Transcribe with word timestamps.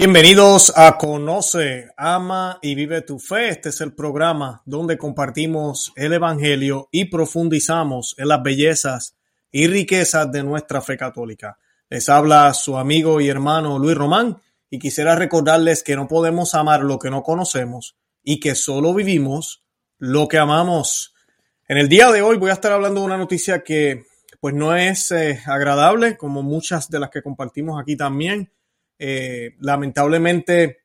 Bienvenidos 0.00 0.72
a 0.76 0.96
Conoce, 0.96 1.90
Ama 1.94 2.58
y 2.62 2.74
Vive 2.74 3.02
tu 3.02 3.18
Fe. 3.18 3.50
Este 3.50 3.68
es 3.68 3.82
el 3.82 3.92
programa 3.92 4.62
donde 4.64 4.96
compartimos 4.96 5.92
el 5.94 6.14
Evangelio 6.14 6.88
y 6.90 7.04
profundizamos 7.04 8.14
en 8.16 8.28
las 8.28 8.42
bellezas 8.42 9.18
y 9.52 9.66
riquezas 9.66 10.32
de 10.32 10.42
nuestra 10.42 10.80
fe 10.80 10.96
católica. 10.96 11.58
Les 11.90 12.08
habla 12.08 12.54
su 12.54 12.78
amigo 12.78 13.20
y 13.20 13.28
hermano 13.28 13.78
Luis 13.78 13.94
Román 13.94 14.40
y 14.70 14.78
quisiera 14.78 15.16
recordarles 15.16 15.82
que 15.82 15.96
no 15.96 16.08
podemos 16.08 16.54
amar 16.54 16.80
lo 16.80 16.98
que 16.98 17.10
no 17.10 17.22
conocemos 17.22 17.94
y 18.24 18.40
que 18.40 18.54
solo 18.54 18.94
vivimos 18.94 19.64
lo 19.98 20.28
que 20.28 20.38
amamos. 20.38 21.12
En 21.68 21.76
el 21.76 21.90
día 21.90 22.10
de 22.10 22.22
hoy 22.22 22.38
voy 22.38 22.48
a 22.48 22.54
estar 22.54 22.72
hablando 22.72 23.00
de 23.00 23.06
una 23.06 23.18
noticia 23.18 23.62
que 23.62 24.06
pues 24.40 24.54
no 24.54 24.74
es 24.74 25.12
eh, 25.12 25.42
agradable 25.44 26.16
como 26.16 26.42
muchas 26.42 26.88
de 26.88 27.00
las 27.00 27.10
que 27.10 27.20
compartimos 27.20 27.78
aquí 27.78 27.98
también 27.98 28.50
eh, 29.02 29.56
lamentablemente 29.60 30.82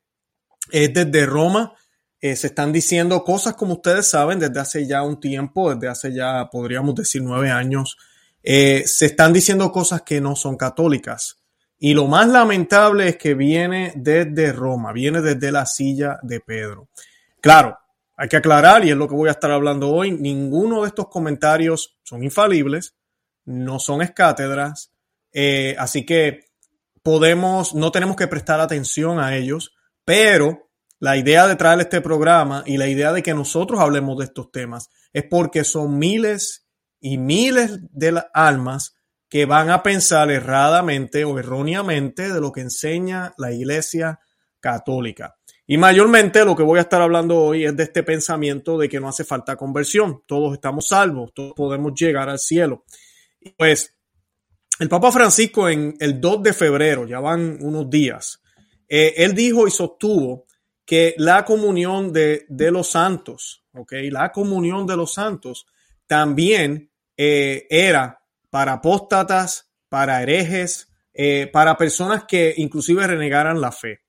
es 0.72 0.92
desde 0.92 1.26
Roma. 1.26 1.74
Eh, 2.18 2.34
se 2.34 2.46
están 2.46 2.72
diciendo 2.72 3.22
cosas 3.22 3.54
como 3.54 3.74
ustedes 3.74 4.08
saben 4.08 4.38
desde 4.38 4.58
hace 4.58 4.86
ya 4.86 5.02
un 5.02 5.20
tiempo, 5.20 5.74
desde 5.74 5.88
hace 5.88 6.14
ya 6.14 6.48
podríamos 6.50 6.94
decir 6.94 7.22
nueve 7.22 7.50
años. 7.50 7.98
Eh, 8.42 8.84
se 8.86 9.06
están 9.06 9.34
diciendo 9.34 9.70
cosas 9.70 10.00
que 10.00 10.18
no 10.20 10.34
son 10.34 10.56
católicas. 10.56 11.42
Y 11.78 11.92
lo 11.92 12.06
más 12.06 12.26
lamentable 12.28 13.06
es 13.06 13.16
que 13.18 13.34
viene 13.34 13.92
desde 13.96 14.50
Roma, 14.50 14.94
viene 14.94 15.20
desde 15.20 15.52
la 15.52 15.66
silla 15.66 16.18
de 16.22 16.40
Pedro. 16.40 16.88
Claro, 17.42 17.76
hay 18.16 18.28
que 18.28 18.38
aclarar, 18.38 18.82
y 18.86 18.90
es 18.90 18.96
lo 18.96 19.06
que 19.06 19.14
voy 19.14 19.28
a 19.28 19.32
estar 19.32 19.50
hablando 19.50 19.90
hoy, 19.90 20.10
ninguno 20.10 20.80
de 20.80 20.88
estos 20.88 21.08
comentarios 21.08 21.98
son 22.02 22.24
infalibles, 22.24 22.94
no 23.44 23.78
son 23.78 24.00
escátedras, 24.00 24.90
así 25.76 26.06
que 26.06 26.45
podemos, 27.06 27.72
no 27.72 27.92
tenemos 27.92 28.16
que 28.16 28.26
prestar 28.26 28.58
atención 28.58 29.20
a 29.20 29.36
ellos, 29.36 29.76
pero 30.04 30.72
la 30.98 31.16
idea 31.16 31.46
de 31.46 31.54
traer 31.54 31.78
este 31.78 32.00
programa 32.00 32.64
y 32.66 32.78
la 32.78 32.88
idea 32.88 33.12
de 33.12 33.22
que 33.22 33.32
nosotros 33.32 33.78
hablemos 33.78 34.18
de 34.18 34.24
estos 34.24 34.50
temas 34.50 34.90
es 35.12 35.22
porque 35.22 35.62
son 35.62 36.00
miles 36.00 36.66
y 36.98 37.16
miles 37.16 37.78
de 37.92 38.20
almas 38.34 38.96
que 39.28 39.44
van 39.44 39.70
a 39.70 39.84
pensar 39.84 40.32
erradamente 40.32 41.24
o 41.24 41.38
erróneamente 41.38 42.32
de 42.32 42.40
lo 42.40 42.50
que 42.50 42.62
enseña 42.62 43.34
la 43.38 43.52
Iglesia 43.52 44.18
Católica. 44.58 45.36
Y 45.64 45.78
mayormente 45.78 46.44
lo 46.44 46.56
que 46.56 46.64
voy 46.64 46.80
a 46.80 46.82
estar 46.82 47.02
hablando 47.02 47.36
hoy 47.36 47.66
es 47.66 47.76
de 47.76 47.84
este 47.84 48.02
pensamiento 48.02 48.78
de 48.78 48.88
que 48.88 48.98
no 48.98 49.08
hace 49.08 49.22
falta 49.22 49.54
conversión. 49.54 50.24
Todos 50.26 50.54
estamos 50.54 50.88
salvos, 50.88 51.32
todos 51.32 51.52
podemos 51.54 51.92
llegar 51.94 52.28
al 52.28 52.40
cielo. 52.40 52.82
Pues 53.56 53.95
el 54.78 54.88
Papa 54.88 55.10
Francisco 55.10 55.68
en 55.68 55.94
el 56.00 56.20
2 56.20 56.42
de 56.42 56.52
febrero, 56.52 57.06
ya 57.06 57.20
van 57.20 57.58
unos 57.60 57.88
días, 57.88 58.42
eh, 58.88 59.14
él 59.16 59.34
dijo 59.34 59.66
y 59.66 59.70
sostuvo 59.70 60.46
que 60.84 61.14
la 61.18 61.44
comunión 61.44 62.12
de, 62.12 62.46
los 62.48 62.90
santos, 62.90 63.64
¿ok? 63.72 63.92
La 64.10 64.30
comunión 64.30 64.86
de 64.86 64.96
los 64.96 65.14
santos 65.14 65.66
también 66.06 66.90
eh, 67.16 67.66
era 67.68 68.20
para 68.50 68.74
apóstatas, 68.74 69.68
para 69.88 70.22
herejes, 70.22 70.88
eh, 71.12 71.48
para 71.52 71.76
personas 71.76 72.24
que 72.24 72.54
inclusive 72.56 73.06
renegaran 73.06 73.60
la 73.60 73.72
fe. 73.72 74.00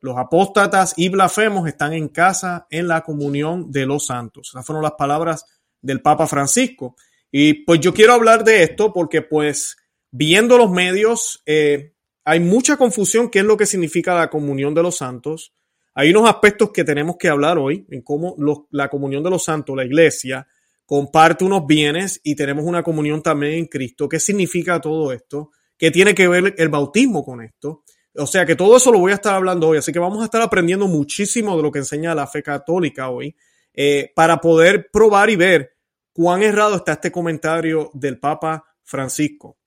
Los 0.00 0.18
apóstatas 0.18 0.92
y 0.96 1.08
blasfemos 1.08 1.66
están 1.66 1.94
en 1.94 2.08
casa 2.08 2.66
en 2.70 2.86
la 2.86 3.00
comunión 3.00 3.70
de 3.70 3.86
los 3.86 4.06
santos. 4.06 4.50
Esas 4.50 4.66
fueron 4.66 4.82
las 4.82 4.92
palabras 4.92 5.46
del 5.80 6.02
Papa 6.02 6.26
Francisco. 6.26 6.96
Y 7.30 7.64
pues 7.64 7.80
yo 7.80 7.94
quiero 7.94 8.12
hablar 8.12 8.44
de 8.44 8.62
esto 8.62 8.92
porque 8.92 9.22
pues 9.22 9.76
viendo 10.16 10.56
los 10.56 10.70
medios, 10.70 11.42
eh, 11.44 11.92
hay 12.24 12.40
mucha 12.40 12.76
confusión 12.76 13.28
qué 13.28 13.40
es 13.40 13.44
lo 13.44 13.56
que 13.56 13.66
significa 13.66 14.14
la 14.14 14.30
comunión 14.30 14.74
de 14.74 14.82
los 14.82 14.96
santos. 14.96 15.52
Hay 15.94 16.10
unos 16.10 16.28
aspectos 16.28 16.70
que 16.72 16.84
tenemos 16.84 17.16
que 17.18 17.28
hablar 17.28 17.58
hoy 17.58 17.86
en 17.90 18.02
cómo 18.02 18.34
la 18.70 18.88
comunión 18.88 19.22
de 19.22 19.30
los 19.30 19.44
santos, 19.44 19.76
la 19.76 19.84
iglesia, 19.84 20.46
comparte 20.86 21.44
unos 21.44 21.66
bienes 21.66 22.20
y 22.24 22.34
tenemos 22.34 22.64
una 22.64 22.82
comunión 22.82 23.22
también 23.22 23.54
en 23.54 23.66
Cristo. 23.66 24.08
¿Qué 24.08 24.18
significa 24.18 24.80
todo 24.80 25.12
esto? 25.12 25.50
¿Qué 25.76 25.90
tiene 25.90 26.14
que 26.14 26.28
ver 26.28 26.54
el 26.56 26.68
bautismo 26.68 27.22
con 27.22 27.42
esto? 27.42 27.84
O 28.14 28.26
sea 28.26 28.46
que 28.46 28.56
todo 28.56 28.78
eso 28.78 28.90
lo 28.90 28.98
voy 28.98 29.12
a 29.12 29.16
estar 29.16 29.34
hablando 29.34 29.68
hoy, 29.68 29.78
así 29.78 29.92
que 29.92 29.98
vamos 29.98 30.22
a 30.22 30.24
estar 30.24 30.40
aprendiendo 30.40 30.86
muchísimo 30.86 31.54
de 31.56 31.62
lo 31.62 31.70
que 31.70 31.80
enseña 31.80 32.14
la 32.14 32.26
fe 32.26 32.42
católica 32.42 33.10
hoy 33.10 33.36
eh, 33.74 34.10
para 34.14 34.40
poder 34.40 34.88
probar 34.90 35.28
y 35.28 35.36
ver 35.36 35.76
cuán 36.14 36.42
errado 36.42 36.76
está 36.76 36.92
este 36.92 37.12
comentario 37.12 37.90
del 37.92 38.18
Papa 38.18 38.64
Francisco 38.82 39.58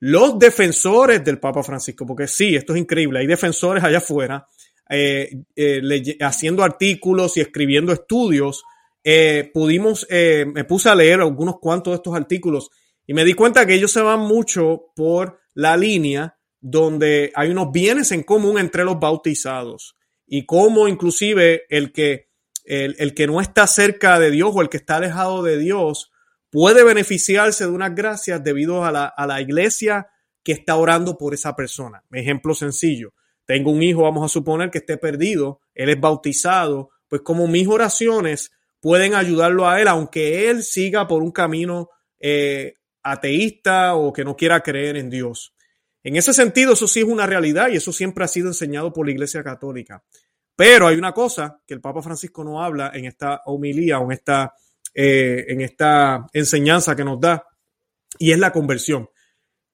los 0.00 0.38
defensores 0.38 1.24
del 1.24 1.40
Papa 1.40 1.62
Francisco, 1.62 2.06
porque 2.06 2.28
sí, 2.28 2.54
esto 2.54 2.74
es 2.74 2.80
increíble, 2.80 3.20
hay 3.20 3.26
defensores 3.26 3.82
allá 3.82 3.98
afuera 3.98 4.46
eh, 4.90 5.42
eh, 5.54 6.16
haciendo 6.20 6.62
artículos 6.62 7.36
y 7.36 7.40
escribiendo 7.40 7.92
estudios. 7.92 8.64
Eh, 9.04 9.50
pudimos, 9.52 10.06
me 10.10 10.64
puse 10.64 10.88
a 10.88 10.94
leer 10.94 11.20
algunos 11.20 11.58
cuantos 11.60 11.92
de 11.92 11.96
estos 11.96 12.14
artículos 12.14 12.70
y 13.06 13.14
me 13.14 13.24
di 13.24 13.34
cuenta 13.34 13.64
que 13.66 13.74
ellos 13.74 13.92
se 13.92 14.02
van 14.02 14.20
mucho 14.20 14.92
por 14.94 15.40
la 15.54 15.76
línea 15.76 16.36
donde 16.60 17.32
hay 17.34 17.50
unos 17.50 17.70
bienes 17.72 18.12
en 18.12 18.22
común 18.22 18.58
entre 18.58 18.84
los 18.84 18.98
bautizados 18.98 19.96
y 20.26 20.44
cómo 20.44 20.88
inclusive 20.88 21.62
el 21.70 21.92
que, 21.92 22.28
el, 22.64 22.96
el 22.98 23.14
que 23.14 23.26
no 23.26 23.40
está 23.40 23.66
cerca 23.66 24.18
de 24.18 24.30
Dios 24.30 24.50
o 24.54 24.60
el 24.60 24.68
que 24.68 24.76
está 24.78 24.96
alejado 24.96 25.42
de 25.42 25.58
Dios, 25.58 26.10
puede 26.50 26.84
beneficiarse 26.84 27.64
de 27.64 27.70
unas 27.70 27.94
gracias 27.94 28.42
debido 28.42 28.84
a 28.84 28.92
la, 28.92 29.40
iglesia 29.40 30.08
que 30.42 30.52
está 30.52 30.76
orando 30.76 31.18
por 31.18 31.34
esa 31.34 31.54
persona. 31.54 32.02
Ejemplo 32.10 32.54
sencillo. 32.54 33.12
Tengo 33.44 33.70
un 33.70 33.82
hijo, 33.82 34.02
vamos 34.02 34.24
a 34.24 34.28
suponer 34.28 34.70
que 34.70 34.78
esté 34.78 34.98
perdido, 34.98 35.60
él 35.74 35.88
es 35.88 36.00
bautizado, 36.00 36.90
pues 37.08 37.22
como 37.22 37.46
mis 37.46 37.66
oraciones 37.66 38.50
pueden 38.80 39.14
ayudarlo 39.14 39.68
a 39.68 39.80
él, 39.80 39.88
aunque 39.88 40.50
él 40.50 40.62
siga 40.62 41.08
por 41.08 41.22
un 41.22 41.32
camino 41.32 41.88
eh, 42.20 42.74
ateísta 43.02 43.94
o 43.94 44.12
que 44.12 44.24
no 44.24 44.36
quiera 44.36 44.60
creer 44.60 44.96
en 44.96 45.08
Dios. 45.08 45.54
En 46.02 46.16
ese 46.16 46.32
sentido, 46.32 46.74
eso 46.74 46.86
sí 46.86 47.00
es 47.00 47.06
una 47.06 47.26
realidad 47.26 47.68
y 47.70 47.76
eso 47.76 47.92
siempre 47.92 48.24
ha 48.24 48.28
sido 48.28 48.48
enseñado 48.48 48.92
por 48.92 49.06
la 49.06 49.12
Iglesia 49.12 49.42
Católica. 49.42 50.04
Pero 50.54 50.86
hay 50.86 50.96
una 50.96 51.12
cosa 51.12 51.62
que 51.66 51.74
el 51.74 51.80
Papa 51.80 52.02
Francisco 52.02 52.44
no 52.44 52.62
habla 52.62 52.90
en 52.94 53.04
esta 53.04 53.42
homilía 53.46 53.98
o 53.98 54.04
en 54.06 54.12
esta 54.12 54.54
eh, 55.00 55.52
en 55.52 55.60
esta 55.60 56.26
enseñanza 56.32 56.96
que 56.96 57.04
nos 57.04 57.20
da, 57.20 57.44
y 58.18 58.32
es 58.32 58.38
la 58.40 58.50
conversión. 58.50 59.08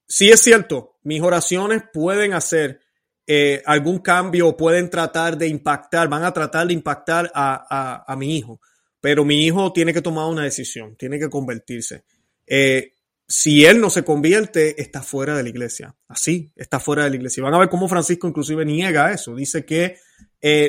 Si 0.07 0.29
es 0.29 0.39
cierto, 0.43 0.99
mis 1.03 1.23
oraciones 1.23 1.83
pueden 1.91 2.35
hacer 2.35 2.81
eh, 3.27 3.63
algún 3.65 4.01
cambio, 4.01 4.55
pueden 4.55 4.91
tratar 4.91 5.39
de 5.39 5.49
impactar, 5.49 6.11
van 6.11 6.25
a 6.25 6.33
tratar 6.35 6.67
de 6.67 6.75
impactar 6.75 7.33
a, 7.35 8.15
mi 8.19 8.37
hijo, 8.37 8.61
pero 9.01 9.25
mi 9.25 9.47
hijo 9.47 9.73
tiene 9.73 9.95
que 9.95 10.03
tomar 10.03 10.27
una 10.27 10.43
decisión, 10.43 10.95
tiene 10.95 11.19
que 11.19 11.31
convertirse. 11.31 12.05
Eh, 12.47 12.93
si 13.27 13.65
él 13.65 13.81
no 13.81 13.89
se 13.89 14.05
convierte, 14.05 14.79
está 14.79 15.01
fuera 15.01 15.35
de 15.35 15.43
la 15.43 15.49
iglesia. 15.49 15.97
Así, 16.07 16.53
está 16.55 16.79
fuera 16.79 17.05
de 17.05 17.09
la 17.09 17.17
iglesia. 17.17 17.43
van 17.43 17.55
a 17.55 17.59
ver 17.61 17.71
cómo 17.71 17.89
Francisco 17.89 18.29
inclusive 18.29 18.67
niega 18.67 19.11
eso. 19.11 19.35
Dice 19.35 19.65
que 19.65 19.97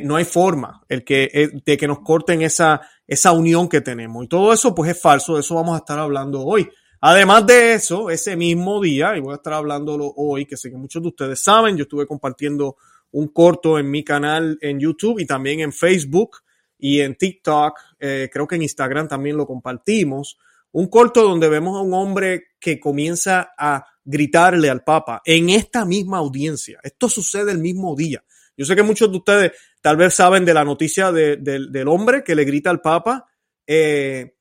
no 0.03 0.16
hay 0.16 0.23
forma 0.23 0.85
el 0.87 1.03
que, 1.03 1.49
de 1.66 1.75
que 1.75 1.87
nos 1.89 1.99
corten 1.99 2.41
esa, 2.41 2.79
esa 3.07 3.31
unión 3.31 3.69
que 3.69 3.81
tenemos. 3.81 4.25
Y 4.25 4.27
todo 4.27 4.53
eso 4.53 4.73
pues 4.73 4.91
es 4.91 5.01
falso, 5.01 5.35
de 5.35 5.41
eso 5.41 5.55
vamos 5.55 5.75
a 5.75 5.79
estar 5.79 5.99
hablando 5.99 6.43
hoy. 6.43 6.69
Además 7.01 7.45
de 7.45 7.73
eso, 7.73 8.09
ese 8.09 8.35
mismo 8.35 8.81
día, 8.81 9.16
y 9.16 9.21
voy 9.21 9.33
a 9.33 9.35
estar 9.35 9.53
hablándolo 9.53 10.11
hoy, 10.16 10.45
que 10.45 10.57
sé 10.57 10.71
que 10.71 10.77
muchos 10.77 11.01
de 11.01 11.09
ustedes 11.09 11.39
saben, 11.39 11.77
yo 11.77 11.83
estuve 11.83 12.07
compartiendo 12.07 12.77
un 13.11 13.27
corto 13.27 13.77
en 13.77 13.91
mi 13.91 14.03
canal 14.03 14.57
en 14.61 14.79
YouTube 14.79 15.19
y 15.19 15.25
también 15.25 15.59
en 15.59 15.71
Facebook 15.71 16.38
y 16.77 17.01
en 17.01 17.16
TikTok, 17.16 17.79
eh, 17.99 18.29
creo 18.31 18.47
que 18.47 18.55
en 18.55 18.63
Instagram 18.63 19.07
también 19.07 19.37
lo 19.37 19.45
compartimos, 19.45 20.37
un 20.72 20.87
corto 20.87 21.22
donde 21.22 21.47
vemos 21.47 21.78
a 21.78 21.81
un 21.81 21.93
hombre 21.93 22.47
que 22.59 22.79
comienza 22.79 23.53
a 23.57 23.85
gritarle 24.03 24.69
al 24.69 24.84
Papa 24.84 25.22
en 25.23 25.49
esta 25.49 25.85
misma 25.85 26.17
audiencia. 26.17 26.79
Esto 26.84 27.07
sucede 27.07 27.52
el 27.52 27.59
mismo 27.59 27.96
día. 27.96 28.23
Yo 28.57 28.66
sé 28.66 28.75
que 28.75 28.84
muchos 28.84 29.11
de 29.11 29.17
ustedes 29.17 29.52
tal 29.81 29.97
vez 29.97 30.13
saben 30.13 30.46
de 30.46 30.53
la 30.53 30.63
noticia 30.63 31.11
del 31.11 31.87
hombre 31.87 32.23
que 32.23 32.35
le 32.35 32.46
grita 32.46 32.69
al 32.69 32.81
Papa, 32.81 33.28
eh, 33.67 34.35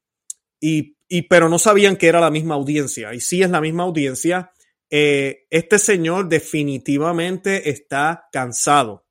y, 0.60 1.22
pero 1.28 1.48
no 1.48 1.58
sabían 1.58 1.96
que 1.96 2.08
era 2.08 2.20
la 2.20 2.30
misma 2.30 2.54
audiencia. 2.54 3.12
Y 3.14 3.20
sí 3.20 3.42
es 3.42 3.50
la 3.50 3.60
misma 3.60 3.84
audiencia. 3.84 4.50
Eh, 4.90 5.46
este 5.50 5.78
señor 5.78 6.28
definitivamente 6.28 7.68
está 7.68 8.28
cansado, 8.32 9.04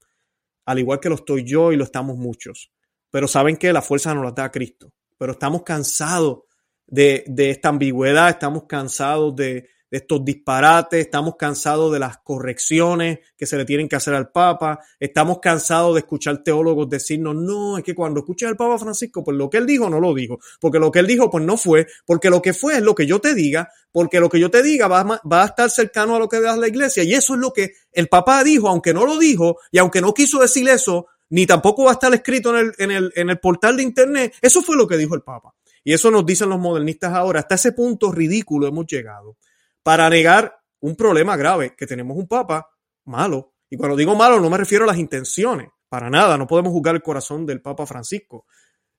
al 0.65 0.79
igual 0.79 0.99
que 0.99 1.09
lo 1.09 1.15
estoy 1.15 1.43
yo 1.43 1.71
y 1.71 1.77
lo 1.77 1.83
estamos 1.83 2.17
muchos. 2.17 2.71
Pero 3.11 3.27
saben 3.27 3.57
que 3.57 3.73
la 3.73 3.81
fuerza 3.81 4.13
nos 4.13 4.23
la 4.23 4.31
da 4.31 4.51
Cristo. 4.51 4.93
Pero 5.17 5.33
estamos 5.33 5.63
cansados 5.63 6.39
de, 6.87 7.23
esta 7.37 7.69
ambigüedad, 7.69 8.29
estamos 8.29 8.63
cansados 8.67 9.35
de, 9.35 9.69
de 9.93 9.99
estos 9.99 10.25
disparates, 10.25 11.01
estamos 11.01 11.35
cansados 11.37 11.93
de 11.93 11.99
las 11.99 12.17
correcciones 12.17 13.19
que 13.37 13.45
se 13.45 13.57
le 13.57 13.63
tienen 13.63 13.87
que 13.87 13.95
hacer 13.95 14.15
al 14.15 14.31
Papa, 14.31 14.79
estamos 14.99 15.37
cansados 15.39 15.93
de 15.93 15.99
escuchar 15.99 16.41
teólogos 16.41 16.89
decirnos, 16.89 17.35
no, 17.35 17.77
es 17.77 17.83
que 17.83 17.93
cuando 17.93 18.21
escuchas 18.21 18.49
al 18.49 18.57
Papa 18.57 18.79
Francisco, 18.79 19.23
pues 19.23 19.37
lo 19.37 19.51
que 19.51 19.57
él 19.57 19.67
dijo 19.67 19.91
no 19.91 19.99
lo 19.99 20.15
dijo, 20.15 20.39
porque 20.59 20.79
lo 20.79 20.91
que 20.91 20.97
él 20.97 21.05
dijo 21.05 21.29
pues 21.29 21.45
no 21.45 21.57
fue, 21.57 21.85
porque 22.07 22.31
lo 22.31 22.41
que 22.41 22.55
fue 22.55 22.77
es 22.77 22.81
lo 22.81 22.95
que 22.95 23.05
yo 23.05 23.21
te 23.21 23.35
diga, 23.35 23.69
porque 23.91 24.19
lo 24.19 24.29
que 24.29 24.39
yo 24.39 24.49
te 24.49 24.63
diga 24.63 24.87
va, 24.87 25.21
va 25.31 25.43
a 25.43 25.45
estar 25.45 25.69
cercano 25.69 26.15
a 26.15 26.19
lo 26.19 26.27
que 26.27 26.41
da 26.41 26.57
la 26.57 26.67
iglesia, 26.67 27.03
y 27.03 27.13
eso 27.13 27.35
es 27.35 27.39
lo 27.39 27.53
que 27.53 27.73
el 27.91 28.07
Papa 28.07 28.43
dijo, 28.43 28.69
aunque 28.69 28.95
no 28.95 29.05
lo 29.05 29.19
dijo, 29.19 29.57
y 29.71 29.77
aunque 29.77 30.01
no 30.01 30.11
quiso 30.15 30.39
decir 30.39 30.67
eso, 30.69 31.05
ni 31.29 31.45
tampoco 31.45 31.83
va 31.83 31.91
a 31.91 31.93
estar 31.93 32.11
escrito 32.15 32.49
en 32.57 32.65
el, 32.65 32.73
en 32.79 32.89
el, 32.89 33.13
en 33.15 33.29
el 33.29 33.39
portal 33.39 33.77
de 33.77 33.83
internet, 33.83 34.33
eso 34.41 34.63
fue 34.63 34.75
lo 34.75 34.87
que 34.87 34.97
dijo 34.97 35.13
el 35.13 35.21
Papa. 35.21 35.53
Y 35.83 35.93
eso 35.93 36.09
nos 36.09 36.25
dicen 36.25 36.49
los 36.49 36.59
modernistas 36.59 37.13
ahora. 37.13 37.41
Hasta 37.41 37.55
ese 37.55 37.73
punto 37.73 38.11
ridículo 38.11 38.67
hemos 38.67 38.87
llegado 38.87 39.35
para 39.83 40.09
negar 40.09 40.57
un 40.79 40.95
problema 40.95 41.37
grave, 41.37 41.75
que 41.77 41.85
tenemos 41.85 42.17
un 42.17 42.27
papa 42.27 42.69
malo. 43.05 43.53
Y 43.69 43.77
cuando 43.77 43.95
digo 43.95 44.15
malo 44.15 44.39
no 44.39 44.49
me 44.49 44.57
refiero 44.57 44.85
a 44.85 44.87
las 44.87 44.97
intenciones, 44.97 45.69
para 45.89 46.09
nada, 46.09 46.37
no 46.37 46.47
podemos 46.47 46.71
juzgar 46.71 46.95
el 46.95 47.03
corazón 47.03 47.45
del 47.45 47.61
Papa 47.61 47.85
Francisco. 47.85 48.47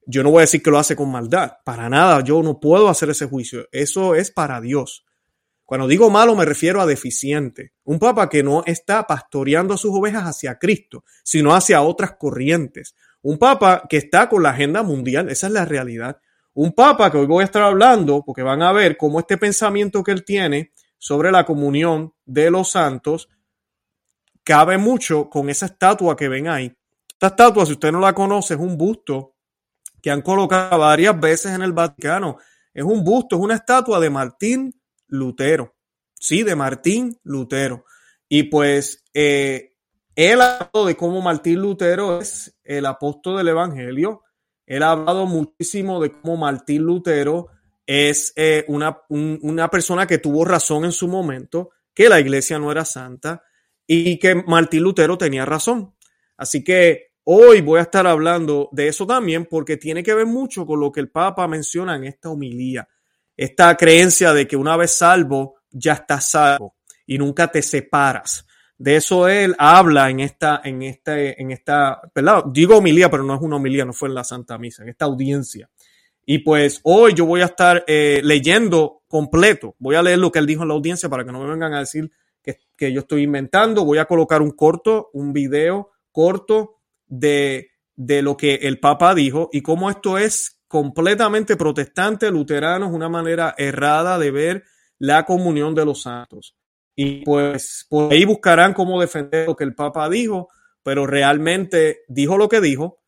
Yo 0.07 0.23
no 0.23 0.31
voy 0.31 0.39
a 0.39 0.41
decir 0.43 0.63
que 0.63 0.71
lo 0.71 0.79
hace 0.79 0.95
con 0.95 1.11
maldad, 1.11 1.55
para 1.65 1.89
nada, 1.89 2.23
yo 2.23 2.43
no 2.43 2.61
puedo 2.61 2.89
hacer 2.89 3.11
ese 3.11 3.27
juicio, 3.27 3.67
eso 3.73 4.15
es 4.15 4.31
para 4.31 4.61
Dios. 4.61 5.05
Cuando 5.65 5.89
digo 5.89 6.11
malo 6.11 6.37
me 6.37 6.45
refiero 6.45 6.81
a 6.81 6.87
deficiente, 6.87 7.73
un 7.85 7.99
papa 7.99 8.29
que 8.29 8.43
no 8.43 8.63
está 8.67 9.07
pastoreando 9.07 9.75
a 9.75 9.79
sus 9.79 9.93
ovejas 9.95 10.25
hacia 10.25 10.59
Cristo, 10.59 11.05
sino 11.25 11.55
hacia 11.55 11.81
otras 11.81 12.17
corrientes, 12.19 12.95
un 13.23 13.39
papa 13.39 13.85
que 13.89 13.97
está 13.97 14.29
con 14.29 14.43
la 14.43 14.51
agenda 14.51 14.83
mundial, 14.83 15.31
esa 15.31 15.47
es 15.47 15.53
la 15.53 15.65
realidad, 15.65 16.19
un 16.55 16.73
papa 16.73 17.11
que 17.11 17.19
hoy 17.19 17.27
voy 17.27 17.43
a 17.43 17.47
estar 17.47 17.63
hablando, 17.63 18.23
porque 18.25 18.43
van 18.43 18.63
a 18.63 18.73
ver 18.73 18.97
cómo 18.97 19.21
este 19.21 19.37
pensamiento 19.37 20.03
que 20.03 20.13
él 20.13 20.25
tiene 20.25 20.73
sobre 20.99 21.31
la 21.31 21.45
comunión 21.45 22.15
de 22.25 22.51
los 22.51 22.71
santos 22.71 23.29
cabe 24.43 24.79
mucho 24.79 25.29
con 25.29 25.51
esa 25.51 25.67
estatua 25.67 26.17
que 26.17 26.29
ven 26.29 26.49
ahí. 26.49 26.73
Esta 27.09 27.29
estatua, 27.29 27.67
si 27.67 27.73
usted 27.73 27.91
no 27.93 28.01
la 28.01 28.13
conoce, 28.13 28.55
es 28.55 28.61
un 28.61 28.77
busto 28.79 29.35
que 30.01 30.11
han 30.11 30.23
colocado 30.23 30.79
varias 30.79 31.19
veces 31.19 31.53
en 31.53 31.63
el 31.63 31.73
Vaticano. 31.73 32.39
Es 32.73 32.85
un 32.85 33.03
busto, 33.03 33.37
es 33.37 33.43
una 33.43 33.55
estatua 33.55 33.99
de 33.99 34.11
Martín 34.11 34.75
Lutero. 35.09 35.75
Sí, 36.15 36.43
de 36.43 36.55
Martín 36.55 37.19
Lutero. 37.23 37.85
Y 38.29 38.45
pues 38.45 39.03
eh, 39.13 39.77
él 40.15 40.41
ha 40.41 40.57
hablado 40.57 40.87
de 40.87 40.97
cómo 40.97 41.21
Martín 41.21 41.61
Lutero 41.61 42.21
es 42.21 42.55
el 42.63 42.87
apóstol 42.87 43.39
del 43.39 43.49
Evangelio 43.49 44.23
él 44.67 44.83
ha 44.83 44.93
hablado 44.93 45.27
muchísimo 45.27 46.01
de 46.01 46.13
cómo 46.13 46.37
Martín 46.37 46.83
Lutero 46.83 47.49
es 47.87 48.33
eh, 48.37 48.65
una, 48.69 49.03
una 49.09 49.71
persona 49.71 50.07
que 50.07 50.19
tuvo 50.19 50.45
razón 50.45 50.85
en 50.85 50.93
su 50.93 51.07
momento, 51.07 51.71
que 51.93 52.09
la 52.09 52.21
iglesia 52.21 52.59
no 52.59 52.73
era 52.73 52.85
santa 52.85 53.43
y 53.87 54.19
que 54.19 54.35
Martín 54.35 54.83
Lutero 54.83 55.19
tenía 55.19 55.45
razón. 55.45 55.95
Así 56.37 56.65
que 56.65 57.13
hoy 57.25 57.61
voy 57.61 57.79
a 57.79 57.83
estar 57.83 58.07
hablando 58.07 58.69
de 58.73 58.89
eso 58.89 59.07
también 59.07 59.47
porque 59.47 59.77
tiene 59.77 60.03
que 60.03 60.15
ver 60.15 60.27
mucho 60.27 60.65
con 60.67 60.81
lo 60.81 60.91
que 60.91 61.01
el 61.01 61.11
Papa 61.11 61.47
menciona 61.47 61.97
en 61.97 62.05
esta 62.05 62.31
homilía. 62.31 62.89
Esta 63.37 63.77
creencia 63.77 64.33
de 64.33 64.47
que 64.47 64.57
una 64.57 64.77
vez 64.77 64.93
salvo, 64.93 65.57
ya 65.71 65.95
estás 65.95 66.31
salvo 66.31 66.77
y 67.07 67.19
nunca 67.19 67.49
te 67.49 67.61
separas. 67.61 68.47
De 68.77 68.97
eso 68.97 69.29
él 69.29 69.55
habla 69.59 70.11
en 70.11 70.21
esta, 70.21 70.61
en 70.65 70.83
este, 70.83 71.41
en 71.41 71.51
esta, 71.53 72.01
¿verdad? 72.15 72.45
Digo 72.53 72.79
homilía, 72.79 73.11
pero 73.11 73.23
no 73.23 73.35
es 73.35 73.41
una 73.41 73.57
homilía, 73.57 73.85
no 73.85 73.93
fue 73.93 74.09
en 74.09 74.15
la 74.15 74.25
Santa 74.25 74.59
Misa, 74.59 74.83
en 74.83 74.89
esta 74.89 75.05
audiencia. 75.05 75.71
Y 76.27 76.39
pues 76.39 76.81
hoy 76.83 77.15
yo 77.15 77.27
voy 77.27 77.43
a 77.43 77.47
estar 77.47 77.85
eh, 77.87 78.21
leyendo 78.25 79.03
completo. 79.07 79.77
Voy 79.79 79.95
a 79.95 80.03
leer 80.03 80.19
lo 80.19 80.33
que 80.33 80.39
él 80.39 80.47
dijo 80.47 80.63
en 80.63 80.69
la 80.69 80.75
audiencia 80.75 81.09
para 81.09 81.25
que 81.25 81.33
no 81.33 81.41
me 81.41 81.51
vengan 81.51 81.75
a 81.75 81.81
decir 81.81 82.11
que, 82.43 82.59
que 82.77 82.93
yo 82.93 83.01
estoy 83.01 83.23
inventando. 83.23 83.85
Voy 83.85 83.99
a 83.99 84.07
colocar 84.07 84.43
un 84.43 84.53
corto, 84.53 85.11
un 85.13 85.33
video 85.33 85.91
corto 86.11 86.81
de, 87.07 87.71
de 87.95 88.23
lo 88.23 88.37
que 88.37 88.55
el 88.55 88.81
Papa 88.81 89.15
dijo 89.15 89.51
y 89.53 89.61
cómo 89.61 89.91
esto 89.91 90.19
es 90.19 90.61
completamente 90.67 91.57
protestante, 91.57 92.31
luterano, 92.31 92.87
es 92.87 92.93
una 92.93 93.09
manera 93.09 93.55
errada 93.57 94.19
de 94.19 94.31
ver 94.31 94.65
la 94.99 95.25
comunión 95.25 95.75
de 95.75 95.85
los 95.85 96.03
santos. 96.03 96.57
Y 96.97 97.25
pues 97.25 97.87
por 97.89 98.13
ahí 98.13 98.25
buscarán 98.25 98.73
cómo 98.73 99.01
defender 99.01 99.47
lo 99.47 99.57
que 99.57 99.65
el 99.65 99.75
Papa 99.75 100.09
dijo, 100.09 100.49
pero 100.83 101.07
realmente 101.07 102.03
dijo 102.09 102.37
lo 102.39 102.49
que 102.49 102.61
dijo 102.61 103.01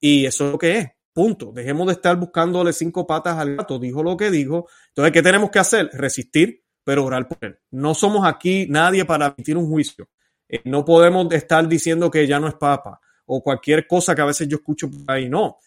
y 0.00 0.26
eso 0.26 0.46
es 0.46 0.52
lo 0.52 0.58
que 0.58 0.78
es. 0.78 0.88
Punto. 1.12 1.52
Dejemos 1.52 1.86
de 1.86 1.92
estar 1.92 2.16
buscándole 2.16 2.72
cinco 2.72 3.06
patas 3.06 3.38
al 3.38 3.56
gato. 3.56 3.78
Dijo 3.78 4.02
lo 4.02 4.16
que 4.16 4.30
dijo. 4.30 4.68
Entonces, 4.88 5.12
¿qué 5.12 5.22
tenemos 5.22 5.50
que 5.50 5.60
hacer? 5.60 5.88
Resistir, 5.92 6.64
pero 6.82 7.04
orar 7.04 7.28
por 7.28 7.38
él. 7.42 7.58
No 7.70 7.94
somos 7.94 8.26
aquí 8.26 8.66
nadie 8.68 9.04
para 9.04 9.26
emitir 9.26 9.56
un 9.56 9.68
juicio. 9.68 10.08
Eh, 10.48 10.60
no 10.64 10.84
podemos 10.84 11.32
estar 11.32 11.68
diciendo 11.68 12.10
que 12.10 12.26
ya 12.26 12.40
no 12.40 12.48
es 12.48 12.54
papa 12.54 13.00
o 13.26 13.42
cualquier 13.42 13.86
cosa 13.86 14.14
que 14.14 14.22
a 14.22 14.26
veces 14.26 14.48
yo 14.48 14.56
escucho 14.56 14.90
por 14.90 15.02
ahí. 15.06 15.28
No. 15.28 15.58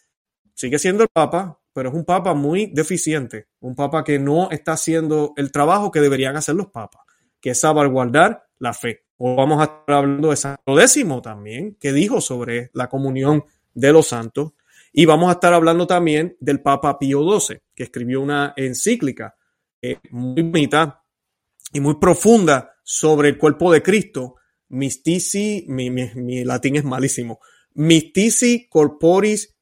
Sigue 0.54 0.78
siendo 0.78 1.04
el 1.04 1.08
papa, 1.08 1.58
pero 1.72 1.88
es 1.88 1.94
un 1.94 2.04
papa 2.04 2.34
muy 2.34 2.66
deficiente. 2.66 3.48
Un 3.60 3.74
papa 3.74 4.04
que 4.04 4.18
no 4.18 4.50
está 4.50 4.72
haciendo 4.72 5.32
el 5.36 5.50
trabajo 5.50 5.90
que 5.90 6.00
deberían 6.00 6.36
hacer 6.36 6.56
los 6.56 6.66
papas 6.66 7.07
que 7.40 7.50
es 7.50 7.60
salvaguardar 7.60 8.46
la 8.58 8.72
fe. 8.72 9.04
O 9.16 9.34
vamos 9.34 9.60
a 9.60 9.64
estar 9.64 9.96
hablando 9.96 10.30
de 10.30 10.36
Santo 10.36 10.76
Décimo 10.76 11.20
también, 11.20 11.76
que 11.80 11.92
dijo 11.92 12.20
sobre 12.20 12.70
la 12.72 12.88
comunión 12.88 13.44
de 13.74 13.92
los 13.92 14.08
santos. 14.08 14.52
Y 14.92 15.06
vamos 15.06 15.28
a 15.28 15.32
estar 15.32 15.52
hablando 15.52 15.86
también 15.86 16.36
del 16.40 16.60
Papa 16.60 16.98
Pío 16.98 17.22
XII, 17.38 17.58
que 17.74 17.84
escribió 17.84 18.20
una 18.20 18.54
encíclica 18.56 19.36
eh, 19.82 19.98
muy 20.10 20.42
bonita 20.42 21.04
y 21.72 21.80
muy 21.80 21.96
profunda 21.96 22.74
sobre 22.82 23.28
el 23.28 23.38
cuerpo 23.38 23.72
de 23.72 23.82
Cristo. 23.82 24.36
Mystici, 24.70 25.64
mi, 25.68 25.90
mi, 25.90 26.44
latín 26.44 26.76
es 26.76 26.84
malísimo. 26.84 27.40
Mystici 27.74 28.68
Corporis 28.68 29.56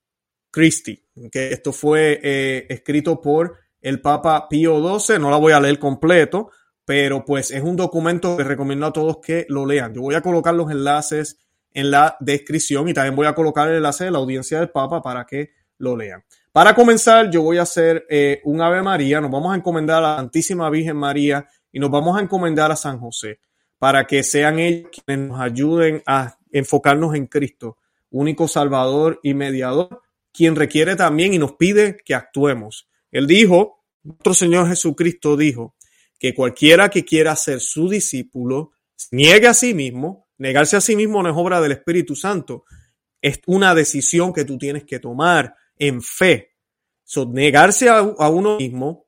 Christi. 0.51 1.03
Que 1.31 1.53
esto 1.53 1.73
fue 1.73 2.21
eh, 2.23 2.67
escrito 2.69 3.21
por 3.21 3.57
el 3.81 4.01
Papa 4.01 4.49
Pío 4.49 4.99
XII. 4.99 5.19
No 5.19 5.31
la 5.31 5.37
voy 5.37 5.53
a 5.53 5.61
leer 5.61 5.79
completo, 5.79 6.51
pero 6.87 7.25
pues 7.25 7.51
es 7.51 7.63
un 7.63 7.77
documento 7.77 8.37
que 8.37 8.45
recomiendo 8.45 8.87
a 8.87 8.93
todos 8.93 9.19
que 9.19 9.45
lo 9.49 9.67
lean. 9.67 9.93
Yo 9.93 10.03
voy 10.03 10.15
a 10.15 10.23
colocar 10.23 10.55
los 10.55 10.71
enlaces 10.71 11.37
en 11.75 11.91
la 11.91 12.17
descripción 12.21 12.89
y 12.89 12.95
también 12.95 13.17
voy 13.17 13.27
a 13.27 13.35
colocar 13.35 13.69
el 13.69 13.75
enlace 13.75 14.05
de 14.05 14.13
la 14.13 14.19
audiencia 14.19 14.61
del 14.61 14.71
Papa 14.71 15.03
para 15.03 15.27
que 15.27 15.51
lo 15.79 15.97
lean. 15.97 16.25
Para 16.53 16.75
comenzar, 16.75 17.29
yo 17.29 17.43
voy 17.43 17.59
a 17.59 17.63
hacer 17.63 18.07
eh, 18.09 18.41
un 18.45 18.63
Ave 18.63 18.83
María, 18.83 19.21
nos 19.21 19.33
vamos 19.33 19.53
a 19.53 19.57
encomendar 19.57 19.99
a 19.99 20.13
la 20.13 20.17
Santísima 20.17 20.71
Virgen 20.71 20.97
María 20.97 21.47
y 21.73 21.81
nos 21.81 21.91
vamos 21.91 22.17
a 22.17 22.23
encomendar 22.23 22.71
a 22.71 22.77
San 22.77 23.01
José 23.01 23.41
para 23.79 24.07
que 24.07 24.23
sean 24.23 24.61
ellos 24.61 24.89
quienes 24.91 25.29
nos 25.29 25.41
ayuden 25.41 26.03
a 26.07 26.39
enfocarnos 26.53 27.17
en 27.17 27.27
Cristo, 27.27 27.79
único 28.11 28.47
Salvador 28.47 29.19
y 29.25 29.35
mediador, 29.35 30.03
quien 30.33 30.55
requiere 30.55 30.95
también 30.95 31.35
y 31.35 31.39
nos 31.39 31.55
pide 31.55 31.97
que 32.05 32.15
actuemos. 32.15 32.89
Él 33.11 33.27
dijo, 33.27 33.83
nuestro 34.05 34.35
Señor 34.35 34.69
Jesucristo 34.69 35.37
dijo, 35.37 35.76
que 36.19 36.35
cualquiera 36.35 36.89
que 36.89 37.05
quiera 37.05 37.37
ser 37.37 37.61
su 37.61 37.89
discípulo 37.89 38.73
niegue 39.11 39.49
a 39.49 39.55
sí 39.55 39.75
mismo. 39.75 40.29
Negarse 40.39 40.77
a 40.77 40.81
sí 40.81 40.97
mismo 40.97 41.23
no 41.23 41.31
es 41.31 41.37
obra 41.37 41.61
del 41.61 41.73
Espíritu 41.73 42.15
Santo. 42.15 42.65
Es 43.21 43.41
una 43.47 43.75
decisión 43.75 44.33
que 44.33 44.45
tú 44.45 44.59
tienes 44.59 44.85
que 44.85 44.99
tomar 44.99 45.55
en 45.79 46.03
fe. 46.03 46.55
So, 47.05 47.27
negarse 47.27 47.89
a, 47.89 47.99
a 47.99 48.29
uno 48.29 48.59
mismo, 48.59 49.07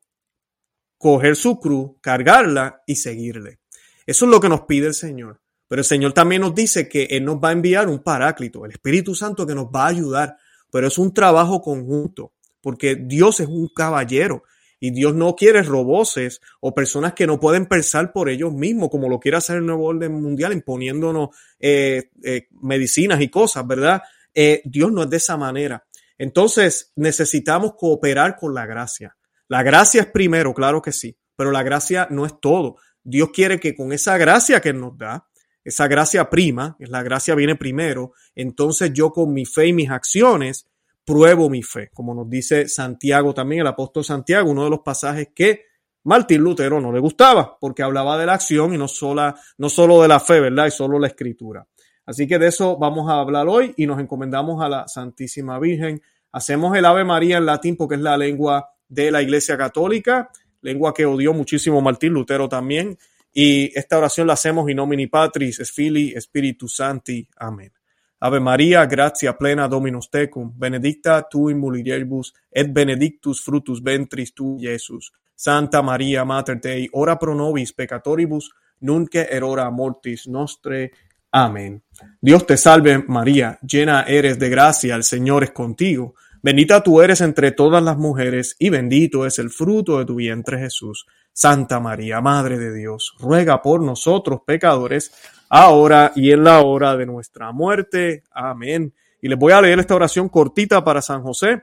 coger 0.96 1.36
su 1.36 1.58
cruz, 1.58 1.92
cargarla 2.00 2.82
y 2.86 2.96
seguirle. 2.96 3.60
Eso 4.06 4.24
es 4.24 4.30
lo 4.30 4.40
que 4.40 4.48
nos 4.48 4.62
pide 4.62 4.86
el 4.86 4.94
Señor. 4.94 5.40
Pero 5.68 5.80
el 5.80 5.84
Señor 5.84 6.14
también 6.14 6.42
nos 6.42 6.54
dice 6.54 6.88
que 6.88 7.04
Él 7.04 7.24
nos 7.24 7.36
va 7.36 7.50
a 7.50 7.52
enviar 7.52 7.88
un 7.88 8.02
paráclito, 8.02 8.64
el 8.64 8.72
Espíritu 8.72 9.14
Santo 9.14 9.46
que 9.46 9.54
nos 9.54 9.66
va 9.66 9.84
a 9.84 9.88
ayudar. 9.88 10.36
Pero 10.70 10.86
es 10.86 10.98
un 10.98 11.12
trabajo 11.12 11.60
conjunto, 11.60 12.32
porque 12.60 12.96
Dios 12.96 13.40
es 13.40 13.48
un 13.48 13.68
caballero 13.68 14.44
y 14.80 14.90
Dios 14.90 15.14
no 15.14 15.34
quiere 15.34 15.62
roboses 15.62 16.40
o 16.60 16.74
personas 16.74 17.14
que 17.14 17.26
no 17.26 17.40
pueden 17.40 17.66
pensar 17.66 18.12
por 18.12 18.28
ellos 18.28 18.52
mismos, 18.52 18.90
como 18.90 19.08
lo 19.08 19.18
quiere 19.18 19.38
hacer 19.38 19.56
el 19.56 19.66
nuevo 19.66 19.86
orden 19.86 20.12
mundial, 20.12 20.52
imponiéndonos 20.52 21.30
eh, 21.58 22.10
eh, 22.22 22.48
medicinas 22.62 23.20
y 23.20 23.28
cosas, 23.28 23.66
¿verdad? 23.66 24.02
Eh, 24.34 24.62
Dios 24.64 24.92
no 24.92 25.02
es 25.02 25.10
de 25.10 25.16
esa 25.16 25.36
manera. 25.36 25.84
Entonces 26.16 26.92
necesitamos 26.96 27.74
cooperar 27.76 28.36
con 28.36 28.54
la 28.54 28.66
gracia. 28.66 29.16
La 29.48 29.62
gracia 29.62 30.02
es 30.02 30.06
primero, 30.08 30.52
claro 30.52 30.82
que 30.82 30.92
sí, 30.92 31.16
pero 31.36 31.50
la 31.50 31.62
gracia 31.62 32.06
no 32.10 32.26
es 32.26 32.38
todo. 32.40 32.76
Dios 33.02 33.30
quiere 33.32 33.58
que 33.58 33.74
con 33.74 33.92
esa 33.92 34.18
gracia 34.18 34.60
que 34.60 34.72
nos 34.72 34.96
da, 34.98 35.28
esa 35.64 35.86
gracia 35.86 36.30
prima, 36.30 36.76
la 36.78 37.02
gracia 37.02 37.34
viene 37.34 37.54
primero, 37.54 38.12
entonces 38.34 38.92
yo 38.92 39.10
con 39.10 39.32
mi 39.32 39.44
fe 39.44 39.66
y 39.66 39.72
mis 39.72 39.90
acciones 39.90 40.66
pruebo 41.08 41.48
mi 41.48 41.62
fe, 41.62 41.88
como 41.94 42.12
nos 42.12 42.28
dice 42.28 42.68
Santiago 42.68 43.32
también, 43.32 43.62
el 43.62 43.68
apóstol 43.68 44.04
Santiago, 44.04 44.50
uno 44.50 44.64
de 44.64 44.68
los 44.68 44.80
pasajes 44.80 45.28
que 45.34 45.62
Martín 46.04 46.42
Lutero 46.42 46.82
no 46.82 46.92
le 46.92 47.00
gustaba, 47.00 47.56
porque 47.58 47.82
hablaba 47.82 48.18
de 48.18 48.26
la 48.26 48.34
acción 48.34 48.74
y 48.74 48.76
no, 48.76 48.88
sola, 48.88 49.34
no 49.56 49.70
solo 49.70 50.02
de 50.02 50.08
la 50.08 50.20
fe, 50.20 50.38
¿verdad? 50.38 50.66
Y 50.66 50.70
solo 50.70 50.98
la 50.98 51.06
escritura. 51.06 51.66
Así 52.04 52.26
que 52.26 52.38
de 52.38 52.48
eso 52.48 52.76
vamos 52.76 53.08
a 53.08 53.20
hablar 53.20 53.48
hoy 53.48 53.72
y 53.78 53.86
nos 53.86 53.98
encomendamos 53.98 54.62
a 54.62 54.68
la 54.68 54.86
Santísima 54.86 55.58
Virgen. 55.58 56.02
Hacemos 56.30 56.76
el 56.76 56.84
Ave 56.84 57.04
María 57.04 57.38
en 57.38 57.46
latín 57.46 57.74
porque 57.74 57.94
es 57.94 58.02
la 58.02 58.18
lengua 58.18 58.68
de 58.86 59.10
la 59.10 59.22
Iglesia 59.22 59.56
Católica. 59.56 60.28
lengua 60.60 60.92
que 60.92 61.06
odió 61.06 61.32
muchísimo 61.32 61.80
Martín 61.80 62.12
Lutero 62.12 62.50
también. 62.50 62.98
Y 63.32 63.70
esta 63.78 63.96
oración 63.96 64.26
la 64.26 64.34
hacemos 64.34 64.68
in 64.68 64.76
nomini 64.76 65.06
Patris, 65.06 65.60
es 65.60 65.72
Fili, 65.72 66.14
Spiritus 66.20 66.76
Santi. 66.76 67.26
Amén. 67.36 67.77
Ave 68.20 68.40
María, 68.40 68.84
gratia 68.86 69.36
plena 69.36 69.68
Dominus 69.68 70.10
tecum, 70.10 70.52
benedicta 70.56 71.26
tu 71.30 71.48
in 71.50 71.58
mulieribus, 71.58 72.34
et 72.50 72.72
benedictus 72.72 73.40
fructus 73.40 73.82
ventris 73.82 74.34
tu, 74.34 74.58
Jesús. 74.58 75.12
Santa 75.34 75.82
María, 75.82 76.24
Mater 76.24 76.60
Dei, 76.60 76.88
ora 76.92 77.16
pro 77.16 77.32
nobis 77.34 77.72
peccatoribus, 77.72 78.50
nunque 78.80 79.28
erora 79.30 79.70
mortis 79.70 80.26
nostre. 80.26 80.90
Amén. 81.30 81.82
Dios 82.20 82.44
te 82.44 82.56
salve 82.56 83.04
María, 83.06 83.58
llena 83.62 84.02
eres 84.02 84.38
de 84.38 84.48
gracia, 84.48 84.96
el 84.96 85.04
Señor 85.04 85.44
es 85.44 85.52
contigo. 85.52 86.14
Bendita 86.42 86.82
tú 86.82 87.00
eres 87.00 87.20
entre 87.20 87.52
todas 87.52 87.82
las 87.82 87.98
mujeres 87.98 88.56
y 88.58 88.70
bendito 88.70 89.26
es 89.26 89.38
el 89.38 89.50
fruto 89.50 89.98
de 89.98 90.06
tu 90.06 90.16
vientre 90.16 90.58
Jesús. 90.58 91.06
Santa 91.38 91.78
María, 91.78 92.20
Madre 92.20 92.58
de 92.58 92.74
Dios, 92.74 93.14
ruega 93.20 93.62
por 93.62 93.80
nosotros 93.80 94.40
pecadores, 94.44 95.12
ahora 95.48 96.10
y 96.16 96.32
en 96.32 96.42
la 96.42 96.62
hora 96.62 96.96
de 96.96 97.06
nuestra 97.06 97.52
muerte. 97.52 98.24
Amén. 98.32 98.92
Y 99.22 99.28
les 99.28 99.38
voy 99.38 99.52
a 99.52 99.60
leer 99.60 99.78
esta 99.78 99.94
oración 99.94 100.28
cortita 100.28 100.82
para 100.82 101.00
San 101.00 101.22
José. 101.22 101.62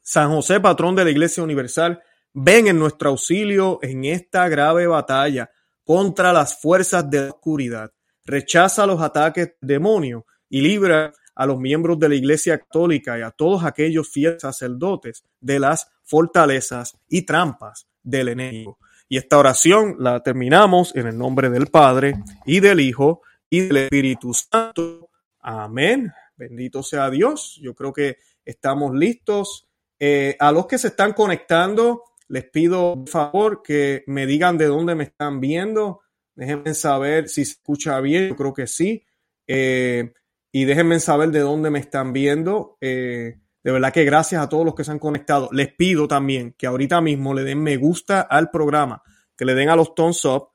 San 0.00 0.30
José, 0.30 0.58
patrón 0.60 0.96
de 0.96 1.04
la 1.04 1.10
Iglesia 1.10 1.42
Universal, 1.42 2.02
ven 2.32 2.66
en 2.66 2.78
nuestro 2.78 3.10
auxilio 3.10 3.78
en 3.82 4.06
esta 4.06 4.48
grave 4.48 4.86
batalla 4.86 5.50
contra 5.84 6.32
las 6.32 6.58
fuerzas 6.58 7.10
de 7.10 7.20
la 7.20 7.28
oscuridad. 7.28 7.92
Rechaza 8.24 8.86
los 8.86 9.02
ataques 9.02 9.52
demonios 9.60 10.22
y 10.48 10.62
libra 10.62 11.12
a 11.34 11.44
los 11.44 11.58
miembros 11.58 11.98
de 11.98 12.08
la 12.08 12.14
Iglesia 12.14 12.58
Católica 12.58 13.18
y 13.18 13.20
a 13.20 13.32
todos 13.32 13.64
aquellos 13.64 14.08
fieles 14.08 14.40
sacerdotes 14.40 15.26
de 15.42 15.58
las 15.58 15.90
fortalezas 16.04 16.96
y 17.06 17.26
trampas 17.26 17.87
del 18.08 18.28
enemigo. 18.28 18.78
Y 19.08 19.16
esta 19.16 19.38
oración 19.38 19.96
la 19.98 20.22
terminamos 20.22 20.94
en 20.94 21.06
el 21.06 21.16
nombre 21.16 21.50
del 21.50 21.68
Padre 21.68 22.14
y 22.44 22.60
del 22.60 22.80
Hijo 22.80 23.22
y 23.48 23.60
del 23.60 23.76
Espíritu 23.78 24.34
Santo. 24.34 25.10
Amén. 25.40 26.12
Bendito 26.36 26.82
sea 26.82 27.10
Dios. 27.10 27.58
Yo 27.62 27.74
creo 27.74 27.92
que 27.92 28.18
estamos 28.44 28.94
listos. 28.94 29.66
Eh, 29.98 30.36
a 30.38 30.52
los 30.52 30.66
que 30.66 30.78
se 30.78 30.88
están 30.88 31.12
conectando, 31.12 32.04
les 32.28 32.44
pido 32.50 32.94
por 32.94 33.08
favor 33.08 33.62
que 33.62 34.04
me 34.06 34.26
digan 34.26 34.58
de 34.58 34.66
dónde 34.66 34.94
me 34.94 35.04
están 35.04 35.40
viendo. 35.40 36.00
Déjenme 36.34 36.74
saber 36.74 37.28
si 37.28 37.44
se 37.44 37.52
escucha 37.52 38.00
bien. 38.00 38.28
Yo 38.28 38.36
creo 38.36 38.54
que 38.54 38.66
sí. 38.66 39.04
Eh, 39.46 40.12
y 40.52 40.64
déjenme 40.64 41.00
saber 41.00 41.30
de 41.30 41.40
dónde 41.40 41.70
me 41.70 41.78
están 41.78 42.12
viendo. 42.12 42.76
Eh, 42.80 43.38
de 43.62 43.72
verdad 43.72 43.92
que 43.92 44.04
gracias 44.04 44.42
a 44.42 44.48
todos 44.48 44.64
los 44.64 44.74
que 44.74 44.84
se 44.84 44.90
han 44.90 44.98
conectado. 44.98 45.48
Les 45.52 45.72
pido 45.72 46.08
también 46.08 46.54
que 46.56 46.66
ahorita 46.66 47.00
mismo 47.00 47.34
le 47.34 47.44
den 47.44 47.62
me 47.62 47.76
gusta 47.76 48.20
al 48.20 48.50
programa, 48.50 49.02
que 49.36 49.44
le 49.44 49.54
den 49.54 49.68
a 49.68 49.76
los 49.76 49.94
thumbs 49.94 50.24
up. 50.24 50.48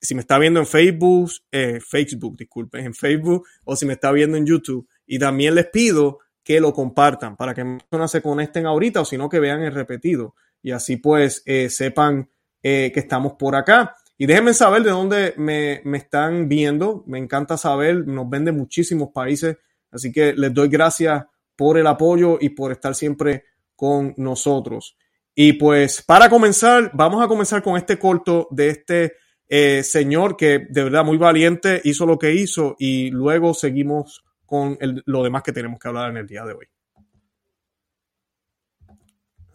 Si 0.00 0.14
me 0.14 0.20
está 0.20 0.38
viendo 0.38 0.60
en 0.60 0.66
Facebook, 0.66 1.30
eh, 1.50 1.80
Facebook, 1.80 2.36
disculpen, 2.36 2.86
en 2.86 2.94
Facebook, 2.94 3.46
o 3.64 3.76
si 3.76 3.86
me 3.86 3.94
está 3.94 4.10
viendo 4.12 4.36
en 4.36 4.46
YouTube. 4.46 4.88
Y 5.06 5.18
también 5.18 5.54
les 5.54 5.66
pido 5.66 6.18
que 6.42 6.60
lo 6.60 6.72
compartan 6.72 7.36
para 7.36 7.54
que 7.54 7.64
más 7.64 7.84
personas 7.84 8.10
se 8.10 8.20
conecten 8.20 8.66
ahorita 8.66 9.00
o 9.00 9.04
si 9.04 9.16
no 9.16 9.28
que 9.28 9.38
vean 9.38 9.62
el 9.62 9.72
repetido 9.72 10.34
y 10.62 10.70
así 10.70 10.96
pues 10.96 11.42
eh, 11.46 11.68
sepan 11.68 12.30
eh, 12.62 12.90
que 12.92 13.00
estamos 13.00 13.34
por 13.34 13.56
acá. 13.56 13.96
Y 14.16 14.26
déjenme 14.26 14.54
saber 14.54 14.82
de 14.82 14.90
dónde 14.90 15.34
me, 15.36 15.82
me, 15.84 15.98
están 15.98 16.48
viendo. 16.48 17.02
Me 17.06 17.18
encanta 17.18 17.56
saber, 17.56 18.06
nos 18.06 18.30
ven 18.30 18.44
de 18.44 18.52
muchísimos 18.52 19.10
países. 19.12 19.56
Así 19.90 20.12
que 20.12 20.32
les 20.32 20.54
doy 20.54 20.68
gracias 20.68 21.24
por 21.62 21.78
el 21.78 21.86
apoyo 21.86 22.38
y 22.40 22.48
por 22.48 22.72
estar 22.72 22.92
siempre 22.92 23.44
con 23.76 24.14
nosotros. 24.16 24.96
Y 25.32 25.52
pues 25.52 26.02
para 26.02 26.28
comenzar, 26.28 26.90
vamos 26.92 27.24
a 27.24 27.28
comenzar 27.28 27.62
con 27.62 27.76
este 27.76 28.00
corto 28.00 28.48
de 28.50 28.70
este 28.70 29.12
eh, 29.48 29.84
señor 29.84 30.36
que 30.36 30.66
de 30.68 30.82
verdad 30.82 31.04
muy 31.04 31.18
valiente 31.18 31.80
hizo 31.84 32.04
lo 32.04 32.18
que 32.18 32.34
hizo 32.34 32.74
y 32.80 33.12
luego 33.12 33.54
seguimos 33.54 34.24
con 34.44 34.76
lo 34.80 35.22
demás 35.22 35.44
que 35.44 35.52
tenemos 35.52 35.78
que 35.78 35.86
hablar 35.86 36.10
en 36.10 36.16
el 36.16 36.26
día 36.26 36.44
de 36.44 36.52
hoy. 36.52 36.66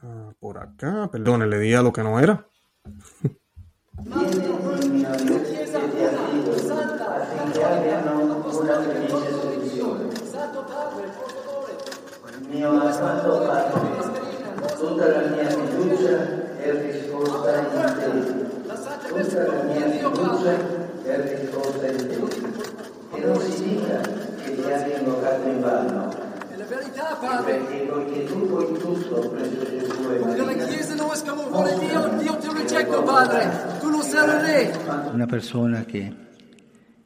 Ah, 0.02 0.32
por 0.40 0.60
acá, 0.60 1.10
perdón, 1.12 1.50
le 1.50 1.60
di 1.60 1.74
a 1.74 1.82
lo 1.82 1.92
que 1.92 2.04
no 2.04 2.22
era. 2.22 2.48
Mio 12.58 12.70
amato 12.70 13.38
Padre, 13.46 14.76
tutta 14.78 15.08
la 15.08 15.28
mia 15.28 15.48
fiducia 15.48 16.58
è 16.58 16.72
risposta 16.82 17.58
in 17.58 17.68
te. 17.72 18.46
Tutta 19.08 19.46
la 19.46 19.64
mia 19.64 19.90
fiducia 19.90 20.58
è 21.04 21.40
risposta 21.40 21.88
in 21.88 21.98
te. 21.98 23.16
E 23.16 23.26
non 23.26 23.40
si 23.40 23.64
dica 23.64 24.00
che 24.02 24.56
ti 24.56 24.72
hanno 24.72 24.98
invocato 24.98 25.48
in 25.48 25.62
vano, 25.62 26.16
verità, 26.68 27.18
Padre. 27.22 27.58
Perché 27.58 27.78
poiché 27.86 28.24
tu 28.26 28.48
puoi 28.48 28.80
tutto 28.80 29.30
presso 29.30 29.70
Gesù 29.70 30.12
e 30.12 30.18
Perché 30.18 30.36
la 30.36 30.44
Maria. 30.44 30.66
Chiesa 30.66 30.96
non 30.96 31.10
è 31.14 31.30
come 31.30 31.44
vuole 31.50 31.80
Dio, 31.80 32.08
Dio 32.18 32.38
ti 32.38 32.48
ricetta, 32.54 33.02
Padre. 33.02 33.80
Tu 33.80 33.90
non 33.90 34.02
sei 34.02 34.26
re. 34.26 34.80
Una 35.14 35.26
persona 35.28 35.86
che 35.86 36.14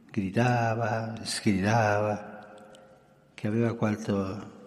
gridava, 0.10 1.13
sgridava, 1.22 2.39
che 3.34 3.48
aveva 3.48 3.75
qualche 3.75 4.60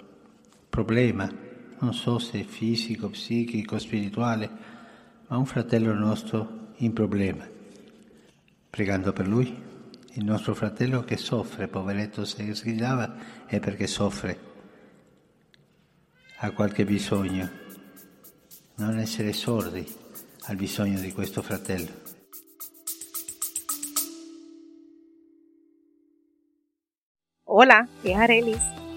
problema, 0.74 1.30
non 1.78 1.94
so 1.94 2.18
se 2.18 2.42
fisico, 2.42 3.08
psichico, 3.08 3.78
spirituale, 3.78 4.50
ma 5.28 5.36
un 5.36 5.46
fratello 5.46 5.94
nostro 5.94 6.72
in 6.78 6.92
problema. 6.92 7.48
Pregando 8.70 9.12
per 9.12 9.28
lui, 9.28 9.56
il 10.14 10.24
nostro 10.24 10.52
fratello 10.52 11.04
che 11.04 11.16
soffre, 11.16 11.68
poveretto, 11.68 12.24
se 12.24 12.52
sgridava 12.52 13.46
è 13.46 13.60
perché 13.60 13.86
soffre, 13.86 14.36
ha 16.38 16.50
qualche 16.50 16.84
bisogno. 16.84 17.48
Non 18.74 18.98
essere 18.98 19.32
sordi 19.32 19.86
al 20.46 20.56
bisogno 20.56 20.98
di 20.98 21.12
questo 21.12 21.40
fratello. 21.40 22.02
Hola, 27.44 27.86
es 28.02 28.16
Arelis. 28.16 28.83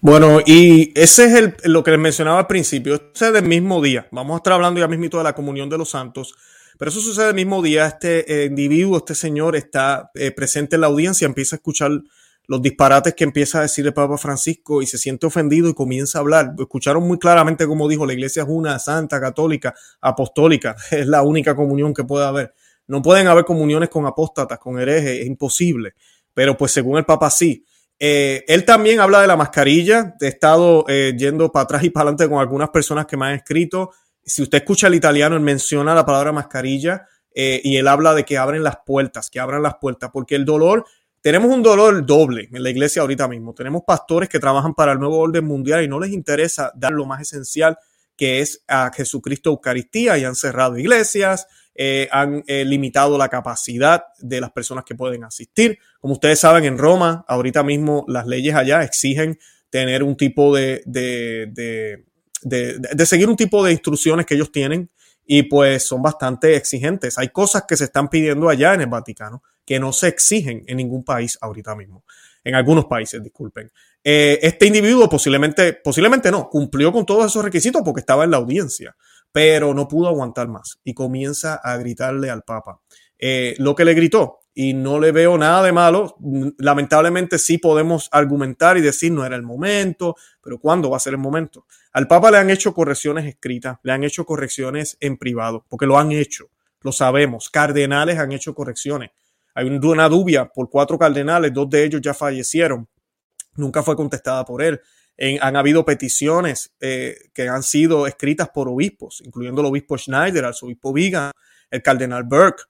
Bueno, 0.00 0.38
y 0.46 0.92
ese 0.98 1.26
es 1.26 1.34
el, 1.34 1.56
lo 1.64 1.82
que 1.82 1.90
les 1.90 1.98
mencionaba 1.98 2.38
al 2.38 2.46
principio. 2.46 2.94
Esto 2.94 3.08
sucede 3.12 3.40
el 3.40 3.46
mismo 3.46 3.82
día. 3.82 4.06
Vamos 4.12 4.34
a 4.34 4.36
estar 4.36 4.52
hablando 4.52 4.78
ya 4.78 4.86
mismito 4.86 5.18
de 5.18 5.24
la 5.24 5.34
comunión 5.34 5.68
de 5.68 5.76
los 5.76 5.90
santos. 5.90 6.34
Pero 6.78 6.90
eso 6.90 7.00
sucede 7.00 7.30
el 7.30 7.34
mismo 7.34 7.60
día. 7.62 7.86
Este 7.86 8.42
eh, 8.42 8.46
individuo, 8.46 8.98
este 8.98 9.16
señor 9.16 9.56
está 9.56 10.12
eh, 10.14 10.30
presente 10.30 10.76
en 10.76 10.82
la 10.82 10.86
audiencia, 10.86 11.26
empieza 11.26 11.56
a 11.56 11.58
escuchar 11.58 11.90
los 12.46 12.62
disparates 12.62 13.14
que 13.14 13.24
empieza 13.24 13.58
a 13.58 13.62
decir 13.62 13.84
el 13.86 13.92
Papa 13.92 14.16
Francisco 14.16 14.80
y 14.80 14.86
se 14.86 14.98
siente 14.98 15.26
ofendido 15.26 15.68
y 15.68 15.74
comienza 15.74 16.18
a 16.18 16.20
hablar. 16.20 16.54
Escucharon 16.56 17.02
muy 17.02 17.18
claramente 17.18 17.66
como 17.66 17.88
dijo, 17.88 18.06
la 18.06 18.12
iglesia 18.12 18.44
es 18.44 18.48
una 18.48 18.78
santa, 18.78 19.20
católica, 19.20 19.74
apostólica. 20.00 20.76
Es 20.92 21.08
la 21.08 21.22
única 21.22 21.56
comunión 21.56 21.92
que 21.92 22.04
puede 22.04 22.24
haber. 22.24 22.54
No 22.86 23.02
pueden 23.02 23.26
haber 23.26 23.44
comuniones 23.44 23.88
con 23.88 24.06
apóstatas, 24.06 24.60
con 24.60 24.78
herejes, 24.78 25.22
es 25.22 25.26
imposible. 25.26 25.94
Pero 26.32 26.56
pues 26.56 26.70
según 26.70 26.98
el 26.98 27.04
Papa 27.04 27.30
sí. 27.30 27.64
Eh, 27.98 28.44
él 28.46 28.64
también 28.64 29.00
habla 29.00 29.20
de 29.20 29.26
la 29.26 29.36
mascarilla. 29.36 30.14
He 30.20 30.28
estado 30.28 30.84
eh, 30.88 31.14
yendo 31.16 31.50
para 31.50 31.64
atrás 31.64 31.84
y 31.84 31.90
para 31.90 32.04
adelante 32.04 32.28
con 32.28 32.40
algunas 32.40 32.70
personas 32.70 33.06
que 33.06 33.16
me 33.16 33.26
han 33.26 33.34
escrito. 33.34 33.92
Si 34.24 34.42
usted 34.42 34.58
escucha 34.58 34.86
el 34.86 34.94
italiano, 34.94 35.36
él 35.36 35.42
menciona 35.42 35.94
la 35.94 36.04
palabra 36.06 36.32
mascarilla 36.32 37.06
eh, 37.34 37.60
y 37.64 37.76
él 37.76 37.88
habla 37.88 38.14
de 38.14 38.24
que 38.24 38.38
abren 38.38 38.62
las 38.62 38.78
puertas, 38.84 39.30
que 39.30 39.40
abran 39.40 39.62
las 39.62 39.76
puertas, 39.80 40.10
porque 40.12 40.34
el 40.34 40.44
dolor, 40.44 40.84
tenemos 41.20 41.50
un 41.50 41.62
dolor 41.62 42.04
doble 42.04 42.48
en 42.52 42.62
la 42.62 42.70
iglesia 42.70 43.02
ahorita 43.02 43.26
mismo. 43.26 43.54
Tenemos 43.54 43.82
pastores 43.86 44.28
que 44.28 44.38
trabajan 44.38 44.74
para 44.74 44.92
el 44.92 44.98
nuevo 44.98 45.18
orden 45.18 45.44
mundial 45.44 45.82
y 45.82 45.88
no 45.88 45.98
les 45.98 46.12
interesa 46.12 46.72
dar 46.76 46.92
lo 46.92 47.06
más 47.06 47.20
esencial 47.22 47.78
que 48.16 48.40
es 48.40 48.64
a 48.66 48.90
Jesucristo 48.92 49.50
Eucaristía 49.50 50.18
y 50.18 50.24
han 50.24 50.34
cerrado 50.34 50.76
iglesias, 50.76 51.46
eh, 51.78 52.08
han 52.10 52.44
eh, 52.46 52.66
limitado 52.66 53.16
la 53.16 53.30
capacidad 53.30 54.04
de 54.18 54.40
las 54.42 54.50
personas 54.50 54.84
que 54.84 54.94
pueden 54.94 55.24
asistir. 55.24 55.78
Como 56.00 56.14
ustedes 56.14 56.40
saben, 56.40 56.64
en 56.64 56.76
Roma, 56.76 57.24
ahorita 57.26 57.62
mismo 57.62 58.04
las 58.08 58.26
leyes 58.26 58.54
allá 58.54 58.82
exigen 58.82 59.38
tener 59.70 60.02
un 60.02 60.16
tipo 60.16 60.54
de, 60.54 60.82
de, 60.84 61.48
de 61.52 62.08
de, 62.42 63.06
seguir 63.06 63.28
un 63.28 63.36
tipo 63.36 63.64
de 63.64 63.72
instrucciones 63.72 64.26
que 64.26 64.34
ellos 64.34 64.52
tienen 64.52 64.90
y 65.26 65.44
pues 65.44 65.84
son 65.84 66.02
bastante 66.02 66.56
exigentes. 66.56 67.18
Hay 67.18 67.28
cosas 67.28 67.64
que 67.66 67.76
se 67.76 67.84
están 67.84 68.08
pidiendo 68.08 68.48
allá 68.48 68.74
en 68.74 68.82
el 68.82 68.86
Vaticano 68.86 69.42
que 69.64 69.78
no 69.78 69.92
se 69.92 70.08
exigen 70.08 70.64
en 70.66 70.78
ningún 70.78 71.04
país 71.04 71.36
ahorita 71.40 71.74
mismo. 71.74 72.04
En 72.42 72.54
algunos 72.54 72.86
países, 72.86 73.22
disculpen. 73.22 73.70
Eh, 74.02 74.38
este 74.40 74.66
individuo 74.66 75.08
posiblemente, 75.08 75.74
posiblemente 75.74 76.30
no, 76.30 76.48
cumplió 76.48 76.92
con 76.92 77.04
todos 77.04 77.26
esos 77.26 77.44
requisitos 77.44 77.82
porque 77.84 78.00
estaba 78.00 78.24
en 78.24 78.30
la 78.30 78.38
audiencia, 78.38 78.96
pero 79.32 79.74
no 79.74 79.88
pudo 79.88 80.08
aguantar 80.08 80.48
más 80.48 80.80
y 80.84 80.94
comienza 80.94 81.54
a 81.56 81.76
gritarle 81.76 82.30
al 82.30 82.42
Papa. 82.42 82.80
Eh, 83.18 83.54
lo 83.58 83.74
que 83.74 83.84
le 83.84 83.94
gritó, 83.94 84.40
y 84.60 84.74
no 84.74 84.98
le 84.98 85.12
veo 85.12 85.38
nada 85.38 85.62
de 85.62 85.70
malo. 85.70 86.16
Lamentablemente 86.58 87.38
sí 87.38 87.58
podemos 87.58 88.08
argumentar 88.10 88.76
y 88.76 88.80
decir 88.80 89.12
no 89.12 89.24
era 89.24 89.36
el 89.36 89.44
momento, 89.44 90.16
pero 90.42 90.58
¿cuándo 90.58 90.90
va 90.90 90.96
a 90.96 91.00
ser 91.00 91.12
el 91.12 91.20
momento? 91.20 91.64
Al 91.92 92.08
Papa 92.08 92.32
le 92.32 92.38
han 92.38 92.50
hecho 92.50 92.74
correcciones 92.74 93.24
escritas, 93.24 93.78
le 93.84 93.92
han 93.92 94.02
hecho 94.02 94.24
correcciones 94.24 94.96
en 94.98 95.16
privado, 95.16 95.64
porque 95.68 95.86
lo 95.86 95.96
han 95.96 96.10
hecho, 96.10 96.50
lo 96.80 96.90
sabemos. 96.90 97.50
Cardenales 97.50 98.18
han 98.18 98.32
hecho 98.32 98.52
correcciones. 98.52 99.10
Hay 99.54 99.68
una 99.68 100.08
dubia 100.08 100.46
por 100.46 100.68
cuatro 100.68 100.98
cardenales, 100.98 101.54
dos 101.54 101.70
de 101.70 101.84
ellos 101.84 102.00
ya 102.00 102.12
fallecieron. 102.12 102.88
Nunca 103.54 103.84
fue 103.84 103.94
contestada 103.94 104.44
por 104.44 104.60
él. 104.60 104.80
Han 105.18 105.56
habido 105.56 105.84
peticiones 105.84 106.72
eh, 106.80 107.16
que 107.34 107.48
han 107.48 107.62
sido 107.62 108.06
escritas 108.06 108.50
por 108.50 108.68
obispos, 108.68 109.20
incluyendo 109.24 109.60
el 109.60 109.66
obispo 109.66 109.98
Schneider, 109.98 110.44
el 110.44 110.54
obispo 110.62 110.92
Vigan, 110.92 111.32
el 111.70 111.82
cardenal 111.82 112.24
Burke, 112.24 112.62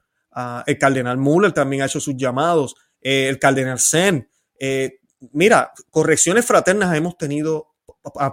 el 0.67 0.79
cardenal 0.79 1.19
Muller 1.19 1.53
también 1.53 1.83
ha 1.83 1.87
hecho 1.87 2.01
sus 2.01 2.17
llamados, 2.17 2.75
eh, 3.01 3.29
el 3.29 3.39
cardenal 3.39 3.79
Sen. 3.79 4.29
Eh, 4.59 5.01
mira, 5.33 5.73
correcciones 5.91 6.47
fraternas 6.47 6.97
hemos 6.97 7.19
tenido 7.19 7.75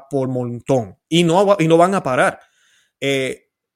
por 0.09 0.29
montón 0.29 0.97
y 1.09 1.23
no, 1.23 1.57
y 1.59 1.67
no 1.67 1.77
van 1.77 1.95
a 1.95 2.03
parar. 2.03 2.39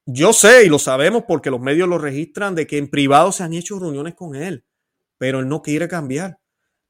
Yo 0.06 0.32
sé 0.32 0.64
y 0.64 0.68
lo 0.68 0.78
sabemos 0.78 1.24
porque 1.28 1.50
los 1.50 1.60
medios 1.60 1.88
lo 1.88 1.98
registran 1.98 2.54
de 2.54 2.66
que 2.66 2.78
en 2.78 2.88
privado 2.88 3.30
se 3.30 3.44
han 3.44 3.52
hecho 3.52 3.78
reuniones 3.78 4.14
con 4.14 4.34
él, 4.34 4.64
pero 5.18 5.40
él 5.40 5.48
no 5.48 5.62
quiere 5.62 5.86
cambiar. 5.86 6.39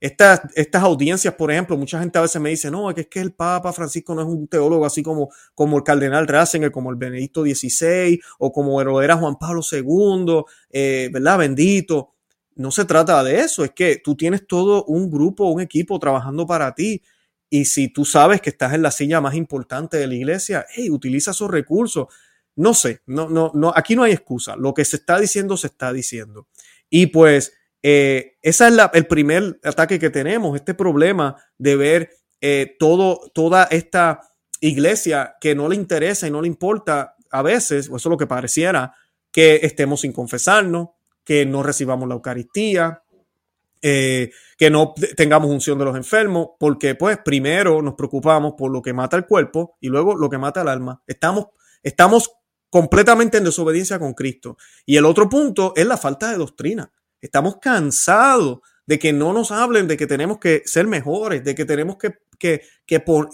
Estas, 0.00 0.40
estas 0.54 0.82
audiencias, 0.82 1.34
por 1.34 1.52
ejemplo, 1.52 1.76
mucha 1.76 2.00
gente 2.00 2.18
a 2.18 2.22
veces 2.22 2.40
me 2.40 2.48
dice, 2.48 2.70
no, 2.70 2.90
es 2.90 3.06
que, 3.06 3.20
el 3.20 3.32
Papa 3.32 3.70
Francisco 3.70 4.14
no 4.14 4.22
es 4.22 4.26
un 4.26 4.48
teólogo 4.48 4.86
así 4.86 5.02
como, 5.02 5.28
como 5.54 5.76
el 5.76 5.84
cardenal 5.84 6.26
Ratzinger, 6.26 6.72
como 6.72 6.90
el 6.90 6.96
Benedicto 6.96 7.42
XVI 7.42 8.18
o 8.38 8.50
como 8.50 8.80
era 9.02 9.16
Juan 9.16 9.36
Pablo 9.38 9.60
II, 9.70 10.42
eh, 10.70 11.10
¿verdad? 11.12 11.38
Bendito. 11.38 12.14
No 12.56 12.70
se 12.70 12.86
trata 12.86 13.22
de 13.22 13.40
eso, 13.40 13.62
es 13.62 13.72
que 13.72 14.00
tú 14.02 14.16
tienes 14.16 14.46
todo 14.46 14.84
un 14.84 15.10
grupo, 15.10 15.50
un 15.50 15.60
equipo 15.60 15.98
trabajando 15.98 16.46
para 16.46 16.74
ti. 16.74 17.02
Y 17.50 17.66
si 17.66 17.88
tú 17.88 18.04
sabes 18.04 18.40
que 18.40 18.50
estás 18.50 18.72
en 18.72 18.82
la 18.82 18.90
silla 18.90 19.20
más 19.20 19.34
importante 19.34 19.98
de 19.98 20.06
la 20.06 20.14
iglesia, 20.14 20.66
hey, 20.74 20.88
utiliza 20.90 21.32
esos 21.32 21.50
recursos. 21.50 22.06
No 22.56 22.74
sé, 22.74 23.02
no, 23.06 23.28
no, 23.28 23.50
no, 23.54 23.72
aquí 23.74 23.96
no 23.96 24.02
hay 24.02 24.12
excusa. 24.12 24.56
Lo 24.56 24.72
que 24.72 24.84
se 24.84 24.96
está 24.96 25.18
diciendo, 25.18 25.56
se 25.56 25.66
está 25.68 25.92
diciendo. 25.92 26.46
Y 26.88 27.06
pues, 27.06 27.52
eh, 27.82 28.36
ese 28.42 28.68
es 28.68 28.74
el 28.92 29.06
primer 29.06 29.60
ataque 29.64 29.98
que 29.98 30.10
tenemos, 30.10 30.56
este 30.56 30.74
problema 30.74 31.36
de 31.58 31.76
ver 31.76 32.10
eh, 32.40 32.76
todo, 32.78 33.30
toda 33.34 33.64
esta 33.64 34.20
iglesia 34.60 35.36
que 35.40 35.54
no 35.54 35.68
le 35.68 35.76
interesa 35.76 36.26
y 36.26 36.30
no 36.30 36.42
le 36.42 36.48
importa 36.48 37.16
a 37.30 37.42
veces, 37.42 37.88
o 37.88 37.96
eso 37.96 38.08
es 38.08 38.10
lo 38.10 38.18
que 38.18 38.26
pareciera, 38.26 38.94
que 39.32 39.60
estemos 39.62 40.00
sin 40.02 40.12
confesarnos, 40.12 40.88
que 41.24 41.46
no 41.46 41.62
recibamos 41.62 42.08
la 42.08 42.14
Eucaristía, 42.14 43.02
eh, 43.82 44.30
que 44.58 44.68
no 44.68 44.92
tengamos 45.16 45.50
unción 45.50 45.78
de 45.78 45.84
los 45.86 45.96
enfermos, 45.96 46.48
porque 46.58 46.94
pues 46.94 47.18
primero 47.24 47.80
nos 47.80 47.94
preocupamos 47.94 48.54
por 48.58 48.70
lo 48.70 48.82
que 48.82 48.92
mata 48.92 49.16
el 49.16 49.26
cuerpo 49.26 49.78
y 49.80 49.88
luego 49.88 50.16
lo 50.16 50.28
que 50.28 50.38
mata 50.38 50.62
el 50.62 50.68
alma. 50.68 51.02
Estamos, 51.06 51.46
estamos 51.82 52.30
completamente 52.68 53.38
en 53.38 53.44
desobediencia 53.44 53.98
con 53.98 54.12
Cristo. 54.12 54.58
Y 54.84 54.96
el 54.96 55.06
otro 55.06 55.28
punto 55.28 55.72
es 55.76 55.86
la 55.86 55.96
falta 55.96 56.30
de 56.30 56.36
doctrina. 56.36 56.92
Estamos 57.20 57.58
cansados 57.60 58.60
de 58.90 58.98
que 58.98 59.12
no 59.12 59.32
nos 59.32 59.52
hablen 59.52 59.86
de 59.86 59.96
que 59.96 60.08
tenemos 60.08 60.38
que 60.38 60.62
ser 60.64 60.84
mejores, 60.84 61.44
de 61.44 61.54
que 61.54 61.64
tenemos 61.64 61.96
que, 61.96 62.18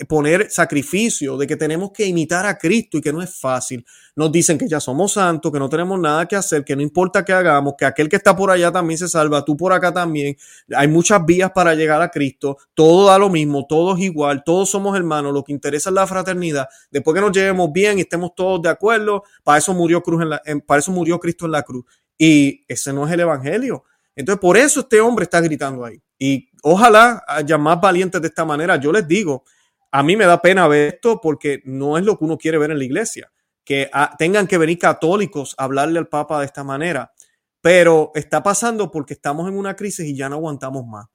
poner 0.07 0.51
sacrificio, 0.51 1.39
de 1.39 1.47
que 1.47 1.57
tenemos 1.57 1.93
que 1.93 2.05
imitar 2.05 2.45
a 2.45 2.59
Cristo 2.59 2.99
y 2.99 3.01
que 3.01 3.11
no 3.11 3.23
es 3.23 3.41
fácil. 3.41 3.83
Nos 4.17 4.31
dicen 4.31 4.59
que 4.59 4.69
ya 4.69 4.81
somos 4.81 5.15
santos, 5.15 5.51
que 5.51 5.59
no 5.59 5.71
tenemos 5.71 5.99
nada 5.99 6.27
que 6.27 6.37
hacer, 6.37 6.63
que 6.63 6.77
no 6.77 6.83
importa 6.83 7.25
qué 7.25 7.33
hagamos, 7.33 7.73
que 7.79 7.87
aquel 7.87 8.11
que 8.11 8.17
está 8.17 8.37
por 8.37 8.51
allá 8.51 8.71
también 8.71 8.99
se 8.99 9.09
salva, 9.09 9.47
tú 9.47 9.57
por 9.57 9.73
acá 9.73 9.95
también. 9.95 10.37
Hay 10.77 10.89
muchas 10.89 11.25
vías 11.25 11.51
para 11.53 11.75
llegar 11.75 12.03
a 12.03 12.11
Cristo, 12.11 12.59
todo 12.75 13.07
da 13.07 13.17
lo 13.19 13.31
mismo, 13.31 13.65
todo 13.67 13.97
es 13.97 14.03
igual, 14.03 14.43
todos 14.45 14.69
somos 14.69 14.95
hermanos, 14.95 15.33
lo 15.33 15.43
que 15.43 15.53
interesa 15.53 15.89
es 15.89 15.95
la 15.95 16.07
fraternidad. 16.07 16.69
Después 16.91 17.15
que 17.15 17.23
nos 17.23 17.33
llevemos 17.33 17.73
bien 17.73 17.97
y 17.97 18.03
estemos 18.03 18.35
todos 18.35 18.61
de 18.61 18.69
acuerdo, 18.69 19.23
para 19.43 19.57
eso 19.57 19.73
murió 19.73 20.03
Cristo 20.03 21.47
en 21.47 21.53
la 21.53 21.63
cruz. 21.63 21.87
Y 22.19 22.65
ese 22.69 22.93
no 22.93 23.07
es 23.07 23.13
el 23.13 23.21
Evangelio. 23.21 23.85
Entonces, 24.15 24.41
por 24.41 24.57
eso 24.57 24.81
este 24.81 25.01
hombre 25.01 25.25
está 25.25 25.41
gritando 25.41 25.85
ahí. 25.85 26.03
Y 26.19 26.49
ojalá 26.63 27.23
haya 27.27 27.59
más 27.59 27.81
valientes 27.81 28.21
de 28.21 28.29
esta 28.29 28.45
manera. 28.45 28.77
Yo 28.77 28.91
les 28.93 29.07
digo, 29.07 29.45
a 29.91 30.03
mí 30.03 30.17
me 30.17 30.25
da 30.25 30.41
pena 30.41 30.67
ver 30.69 30.95
esto 30.95 31.21
porque 31.21 31.63
no 31.65 31.99
es 31.99 32.05
lo 32.05 32.19
que 32.19 32.25
uno 32.25 32.39
quiere 32.39 32.59
ver 32.59 32.71
en 32.71 32.79
la 32.79 32.85
iglesia. 32.85 33.31
Que 33.65 33.91
ah, 33.93 34.15
tengan 34.19 34.47
que 34.47 34.59
venir 34.59 34.79
católicos 34.79 35.55
a 35.59 35.65
hablarle 35.65 35.99
al 35.99 36.09
Papa 36.09 36.41
de 36.41 36.47
esta 36.47 36.65
manera. 36.65 37.13
Pero 37.61 38.13
está 38.15 38.43
pasando 38.43 38.91
porque 38.91 39.15
estamos 39.15 39.49
en 39.49 39.59
una 39.59 39.75
crisis 39.75 40.07
y 40.07 40.17
ya 40.17 40.29
no 40.29 40.37
aguantamos 40.37 40.87
más. 40.87 41.07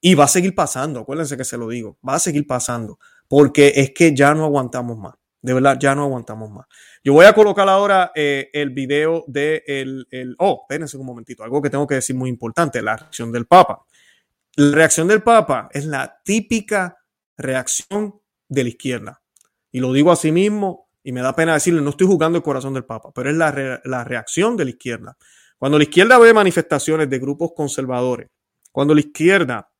Y 0.00 0.14
va 0.14 0.24
a 0.24 0.28
seguir 0.28 0.54
pasando, 0.54 1.00
acuérdense 1.00 1.36
que 1.36 1.44
se 1.44 1.58
lo 1.58 1.68
digo, 1.68 1.98
va 2.08 2.14
a 2.14 2.18
seguir 2.20 2.46
pasando, 2.46 3.00
porque 3.26 3.72
es 3.74 3.90
que 3.90 4.14
ya 4.14 4.32
no 4.32 4.44
aguantamos 4.44 4.96
más. 4.96 5.14
De 5.40 5.54
verdad, 5.54 5.78
ya 5.78 5.94
no 5.94 6.02
aguantamos 6.04 6.50
más. 6.50 6.66
Yo 7.04 7.12
voy 7.12 7.26
a 7.26 7.32
colocar 7.32 7.68
ahora 7.68 8.10
eh, 8.14 8.50
el 8.52 8.70
video 8.70 9.24
de 9.28 9.62
el, 9.66 10.06
el, 10.10 10.34
Oh, 10.38 10.62
espérense 10.62 10.96
un 10.96 11.06
momentito. 11.06 11.44
Algo 11.44 11.62
que 11.62 11.70
tengo 11.70 11.86
que 11.86 11.94
decir 11.96 12.16
muy 12.16 12.28
importante: 12.28 12.82
la 12.82 12.96
reacción 12.96 13.30
del 13.30 13.46
Papa. 13.46 13.84
La 14.56 14.74
reacción 14.74 15.06
del 15.06 15.22
Papa 15.22 15.68
es 15.72 15.84
la 15.84 16.20
típica 16.24 16.98
reacción 17.36 18.20
de 18.48 18.62
la 18.64 18.68
izquierda. 18.70 19.22
Y 19.70 19.80
lo 19.80 19.92
digo 19.92 20.10
así 20.10 20.32
mismo, 20.32 20.88
y 21.04 21.12
me 21.12 21.20
da 21.20 21.36
pena 21.36 21.54
decirlo, 21.54 21.80
no 21.80 21.90
estoy 21.90 22.06
jugando 22.06 22.38
el 22.38 22.42
corazón 22.42 22.74
del 22.74 22.84
Papa, 22.84 23.10
pero 23.14 23.30
es 23.30 23.36
la, 23.36 23.80
la 23.84 24.04
reacción 24.04 24.56
de 24.56 24.64
la 24.64 24.70
izquierda. 24.70 25.16
Cuando 25.56 25.78
la 25.78 25.84
izquierda 25.84 26.18
ve 26.18 26.34
manifestaciones 26.34 27.08
de 27.08 27.18
grupos 27.18 27.52
conservadores, 27.54 28.28
cuando 28.72 28.94
la 28.94 29.00
izquierda 29.00 29.70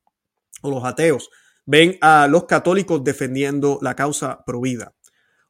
o 0.63 0.71
los 0.71 0.85
ateos 0.85 1.31
ven 1.67 1.99
a 2.01 2.27
los 2.29 2.45
católicos 2.45 3.03
defendiendo 3.05 3.79
la 3.83 3.95
causa 3.95 4.43
provida, 4.45 4.95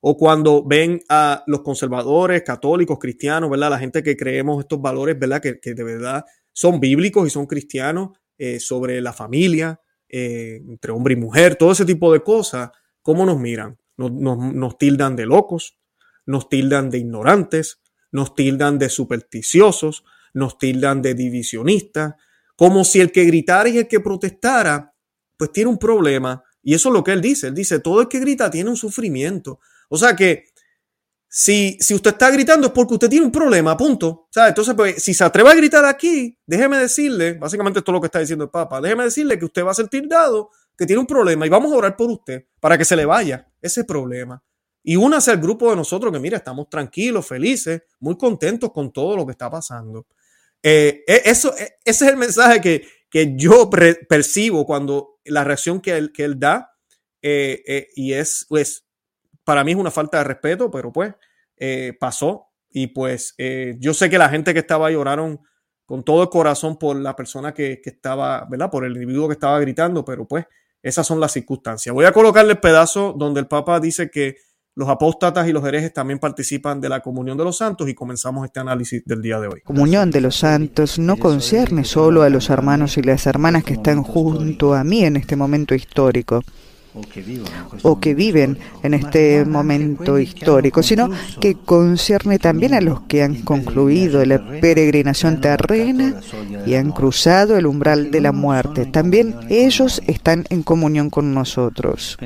o 0.01 0.17
cuando 0.17 0.65
ven 0.65 1.01
a 1.09 1.43
los 1.47 1.63
conservadores, 1.63 2.43
católicos, 2.43 2.99
cristianos, 3.01 3.51
¿verdad? 3.51 3.71
La 3.71 3.79
gente 3.79 4.03
que 4.03 4.17
creemos 4.17 4.61
estos 4.61 4.81
valores, 4.81 5.19
¿verdad? 5.19 5.41
Que, 5.43 5.75
de 5.75 5.85
verdad 5.85 6.25
son 6.53 6.81
bíblicos 6.81 7.27
y 7.27 7.31
son 7.31 7.47
cristianos 7.47 8.19
eh, 8.37 8.59
sobre 8.59 9.01
la 9.01 9.13
familia, 9.13 9.81
eh, 10.09 10.61
entre 10.69 10.91
hombre 10.91 11.15
y 11.15 11.17
mujer, 11.17 11.55
todo 11.55 11.71
ese 11.71 11.85
tipo 11.85 12.13
de 12.13 12.23
cosas, 12.23 12.71
¿cómo 13.01 13.25
nos 13.25 13.39
miran? 13.39 13.79
Nos, 13.97 14.11
nos 14.11 14.79
tildan 14.79 15.15
de 15.15 15.27
locos, 15.27 15.79
nos 16.27 16.49
tildan 16.49 16.91
de 16.91 16.99
ignorantes, 16.99 17.81
nos 18.11 18.35
tildan 18.35 18.79
de 18.79 18.89
supersticiosos, 18.89 20.05
nos 20.35 20.59
tildan 20.59 21.03
de 21.03 21.15
divisionistas, 21.15 22.15
como 22.57 22.85
si 22.85 23.01
el 23.01 23.13
que 23.13 23.25
gritara 23.25 23.69
y 23.69 23.79
el 23.79 23.89
que 23.89 24.01
protestara, 24.01 24.95
pues 25.37 25.53
tiene 25.53 25.71
un 25.71 25.79
problema. 25.79 26.43
Y 26.63 26.75
eso 26.75 26.89
es 26.89 26.93
lo 26.93 27.05
que 27.05 27.13
él 27.13 27.21
dice. 27.21 27.49
Él 27.49 27.55
dice, 27.55 27.79
todo 27.79 28.01
el 28.01 28.09
que 28.09 28.19
grita 28.19 28.51
tiene 28.51 28.71
un 28.71 28.77
sufrimiento. 28.77 29.61
O 29.89 29.97
sea 29.97 30.15
que 30.15 30.45
si, 31.29 31.77
si 31.81 31.95
usted 31.95 32.13
está 32.13 32.31
gritando 32.31 32.69
es 32.69 32.73
porque 32.73 32.95
usted 32.95 33.09
tiene 33.09 33.27
un 33.27 33.33
problema, 33.33 33.77
punto. 33.77 34.29
Sea, 34.31 34.49
entonces, 34.49 34.75
pues, 34.75 35.03
si 35.03 35.13
se 35.13 35.25
atreve 35.25 35.51
a 35.51 35.55
gritar 35.55 35.85
aquí, 35.85 36.39
déjeme 36.47 36.79
decirle, 36.79 37.35
básicamente 37.35 37.81
esto 37.81 37.91
es 37.91 37.95
lo 37.95 38.01
que 38.01 38.07
está 38.07 38.19
diciendo 38.19 38.45
el 38.45 38.51
Papa, 38.51 38.81
déjeme 38.81 39.05
decirle 39.05 39.39
que 39.39 39.45
usted 39.45 39.65
va 39.65 39.73
a 39.73 39.75
sentir 39.75 40.09
dado 40.09 40.51
que 40.77 40.87
tiene 40.87 41.01
un 41.01 41.07
problema 41.07 41.45
y 41.45 41.49
vamos 41.49 41.73
a 41.73 41.77
orar 41.77 41.97
por 41.97 42.09
usted 42.11 42.47
para 42.61 42.79
que 42.79 42.85
se 42.85 42.97
le 42.97 43.05
vaya 43.05 43.51
ese 43.61 43.85
problema. 43.85 44.43
Y 44.83 44.97
únase 44.97 45.33
al 45.33 45.39
grupo 45.39 45.69
de 45.69 45.77
nosotros 45.77 46.13
que, 46.13 46.21
mira, 46.21 46.39
estamos 46.39 46.71
tranquilos, 46.71 47.27
felices, 47.27 47.83
muy 47.99 48.17
contentos 48.17 48.73
con 48.73 48.93
todo 48.93 49.17
lo 49.17 49.27
que 49.27 49.33
está 49.33 49.51
pasando. 49.51 50.07
Eh, 50.63 51.05
e, 51.07 51.23
eso, 51.27 51.55
e, 51.59 51.79
ese 51.85 52.05
es 52.07 52.11
el 52.13 52.17
mensaje 52.17 52.61
que, 52.61 52.89
que 53.11 53.35
yo 53.37 53.69
percibo 53.69 54.65
cuando 54.65 55.19
la 55.25 55.45
reacción 55.45 55.81
que 55.81 55.97
él, 55.97 56.13
que 56.13 56.25
él 56.25 56.39
da 56.39 56.73
eh, 57.21 57.63
eh, 57.67 57.89
y 57.97 58.13
es, 58.13 58.47
pues, 58.49 58.87
para 59.49 59.65
mí 59.65 59.73
es 59.73 59.79
una 59.79 59.91
falta 59.91 60.19
de 60.19 60.25
respeto, 60.25 60.71
pero 60.71 60.93
pues 60.93 61.15
eh, 61.57 61.97
pasó. 61.99 62.49
Y 62.69 62.89
pues 62.89 63.35
eh, 63.39 63.77
yo 63.81 63.95
sé 63.95 64.11
que 64.11 64.19
la 64.19 64.29
gente 64.29 64.53
que 64.53 64.61
estaba 64.61 64.89
ahí 64.89 64.95
oraron 64.95 65.41
con 65.87 66.05
todo 66.05 66.23
el 66.23 66.29
corazón 66.29 66.79
por 66.79 66.95
la 66.97 67.17
persona 67.17 67.55
que, 67.55 67.81
estaba, 67.83 68.47
¿verdad? 68.51 68.71
Por 68.71 68.85
el 68.85 68.93
individuo 68.93 69.27
que 69.27 69.33
estaba 69.33 69.59
gritando, 69.59 70.05
pero 70.05 70.29
pues 70.29 70.45
esas 70.83 71.07
son 71.07 71.19
las 71.19 71.33
circunstancias. 71.33 71.95
Voy 71.95 72.05
a 72.05 72.13
colocarle 72.13 72.53
el 72.53 72.59
pedazo 72.59 73.15
donde 73.17 73.41
el 73.41 73.47
Papa 73.47 73.81
dice 73.81 74.11
que 74.11 74.37
los 74.75 74.87
apóstatas 74.87 75.49
y 75.49 75.53
los 75.53 75.65
herejes 75.65 75.95
también 75.95 76.19
participan 76.19 76.79
de 76.83 76.91
la 76.91 77.01
comunión 77.01 77.39
de 77.39 77.45
los 77.45 77.57
santos 77.57 77.89
y 77.89 77.95
comenzamos 77.95 78.45
este 78.45 78.61
análisis 78.61 79.03
del 79.07 79.23
día 79.23 79.41
de 79.41 79.47
hoy. 79.47 79.63
Comunión 79.63 80.11
de 80.11 80.21
los 80.21 80.37
santos 80.37 80.99
no 80.99 81.17
concierne 81.17 81.85
solo 81.85 82.23
a 82.23 82.29
los 82.29 82.51
hermanos 82.51 82.99
y 82.99 83.03
las 83.03 83.27
hermanas 83.27 83.65
que 83.65 83.73
están 83.73 84.03
junto 84.03 84.75
a 84.75 84.85
mí 84.85 85.07
en 85.07 85.17
este 85.17 85.37
momento 85.37 85.75
histórico 85.75 86.45
o 87.83 88.01
que 88.01 88.15
viven 88.15 88.59
en 88.83 88.95
este 88.95 89.45
momento 89.45 90.19
histórico, 90.19 90.83
sino 90.83 91.11
que 91.41 91.55
concierne 91.55 92.39
también 92.39 92.75
a 92.75 92.81
los 92.81 93.03
que 93.03 93.23
han 93.23 93.43
concluido 93.43 94.25
la 94.25 94.39
peregrinación 94.61 95.41
terrena 95.41 96.15
y 96.67 96.75
han 96.75 96.93
cruzado 96.93 97.57
el 97.57 97.67
umbral 97.67 98.11
de 98.11 98.21
la 98.21 98.33
muerte. 98.33 98.87
También 98.87 99.35
ellos 99.49 100.03
están 100.07 100.45
en 100.51 100.63
comunión 100.63 101.11
con 101.11 101.35
nosotros. 101.35 102.19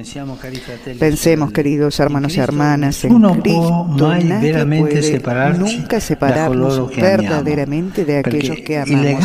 Pensemos, 0.99 1.53
queridos 1.53 2.01
hermanos 2.01 2.37
y 2.37 2.41
hermanas, 2.41 3.05
en 3.05 3.21
Cristo. 3.41 3.87
Nadie 4.25 4.65
puede 4.65 5.59
nunca 5.59 6.01
separarnos 6.01 6.95
verdaderamente 6.97 8.05
de 8.05 8.19
aquellos 8.19 8.57
que 8.59 8.79
amamos. 8.79 9.25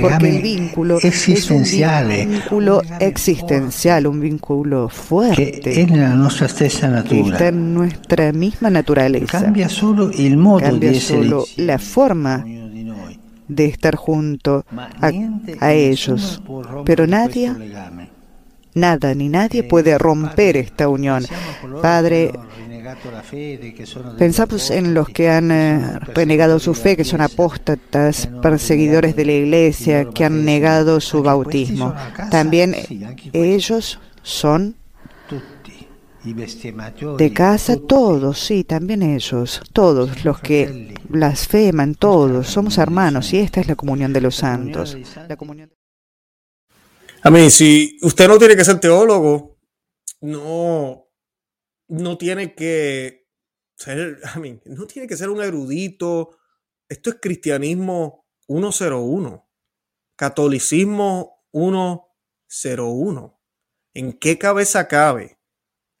Porque 0.00 0.36
el 0.36 0.42
vínculo 0.42 0.98
es 1.02 1.50
un 1.50 1.62
vínculo 1.62 2.82
existencial, 3.00 4.06
un 4.06 4.20
vínculo 4.20 4.87
fuerte. 4.88 5.60
Que 5.60 5.82
es 5.82 5.90
la 5.90 6.14
nuestra 6.14 6.48
stessa 6.48 6.88
natura. 6.88 7.22
Que 7.22 7.30
está 7.30 7.48
en 7.48 7.74
nuestra 7.74 8.32
misma 8.32 8.70
naturaleza. 8.70 9.42
Cambia 9.42 9.68
solo 9.68 10.10
el 10.10 10.36
modo 10.36 10.60
Cambia 10.60 10.90
de 10.90 11.00
solo 11.00 11.44
la 11.56 11.78
forma 11.78 12.44
de 13.48 13.64
estar 13.66 13.96
junto 13.96 14.64
a, 14.76 15.10
a 15.60 15.72
ellos. 15.72 16.42
Pero 16.84 17.06
nadie, 17.06 17.52
nada 18.74 19.14
ni 19.14 19.28
nadie 19.28 19.62
puede 19.62 19.96
romper 19.98 20.56
esta 20.56 20.88
unión. 20.88 21.24
Padre, 21.82 22.32
Pensamos 24.18 24.70
en 24.70 24.94
los 24.94 25.08
que 25.08 25.28
han 25.28 25.50
eh, 25.50 25.98
renegado 26.14 26.58
su 26.58 26.74
fe, 26.74 26.96
que 26.96 27.04
son 27.04 27.20
apóstatas, 27.20 28.28
perseguidores 28.42 29.14
de 29.14 29.24
la 29.26 29.32
iglesia, 29.32 30.06
que 30.06 30.24
han 30.24 30.44
negado 30.44 31.00
su 31.00 31.22
bautismo. 31.22 31.94
También 32.30 32.74
ellos 33.32 33.98
son 34.28 34.76
de 37.16 37.32
casa, 37.32 37.76
todos, 37.88 38.38
sí, 38.38 38.62
también 38.64 39.02
ellos, 39.02 39.62
todos 39.72 40.24
los 40.24 40.40
que 40.40 40.94
blasfeman, 41.08 41.94
todos, 41.94 42.46
somos 42.48 42.76
hermanos 42.76 43.32
y 43.32 43.38
esta 43.38 43.60
es 43.60 43.68
la 43.68 43.76
comunión 43.76 44.12
de 44.12 44.20
los 44.20 44.36
santos. 44.36 44.96
La 45.28 45.36
comunión... 45.36 45.72
A 47.22 47.30
mí, 47.30 47.48
si 47.50 47.96
usted 48.02 48.28
no 48.28 48.38
tiene 48.38 48.54
que 48.54 48.64
ser 48.64 48.78
teólogo, 48.78 49.56
no, 50.20 51.08
no 51.88 52.18
tiene 52.18 52.54
que 52.54 53.28
ser, 53.76 54.20
I 54.36 54.38
mean, 54.40 54.60
no 54.66 54.86
tiene 54.86 55.08
que 55.08 55.16
ser 55.16 55.30
un 55.30 55.42
erudito. 55.42 56.36
Esto 56.88 57.10
es 57.10 57.16
cristianismo 57.20 58.26
101, 58.46 59.48
catolicismo 60.16 61.44
101. 61.52 63.37
¿En 63.98 64.12
qué 64.12 64.38
cabeza 64.38 64.86
cabe 64.86 65.40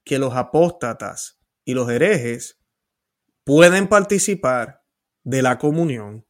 que 0.04 0.20
los 0.20 0.36
apóstatas 0.36 1.40
y 1.64 1.74
los 1.74 1.90
herejes 1.90 2.60
pueden 3.42 3.88
participar 3.88 4.84
de 5.24 5.42
la 5.42 5.58
comunión 5.58 6.24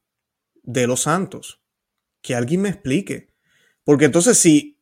de 0.62 0.86
los 0.86 1.02
santos? 1.02 1.60
Que 2.22 2.34
alguien 2.34 2.62
me 2.62 2.70
explique. 2.70 3.34
Porque 3.84 4.06
entonces 4.06 4.38
si 4.38 4.80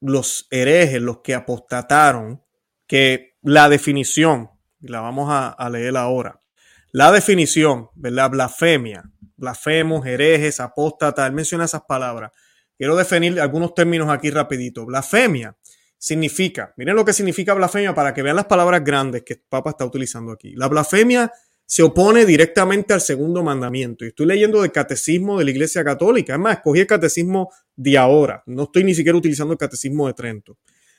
los 0.00 0.48
herejes, 0.50 1.00
los 1.00 1.20
que 1.20 1.36
apostataron, 1.36 2.42
que 2.88 3.36
la 3.40 3.68
definición, 3.68 4.50
la 4.80 5.02
vamos 5.02 5.28
a, 5.30 5.70
leer 5.70 5.96
ahora. 5.96 6.42
La 6.90 7.12
definición, 7.12 7.90
¿verdad? 7.94 8.30
Blasfemia, 8.30 9.04
blasfemos, 9.36 10.04
herejes, 10.04 10.58
apóstata, 10.58 11.28
él 11.28 11.32
menciona 11.32 11.66
esas 11.66 11.82
palabras. 11.82 12.32
Quiero 12.76 12.96
definir 12.96 13.40
algunos 13.40 13.72
términos 13.72 14.08
aquí 14.08 14.32
rapidito. 14.32 14.84
Blasfemia 14.84 15.56
significa, 16.04 16.74
miren 16.76 16.96
lo 16.96 17.02
que 17.02 17.14
significa 17.14 17.54
blasfemia 17.54 17.94
para 17.94 18.12
que 18.12 18.20
vean 18.20 18.36
las 18.36 18.44
palabras 18.44 18.84
grandes 18.84 19.22
que 19.22 19.32
el 19.32 19.42
Papa 19.48 19.70
está 19.70 19.86
utilizando 19.86 20.32
aquí. 20.32 20.52
La 20.54 20.68
blasfemia 20.68 21.32
se 21.64 21.82
opone 21.82 22.26
directamente 22.26 22.92
al 22.92 23.00
segundo 23.00 23.42
mandamiento. 23.42 24.04
Y 24.04 24.08
estoy 24.08 24.26
leyendo 24.26 24.60
del 24.60 24.70
catecismo 24.70 25.38
de 25.38 25.46
la 25.46 25.50
Iglesia 25.50 25.82
Católica. 25.82 26.34
Es 26.34 26.38
más, 26.38 26.58
escogí 26.58 26.80
el 26.80 26.86
catecismo 26.86 27.50
de 27.74 27.96
ahora. 27.96 28.42
No 28.44 28.64
estoy 28.64 28.84
ni 28.84 28.94
siquiera 28.94 29.16
utilizando 29.16 29.54
el 29.54 29.58
catecismo 29.58 30.06
de 30.06 30.12
Trento. 30.12 30.58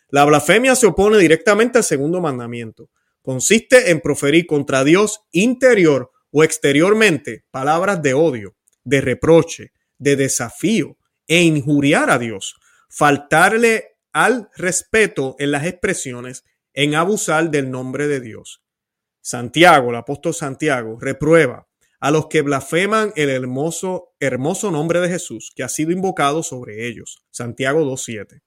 La 0.10 0.26
blasfemia 0.26 0.76
se 0.76 0.88
opone 0.88 1.20
directamente 1.20 1.78
al 1.78 1.84
segundo 1.84 2.20
mandamiento. 2.20 2.90
Consiste 3.22 3.92
en 3.92 4.02
proferir 4.02 4.48
contra 4.48 4.84
Dios 4.84 5.22
interior 5.32 6.10
o 6.32 6.44
exteriormente 6.44 7.46
palabras 7.52 8.02
de 8.02 8.16
odio, 8.16 8.56
de 8.84 9.02
reproche, 9.02 9.72
de 10.00 10.16
desafío 10.16 10.98
e 11.28 11.44
injuriar 11.44 12.10
a 12.10 12.18
Dios, 12.18 12.56
faltarle 12.90 13.95
al 14.16 14.50
respeto 14.56 15.36
en 15.40 15.52
las 15.52 15.66
expresiones, 15.66 16.46
en 16.74 16.96
abusar 16.96 17.52
del 17.52 17.70
nombre 17.70 18.08
de 18.08 18.22
Dios. 18.22 18.64
Santiago, 19.20 19.90
el 19.90 19.98
apóstol 19.98 20.34
Santiago, 20.34 20.98
reprueba 21.02 21.68
a 22.00 22.12
los 22.12 22.28
que 22.28 22.42
blasfeman 22.42 23.12
el 23.18 23.30
hermoso, 23.30 24.14
hermoso 24.22 24.72
nombre 24.72 25.02
de 25.02 25.10
Jesús 25.10 25.52
que 25.54 25.64
ha 25.64 25.70
sido 25.70 25.92
invocado 25.92 26.44
sobre 26.44 26.88
ellos. 26.88 27.26
Santiago 27.30 27.82
2.7. 27.82 28.42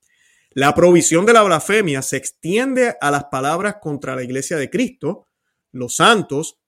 La 0.52 0.74
provisión 0.74 1.26
de 1.26 1.35
la 1.35 1.42
blasfemia 1.42 2.00
se 2.00 2.16
extiende 2.16 2.96
a 2.98 3.11
las 3.11 3.24
palabras 3.24 3.76
contra 3.78 4.16
la 4.16 4.22
iglesia 4.22 4.57
de 4.57 4.70
Cristo, 4.70 5.26
los 5.70 5.96
santos 5.96 6.59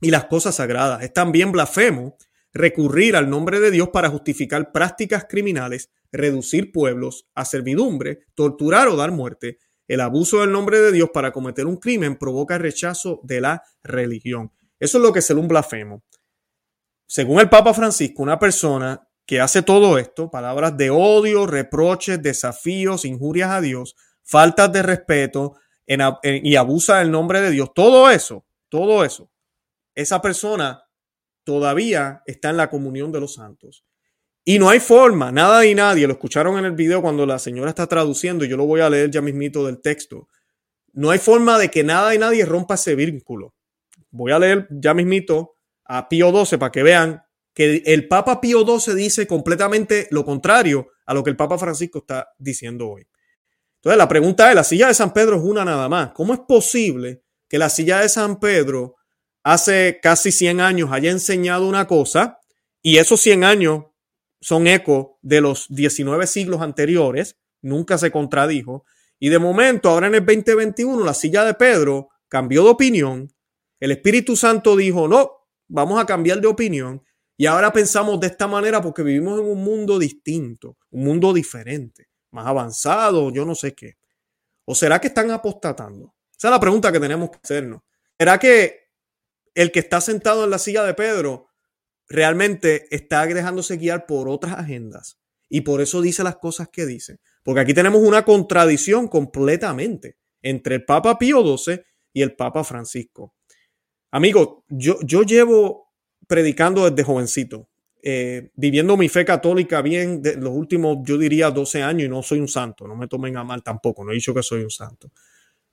y 0.00 0.12
las 0.12 0.26
cosas 0.26 0.54
sagradas. 0.54 1.02
Es 1.02 1.12
también 1.12 1.50
blasfemo 1.50 2.16
recurrir 2.52 3.16
al 3.16 3.30
nombre 3.30 3.60
de 3.60 3.70
Dios 3.70 3.88
para 3.90 4.08
justificar 4.08 4.72
prácticas 4.72 5.26
criminales, 5.28 5.90
reducir 6.12 6.72
pueblos 6.72 7.28
a 7.34 7.44
servidumbre, 7.44 8.20
torturar 8.34 8.88
o 8.88 8.96
dar 8.96 9.12
muerte. 9.12 9.58
El 9.86 10.00
abuso 10.00 10.40
del 10.40 10.52
nombre 10.52 10.80
de 10.80 10.92
Dios 10.92 11.10
para 11.12 11.32
cometer 11.32 11.66
un 11.66 11.76
crimen 11.76 12.16
provoca 12.16 12.58
rechazo 12.58 13.20
de 13.22 13.40
la 13.40 13.62
religión. 13.82 14.52
Eso 14.78 14.98
es 14.98 15.04
lo 15.04 15.12
que 15.12 15.20
es 15.20 15.30
un 15.30 15.48
blasfemo. 15.48 16.04
Según 17.06 17.40
el 17.40 17.48
Papa 17.48 17.72
Francisco, 17.72 18.22
una 18.22 18.38
persona 18.38 19.08
que 19.26 19.40
hace 19.40 19.62
todo 19.62 19.98
esto, 19.98 20.30
palabras 20.30 20.76
de 20.76 20.90
odio, 20.90 21.46
reproches, 21.46 22.22
desafíos, 22.22 23.04
injurias 23.04 23.50
a 23.50 23.60
Dios, 23.60 23.94
faltas 24.22 24.72
de 24.72 24.82
respeto 24.82 25.54
y 25.86 26.56
abusa 26.56 26.98
del 26.98 27.10
nombre 27.10 27.40
de 27.40 27.50
Dios, 27.50 27.72
todo 27.74 28.10
eso, 28.10 28.46
todo 28.68 29.04
eso, 29.04 29.30
esa 29.94 30.20
persona 30.20 30.82
todavía 31.48 32.22
está 32.26 32.50
en 32.50 32.58
la 32.58 32.68
comunión 32.68 33.10
de 33.10 33.20
los 33.20 33.32
santos. 33.32 33.82
Y 34.44 34.58
no 34.58 34.68
hay 34.68 34.80
forma, 34.80 35.32
nada 35.32 35.64
y 35.64 35.74
nadie, 35.74 36.06
lo 36.06 36.12
escucharon 36.12 36.58
en 36.58 36.66
el 36.66 36.72
video 36.72 37.00
cuando 37.00 37.24
la 37.24 37.38
señora 37.38 37.70
está 37.70 37.86
traduciendo, 37.86 38.44
y 38.44 38.50
yo 38.50 38.58
lo 38.58 38.66
voy 38.66 38.82
a 38.82 38.90
leer 38.90 39.10
ya 39.10 39.22
mismito 39.22 39.64
del 39.64 39.80
texto. 39.80 40.28
No 40.92 41.08
hay 41.08 41.18
forma 41.18 41.58
de 41.58 41.70
que 41.70 41.82
nada 41.84 42.14
y 42.14 42.18
nadie 42.18 42.44
rompa 42.44 42.74
ese 42.74 42.94
vínculo. 42.94 43.54
Voy 44.10 44.30
a 44.30 44.38
leer 44.38 44.68
ya 44.70 44.92
mismito 44.92 45.54
a 45.86 46.06
Pío 46.06 46.30
12 46.32 46.58
para 46.58 46.70
que 46.70 46.82
vean 46.82 47.22
que 47.54 47.82
el 47.86 48.08
Papa 48.08 48.42
Pío 48.42 48.66
XII 48.66 48.94
dice 48.94 49.26
completamente 49.26 50.06
lo 50.10 50.26
contrario 50.26 50.88
a 51.06 51.14
lo 51.14 51.24
que 51.24 51.30
el 51.30 51.36
Papa 51.36 51.56
Francisco 51.56 52.00
está 52.00 52.28
diciendo 52.36 52.90
hoy. 52.90 53.06
Entonces 53.76 53.96
la 53.96 54.06
pregunta 54.06 54.50
es, 54.50 54.54
la 54.54 54.64
silla 54.64 54.88
de 54.88 54.94
San 54.94 55.14
Pedro 55.14 55.36
es 55.36 55.42
una 55.42 55.64
nada 55.64 55.88
más. 55.88 56.10
¿Cómo 56.12 56.34
es 56.34 56.40
posible 56.40 57.22
que 57.48 57.56
la 57.56 57.70
silla 57.70 58.00
de 58.00 58.10
San 58.10 58.38
Pedro 58.38 58.96
hace 59.52 59.98
casi 60.02 60.30
100 60.30 60.60
años 60.60 60.90
haya 60.92 61.10
enseñado 61.10 61.66
una 61.66 61.86
cosa 61.86 62.38
y 62.82 62.98
esos 62.98 63.20
100 63.22 63.44
años 63.44 63.84
son 64.42 64.66
eco 64.66 65.18
de 65.22 65.40
los 65.40 65.66
19 65.70 66.26
siglos 66.26 66.60
anteriores? 66.60 67.38
Nunca 67.62 67.96
se 67.96 68.10
contradijo. 68.10 68.84
Y 69.18 69.30
de 69.30 69.38
momento, 69.38 69.88
ahora 69.88 70.08
en 70.08 70.16
el 70.16 70.26
2021, 70.26 71.02
la 71.02 71.14
silla 71.14 71.44
de 71.44 71.54
Pedro 71.54 72.10
cambió 72.28 72.62
de 72.62 72.70
opinión. 72.70 73.32
El 73.80 73.90
Espíritu 73.90 74.36
Santo 74.36 74.76
dijo, 74.76 75.08
no, 75.08 75.48
vamos 75.66 75.98
a 75.98 76.04
cambiar 76.04 76.42
de 76.42 76.46
opinión. 76.46 77.02
Y 77.36 77.46
ahora 77.46 77.72
pensamos 77.72 78.20
de 78.20 78.26
esta 78.26 78.46
manera 78.46 78.82
porque 78.82 79.02
vivimos 79.02 79.40
en 79.40 79.46
un 79.46 79.64
mundo 79.64 79.98
distinto, 79.98 80.76
un 80.90 81.04
mundo 81.04 81.32
diferente, 81.32 82.08
más 82.32 82.46
avanzado, 82.46 83.30
yo 83.32 83.46
no 83.46 83.54
sé 83.54 83.74
qué. 83.74 83.96
¿O 84.66 84.74
será 84.74 85.00
que 85.00 85.08
están 85.08 85.30
apostatando? 85.30 86.14
Esa 86.36 86.48
es 86.48 86.52
la 86.52 86.60
pregunta 86.60 86.92
que 86.92 87.00
tenemos 87.00 87.30
que 87.30 87.38
hacernos. 87.42 87.80
¿Será 88.18 88.38
que 88.38 88.87
el 89.62 89.72
que 89.72 89.80
está 89.80 90.00
sentado 90.00 90.44
en 90.44 90.50
la 90.50 90.58
silla 90.58 90.84
de 90.84 90.94
Pedro 90.94 91.48
realmente 92.08 92.94
está 92.94 93.26
dejándose 93.26 93.76
guiar 93.76 94.06
por 94.06 94.28
otras 94.28 94.54
agendas? 94.54 95.18
Y 95.48 95.62
por 95.62 95.80
eso 95.80 96.00
dice 96.00 96.22
las 96.22 96.36
cosas 96.36 96.68
que 96.68 96.86
dice. 96.86 97.18
Porque 97.42 97.60
aquí 97.60 97.74
tenemos 97.74 98.00
una 98.02 98.24
contradicción 98.24 99.08
completamente 99.08 100.16
entre 100.42 100.76
el 100.76 100.84
Papa 100.84 101.18
Pío 101.18 101.42
XII 101.56 101.80
y 102.12 102.22
el 102.22 102.36
Papa 102.36 102.62
Francisco. 102.62 103.34
Amigo, 104.10 104.64
yo, 104.68 104.98
yo 105.02 105.22
llevo 105.22 105.88
predicando 106.26 106.88
desde 106.88 107.02
jovencito, 107.02 107.68
eh, 108.02 108.50
viviendo 108.54 108.96
mi 108.96 109.08
fe 109.08 109.24
católica 109.24 109.82
bien 109.82 110.22
de 110.22 110.36
los 110.36 110.52
últimos, 110.52 110.98
yo 111.02 111.18
diría, 111.18 111.50
12 111.50 111.82
años 111.82 112.06
y 112.06 112.08
no 112.08 112.22
soy 112.22 112.38
un 112.38 112.48
santo, 112.48 112.86
no 112.86 112.94
me 112.94 113.08
tomen 113.08 113.36
a 113.36 113.44
mal 113.44 113.62
tampoco, 113.62 114.04
no 114.04 114.12
he 114.12 114.14
dicho 114.14 114.32
que 114.32 114.42
soy 114.42 114.62
un 114.62 114.70
santo. 114.70 115.10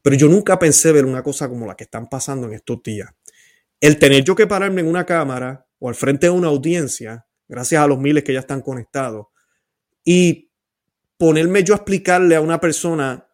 Pero 0.02 0.15
yo 0.15 0.28
nunca 0.28 0.58
pensé 0.58 0.91
ver 0.91 1.06
una 1.06 1.21
cosa 1.21 1.50
como 1.50 1.65
la 1.65 1.76
que 1.76 1.84
están 1.84 2.08
pasando 2.08 2.48
en 2.48 2.54
estos 2.54 2.82
días. 2.84 3.10
El 3.86 4.00
tener 4.00 4.24
yo 4.24 4.34
que 4.34 4.48
pararme 4.48 4.82
en 4.82 4.88
una 4.88 5.06
cámara 5.06 5.67
o 5.78 5.89
al 5.89 5.93
frente 5.93 6.26
de 6.26 6.32
una 6.32 6.48
audiencia, 6.48 7.28
gracias 7.48 7.84
a 7.84 7.86
los 7.86 8.00
miles 8.00 8.24
que 8.24 8.34
ya 8.34 8.39
están 8.39 8.62
conectados, 8.62 9.28
y 10.04 10.52
ponerme 11.17 11.63
yo 11.63 11.76
a 11.76 11.78
explicarle 11.78 12.36
a 12.36 12.41
una 12.41 12.60
persona 12.60 13.28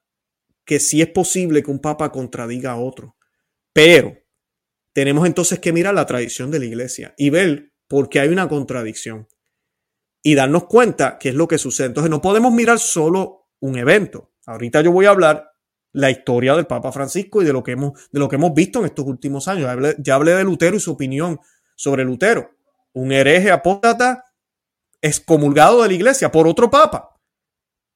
que 0.66 0.82
sí 0.82 1.02
es 1.02 1.08
posible 1.08 1.64
que 1.64 1.72
un 1.72 1.80
papa 1.80 2.12
contradiga 2.12 2.72
a 2.72 2.76
otro, 2.76 3.16
pero 3.72 4.18
tenemos 4.92 5.26
entonces 5.26 5.58
que 5.60 5.72
mirar 5.72 5.94
la 5.94 6.06
tradición 6.06 6.52
de 6.52 6.60
la 6.60 6.66
iglesia 6.66 7.14
y 7.18 7.30
ver 7.30 7.72
por 7.88 8.10
qué 8.10 8.20
hay 8.20 8.28
una 8.28 8.50
contradicción 8.50 9.30
y 10.22 10.36
darnos 10.36 10.66
cuenta 10.66 11.18
qué 11.18 11.30
es 11.30 11.36
lo 11.36 11.48
que 11.48 11.60
sucede. 11.60 11.88
Entonces 11.88 12.12
no 12.12 12.22
podemos 12.22 12.52
mirar 12.52 12.78
solo 12.78 13.48
un 13.62 13.78
evento. 13.78 14.34
Ahorita 14.46 14.82
yo 14.82 14.92
voy 14.92 15.06
a 15.06 15.12
hablar 15.12 15.51
la 15.94 16.10
historia 16.10 16.56
del 16.56 16.68
Papa 16.68 16.92
Francisco 16.92 17.42
y 17.42 17.46
de 17.46 17.54
lo 17.54 17.64
que 17.64 17.72
hemos, 17.72 18.10
de 18.12 18.20
lo 18.20 18.30
que 18.30 18.36
hemos 18.36 18.54
visto 18.54 18.80
en 18.80 18.86
estos 18.86 19.06
últimos 19.06 19.48
años. 19.48 19.64
Ya 19.64 19.72
hablé, 19.72 19.96
ya 20.00 20.38
de 20.38 20.44
Lutero 20.44 20.76
y 20.76 20.80
su 20.80 20.92
opinión 20.92 21.40
sobre 21.76 22.04
Lutero, 22.04 22.52
un 22.94 23.12
hereje 23.12 23.52
apóstata 23.52 24.26
excomulgado 25.02 25.82
de 25.82 25.90
la 25.90 25.94
iglesia 25.94 26.32
por 26.32 26.48
otro 26.48 26.70
papa. 26.70 27.16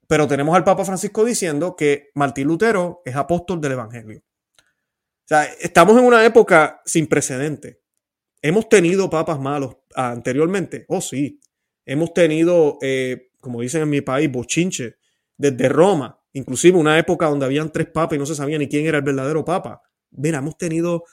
Pero 0.08 0.28
tenemos 0.28 0.56
al 0.56 0.64
Papa 0.64 0.86
Francisco 0.86 1.26
diciendo 1.26 1.76
que 1.76 2.10
Martín 2.14 2.48
Lutero 2.48 3.02
es 3.06 3.16
apóstol 3.16 3.60
del 3.60 3.74
Evangelio. 3.74 4.22
O 4.60 5.28
sea, 5.28 5.46
estamos 5.46 5.98
en 5.98 6.06
una 6.06 6.24
época 6.24 6.82
sin 6.86 7.08
precedente. 7.08 7.82
Hemos 8.42 8.70
tenido 8.70 9.10
papas 9.10 9.40
malos 9.40 9.78
anteriormente. 9.96 10.86
Oh, 10.88 11.02
sí. 11.02 11.40
Hemos 11.84 12.14
tenido, 12.14 12.78
eh, 12.82 13.32
como 13.40 13.62
dicen 13.62 13.82
en 13.82 13.90
mi 13.90 14.02
país, 14.02 14.32
bochinche 14.32 14.98
desde 15.38 15.70
Roma. 15.70 16.20
Inclusive 16.36 16.78
una 16.78 17.00
época 17.00 17.28
donde 17.28 17.46
habían 17.46 17.72
tres 17.72 17.88
papas 17.88 18.18
y 18.18 18.20
no 18.20 18.26
se 18.26 18.36
sabía 18.36 18.58
ni 18.58 18.68
quién 18.68 18.86
era 18.86 18.98
el 18.98 19.06
verdadero 19.06 19.46
papa. 19.46 19.82
Mira, 20.12 20.40
hemos 20.40 20.58
tenido, 20.58 21.06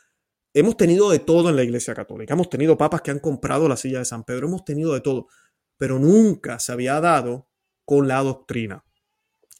hemos 0.52 0.76
tenido 0.76 1.10
de 1.10 1.20
todo 1.20 1.48
en 1.48 1.54
la 1.54 1.62
Iglesia 1.62 1.94
Católica. 1.94 2.34
Hemos 2.34 2.50
tenido 2.50 2.76
papas 2.76 3.02
que 3.02 3.12
han 3.12 3.20
comprado 3.20 3.68
la 3.68 3.76
silla 3.76 4.00
de 4.00 4.04
San 4.04 4.24
Pedro. 4.24 4.48
Hemos 4.48 4.64
tenido 4.64 4.92
de 4.94 5.00
todo. 5.00 5.28
Pero 5.76 6.00
nunca 6.00 6.58
se 6.58 6.72
había 6.72 7.00
dado 7.00 7.48
con 7.84 8.08
la 8.08 8.20
doctrina. 8.20 8.84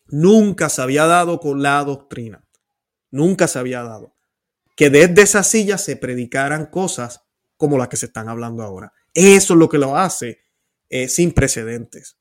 Nunca 0.09 0.68
se 0.68 0.83
había 0.83 1.07
dado 1.07 1.38
con 1.38 1.62
la 1.62 1.85
doctrina. 1.85 2.44
Nunca 3.12 3.46
se 3.46 3.61
había 3.61 3.85
dado. 3.85 4.16
Que 4.75 4.90
desde 4.90 5.22
esa 5.22 5.44
silla 5.44 5.79
se 5.79 5.94
predicaran 5.96 6.66
cosas 6.66 7.22
como 7.57 7.79
las 7.79 7.87
que 7.87 7.96
se 7.96 8.07
están 8.07 8.29
hablando 8.29 8.64
ahora. 8.64 8.92
Eso 9.14 9.55
es 9.55 9.59
lo 9.61 9.68
que 9.68 9.79
lo 9.79 9.96
hace 9.96 10.40
eh, 10.88 11.07
sin 11.07 11.31
precedentes. 11.31 12.18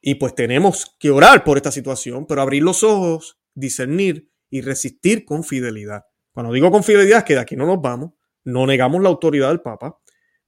Y 0.00 0.16
pues 0.16 0.34
tenemos 0.34 0.96
que 0.98 1.10
orar 1.10 1.44
por 1.44 1.56
esta 1.56 1.72
situación, 1.72 2.26
pero 2.26 2.42
abrir 2.42 2.62
los 2.62 2.82
ojos, 2.82 3.38
discernir 3.54 4.30
y 4.50 4.60
resistir 4.60 5.24
con 5.24 5.44
fidelidad. 5.44 6.04
Cuando 6.32 6.52
digo 6.52 6.70
con 6.70 6.84
fidelidad 6.84 7.18
es 7.18 7.24
que 7.24 7.34
de 7.34 7.40
aquí 7.40 7.56
no 7.56 7.66
nos 7.66 7.80
vamos, 7.80 8.12
no 8.44 8.66
negamos 8.66 9.02
la 9.02 9.08
autoridad 9.08 9.48
del 9.48 9.60
Papa, 9.60 9.98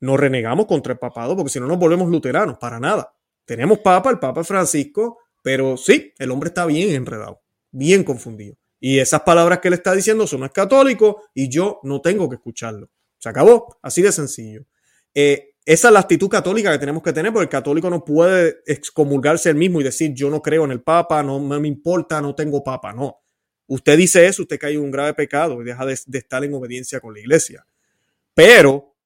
no 0.00 0.16
renegamos 0.16 0.66
contra 0.66 0.92
el 0.92 0.98
papado, 0.98 1.36
porque 1.36 1.50
si 1.50 1.60
no 1.60 1.66
nos 1.66 1.78
volvemos 1.78 2.08
luteranos, 2.08 2.58
para 2.58 2.80
nada. 2.80 3.12
Tenemos 3.44 3.80
Papa, 3.80 4.10
el 4.10 4.18
Papa 4.18 4.44
Francisco, 4.44 5.18
pero 5.42 5.76
sí, 5.76 6.12
el 6.18 6.30
hombre 6.30 6.48
está 6.48 6.64
bien 6.66 6.94
enredado, 6.94 7.42
bien 7.70 8.04
confundido. 8.04 8.56
Y 8.78 8.98
esas 8.98 9.22
palabras 9.22 9.58
que 9.58 9.68
él 9.68 9.74
está 9.74 9.94
diciendo 9.94 10.26
son 10.26 10.44
es 10.44 10.52
católico 10.52 11.22
y 11.34 11.48
yo 11.48 11.80
no 11.82 12.00
tengo 12.00 12.28
que 12.28 12.36
escucharlo. 12.36 12.88
Se 13.18 13.28
acabó, 13.28 13.78
así 13.82 14.00
de 14.00 14.12
sencillo. 14.12 14.64
Eh, 15.14 15.49
esa 15.72 15.86
es 15.86 15.94
la 15.94 16.00
actitud 16.00 16.28
católica 16.28 16.72
que 16.72 16.80
tenemos 16.80 17.00
que 17.00 17.12
tener, 17.12 17.32
porque 17.32 17.44
el 17.44 17.48
católico 17.48 17.88
no 17.88 18.04
puede 18.04 18.58
excomulgarse 18.66 19.50
él 19.50 19.54
mismo 19.54 19.80
y 19.80 19.84
decir 19.84 20.12
yo 20.12 20.28
no 20.28 20.42
creo 20.42 20.64
en 20.64 20.72
el 20.72 20.82
Papa, 20.82 21.22
no, 21.22 21.38
me 21.38 21.68
importa, 21.68 22.20
no 22.20 22.34
tengo 22.34 22.64
Papa. 22.64 22.92
No. 22.92 23.20
Usted 23.68 23.96
dice 23.96 24.26
eso, 24.26 24.42
usted 24.42 24.58
cae 24.58 24.74
en 24.74 24.80
un 24.80 24.90
grave 24.90 25.14
pecado 25.14 25.62
y 25.62 25.64
deja 25.64 25.86
de, 25.86 25.96
de 26.04 26.18
estar 26.18 26.42
en 26.42 26.54
obediencia 26.54 26.98
con 26.98 27.14
la 27.14 27.20
iglesia. 27.20 27.64
Pero 28.34 28.96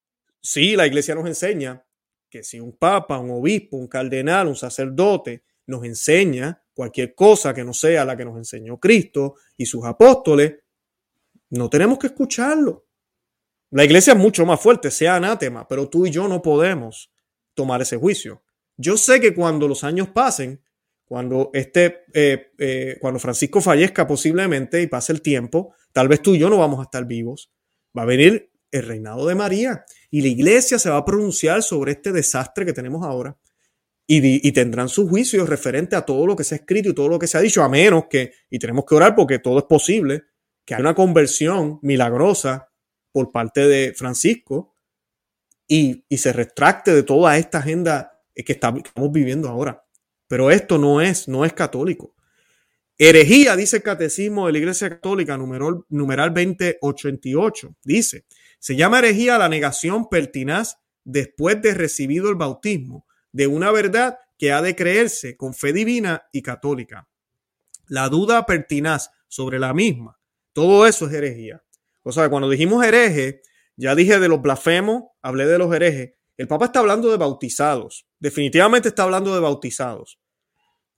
sí, 0.41 0.75
la 0.75 0.87
iglesia 0.87 1.13
nos 1.13 1.27
enseña 1.27 1.85
que 2.31 2.41
si 2.41 2.59
un 2.59 2.75
papa, 2.75 3.19
un 3.19 3.29
obispo, 3.29 3.77
un 3.77 3.87
cardenal, 3.87 4.47
un 4.47 4.55
sacerdote 4.55 5.43
nos 5.67 5.83
enseña 5.83 6.63
cualquier 6.73 7.13
cosa 7.13 7.53
que 7.53 7.63
no 7.63 7.73
sea 7.73 8.05
la 8.05 8.17
que 8.17 8.25
nos 8.25 8.37
enseñó 8.37 8.79
Cristo 8.79 9.35
y 9.55 9.67
sus 9.67 9.85
apóstoles, 9.85 10.55
no 11.51 11.69
tenemos 11.69 11.99
que 11.99 12.07
escucharlo. 12.07 12.84
La 13.75 13.83
iglesia 13.83 14.13
es 14.13 14.19
mucho 14.19 14.45
más 14.45 14.61
fuerte, 14.61 14.89
sea 14.89 15.17
anátema, 15.17 15.67
pero 15.67 15.89
tú 15.89 16.05
y 16.05 16.09
yo 16.09 16.29
no 16.29 16.41
podemos 16.41 17.11
tomar 17.53 17.81
ese 17.81 17.97
juicio. 17.97 18.41
Yo 18.77 18.95
sé 18.95 19.19
que 19.19 19.33
cuando 19.33 19.67
los 19.67 19.83
años 19.83 20.07
pasen, 20.07 20.61
cuando 21.03 21.49
este, 21.51 22.05
eh, 22.13 22.53
eh, 22.57 22.97
cuando 23.01 23.19
Francisco 23.19 23.59
fallezca 23.59 24.07
posiblemente 24.07 24.81
y 24.81 24.87
pase 24.87 25.11
el 25.11 25.21
tiempo, 25.21 25.75
tal 25.91 26.07
vez 26.07 26.21
tú 26.21 26.35
y 26.35 26.39
yo 26.39 26.49
no 26.49 26.57
vamos 26.57 26.79
a 26.79 26.83
estar 26.83 27.05
vivos. 27.05 27.51
Va 27.97 28.03
a 28.03 28.05
venir 28.05 28.49
el 28.71 28.83
reinado 28.83 29.27
de 29.27 29.35
María 29.35 29.83
y 30.09 30.21
la 30.21 30.29
iglesia 30.29 30.79
se 30.79 30.89
va 30.89 30.95
a 30.95 31.03
pronunciar 31.03 31.61
sobre 31.61 31.91
este 31.91 32.13
desastre 32.13 32.65
que 32.65 32.71
tenemos 32.71 33.05
ahora 33.05 33.37
y, 34.07 34.53
tendrán 34.53 34.87
su 34.87 35.05
juicio 35.09 35.45
referente 35.45 35.97
a 35.97 36.03
todo 36.03 36.25
lo 36.25 36.37
que 36.37 36.45
se 36.45 36.55
ha 36.55 36.59
escrito 36.59 36.87
y 36.87 36.93
todo 36.95 37.09
lo 37.09 37.19
que 37.19 37.27
se 37.27 37.37
ha 37.37 37.41
dicho, 37.41 37.61
a 37.61 37.67
menos 37.67 38.05
que, 38.09 38.31
y 38.49 38.57
tenemos 38.57 38.85
que 38.85 38.95
orar 38.95 39.15
porque 39.15 39.39
todo 39.39 39.59
es 39.59 39.65
posible, 39.65 40.23
que 40.63 40.75
haya 40.75 40.81
una 40.81 40.95
conversión 40.95 41.79
milagrosa 41.81 42.69
por 43.15 43.31
parte 43.31 43.65
de 43.65 43.93
Francisco 43.93 44.75
y, 45.69 46.03
se 46.17 46.33
retracte 46.33 46.93
de 46.93 47.01
toda 47.01 47.37
esta 47.37 47.59
agenda 47.59 48.21
que 48.35 48.51
estamos 48.51 48.83
viviendo 49.09 49.47
ahora. 49.47 49.85
Pero 50.27 50.51
esto 50.51 50.77
no 50.77 50.99
es, 50.99 51.29
no 51.29 51.45
es 51.45 51.53
católico. 51.53 52.13
Herejía, 52.97 53.55
dice 53.55 53.77
el 53.77 53.83
Catecismo 53.83 54.47
de 54.47 54.51
la 54.51 54.57
Iglesia 54.57 54.89
Católica, 54.89 55.37
numeral, 55.37 55.85
numeral 55.87 56.33
2088. 56.33 57.77
Dice, 57.85 58.25
se 58.59 58.75
llama 58.75 58.99
herejía 58.99 59.37
la 59.37 59.47
negación 59.47 60.09
pertinaz 60.09 60.75
después 61.05 61.61
de 61.61 61.73
recibido 61.73 62.29
el 62.29 62.35
bautismo 62.35 63.05
de 63.31 63.47
una 63.47 63.71
verdad 63.71 64.17
que 64.37 64.51
ha 64.51 64.61
de 64.61 64.75
creerse 64.75 65.37
con 65.37 65.53
fe 65.53 65.71
divina 65.71 66.23
y 66.33 66.41
católica. 66.41 67.07
La 67.87 68.09
duda 68.09 68.45
pertinaz 68.45 69.09
sobre 69.29 69.57
la 69.57 69.73
misma, 69.73 70.19
todo 70.51 70.85
eso 70.85 71.07
es 71.07 71.13
herejía. 71.13 71.64
O 72.05 72.11
sea, 72.11 72.29
cuando 72.29 72.49
dijimos 72.49 72.85
hereje, 72.85 73.41
ya 73.75 73.95
dije 73.95 74.19
de 74.19 74.27
los 74.27 74.41
blasfemos, 74.41 75.03
hablé 75.21 75.45
de 75.45 75.57
los 75.57 75.73
herejes. 75.73 76.13
El 76.37 76.47
Papa 76.47 76.65
está 76.65 76.79
hablando 76.79 77.09
de 77.09 77.17
bautizados. 77.17 78.07
Definitivamente 78.19 78.89
está 78.89 79.03
hablando 79.03 79.33
de 79.33 79.41
bautizados. 79.41 80.19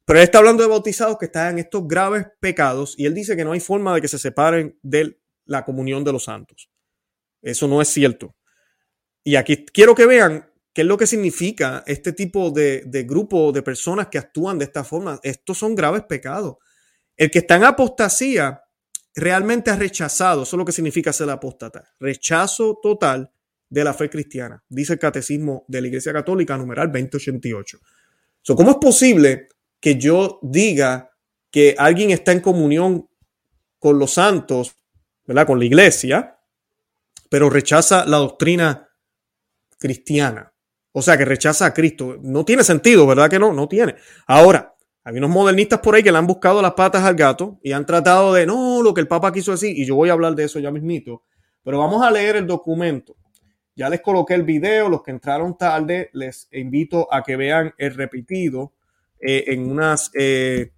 Pero 0.06 0.20
él 0.20 0.24
está 0.24 0.40
hablando 0.40 0.64
de 0.64 0.70
bautizados 0.70 1.18
que 1.18 1.26
están 1.26 1.54
en 1.54 1.60
estos 1.60 1.88
graves 1.88 2.26
pecados 2.40 2.96
y 2.98 3.06
él 3.06 3.14
dice 3.14 3.36
que 3.36 3.44
no 3.44 3.52
hay 3.52 3.60
forma 3.60 3.94
de 3.94 4.02
que 4.02 4.08
se 4.08 4.20
separen 4.20 4.78
de 4.82 5.20
la 5.46 5.66
comunión 5.66 6.04
de 6.04 6.14
los 6.14 6.26
santos. 6.26 6.70
Eso 7.42 7.68
no 7.68 7.82
es 7.82 7.88
cierto. 7.88 8.36
Y 9.24 9.36
aquí 9.36 9.66
quiero 9.66 9.96
que 9.96 10.06
vean 10.06 10.50
¿Qué 10.78 10.82
es 10.82 10.88
lo 10.88 10.96
que 10.96 11.08
significa 11.08 11.84
este 11.88 12.14
tipo 12.14 12.52
de, 12.52 12.84
grupo 13.08 13.52
de 13.52 13.64
personas 13.64 14.10
que 14.10 14.20
actúan 14.20 14.60
de 14.60 14.66
esta 14.66 14.84
forma? 14.84 15.20
Estos 15.24 15.58
son 15.58 15.74
graves 15.74 16.04
pecados. 16.04 16.58
El 17.16 17.32
que 17.32 17.40
está 17.40 17.56
en 17.56 17.64
apostasía 17.64 18.62
realmente 19.18 19.72
ha 19.72 19.76
rechazado, 19.76 20.44
eso 20.44 20.56
es 20.56 20.58
lo 20.58 20.66
que 20.66 20.72
significa 20.72 21.12
ser 21.12 21.30
apóstata, 21.30 21.84
rechazo 22.00 22.80
total 22.82 23.32
de 23.70 23.84
la 23.84 23.94
fe 23.94 24.10
cristiana, 24.10 24.64
dice 24.70 24.94
el 24.94 25.00
catecismo 25.00 25.66
de 25.68 25.82
la 25.82 25.88
Iglesia 25.88 26.14
Católica, 26.14 26.56
numeral 26.58 26.92
2088. 26.92 27.80
¿Cómo 28.56 28.72
es 28.72 28.78
posible 28.78 29.50
que 29.80 29.96
yo 29.98 30.40
diga 30.42 31.12
que 31.52 31.76
alguien 31.78 32.12
está 32.12 32.32
en 32.32 32.40
comunión 32.40 33.10
con 33.80 34.00
los 34.00 34.14
santos, 34.14 34.76
¿verdad? 35.26 35.48
con 35.48 35.60
la 35.60 35.66
iglesia, 35.66 36.40
pero 37.30 37.50
rechaza 37.50 38.06
la 38.06 38.18
doctrina 38.18 38.88
cristiana? 39.78 40.54
O 40.94 41.02
sea, 41.02 41.18
que 41.18 41.26
rechaza 41.26 41.66
a 41.66 41.74
Cristo. 41.74 42.18
No 42.22 42.46
tiene 42.46 42.64
sentido, 42.64 43.06
¿verdad 43.06 43.30
que 43.30 43.38
no? 43.38 43.52
No 43.52 43.68
tiene. 43.68 43.96
Ahora, 44.26 44.77
hay 45.08 45.16
unos 45.20 45.30
modernistas 45.30 45.80
por 45.80 45.96
ahí 45.96 46.04
que 46.04 46.12
le 46.12 46.18
han 46.18 46.28
buscado 46.28 46.62
las 46.62 46.74
patas 46.74 47.02
al 47.02 47.16
gato 47.16 47.58
y 47.64 47.72
han 47.72 47.86
tratado 47.86 48.34
de, 48.34 48.46
no, 48.46 48.84
lo 48.84 48.94
que 48.94 49.00
el 49.00 49.08
Papa 49.08 49.32
quiso 49.32 49.52
decir, 49.52 49.72
y 49.74 49.86
yo 49.86 49.96
voy 49.96 50.10
a 50.10 50.12
hablar 50.12 50.36
de 50.36 50.44
eso 50.44 50.60
ya 50.60 50.70
mismito. 50.70 51.24
Pero 51.64 51.80
vamos 51.80 52.04
a 52.04 52.12
leer 52.12 52.36
el 52.36 52.46
documento. 52.46 53.16
Ya 53.74 53.88
les 53.88 54.02
coloqué 54.02 54.34
el 54.34 54.44
video, 54.44 54.90
los 54.90 55.04
que 55.04 55.12
entraron 55.12 55.58
tarde, 55.58 56.10
les 56.12 56.50
invito 56.52 57.08
a 57.10 57.24
que 57.24 57.38
vean 57.38 57.74
el 57.78 57.96
repetido 57.96 58.74
eh, 59.22 59.46
en, 59.48 59.72
unas, 59.72 60.12
eh, 60.14 60.74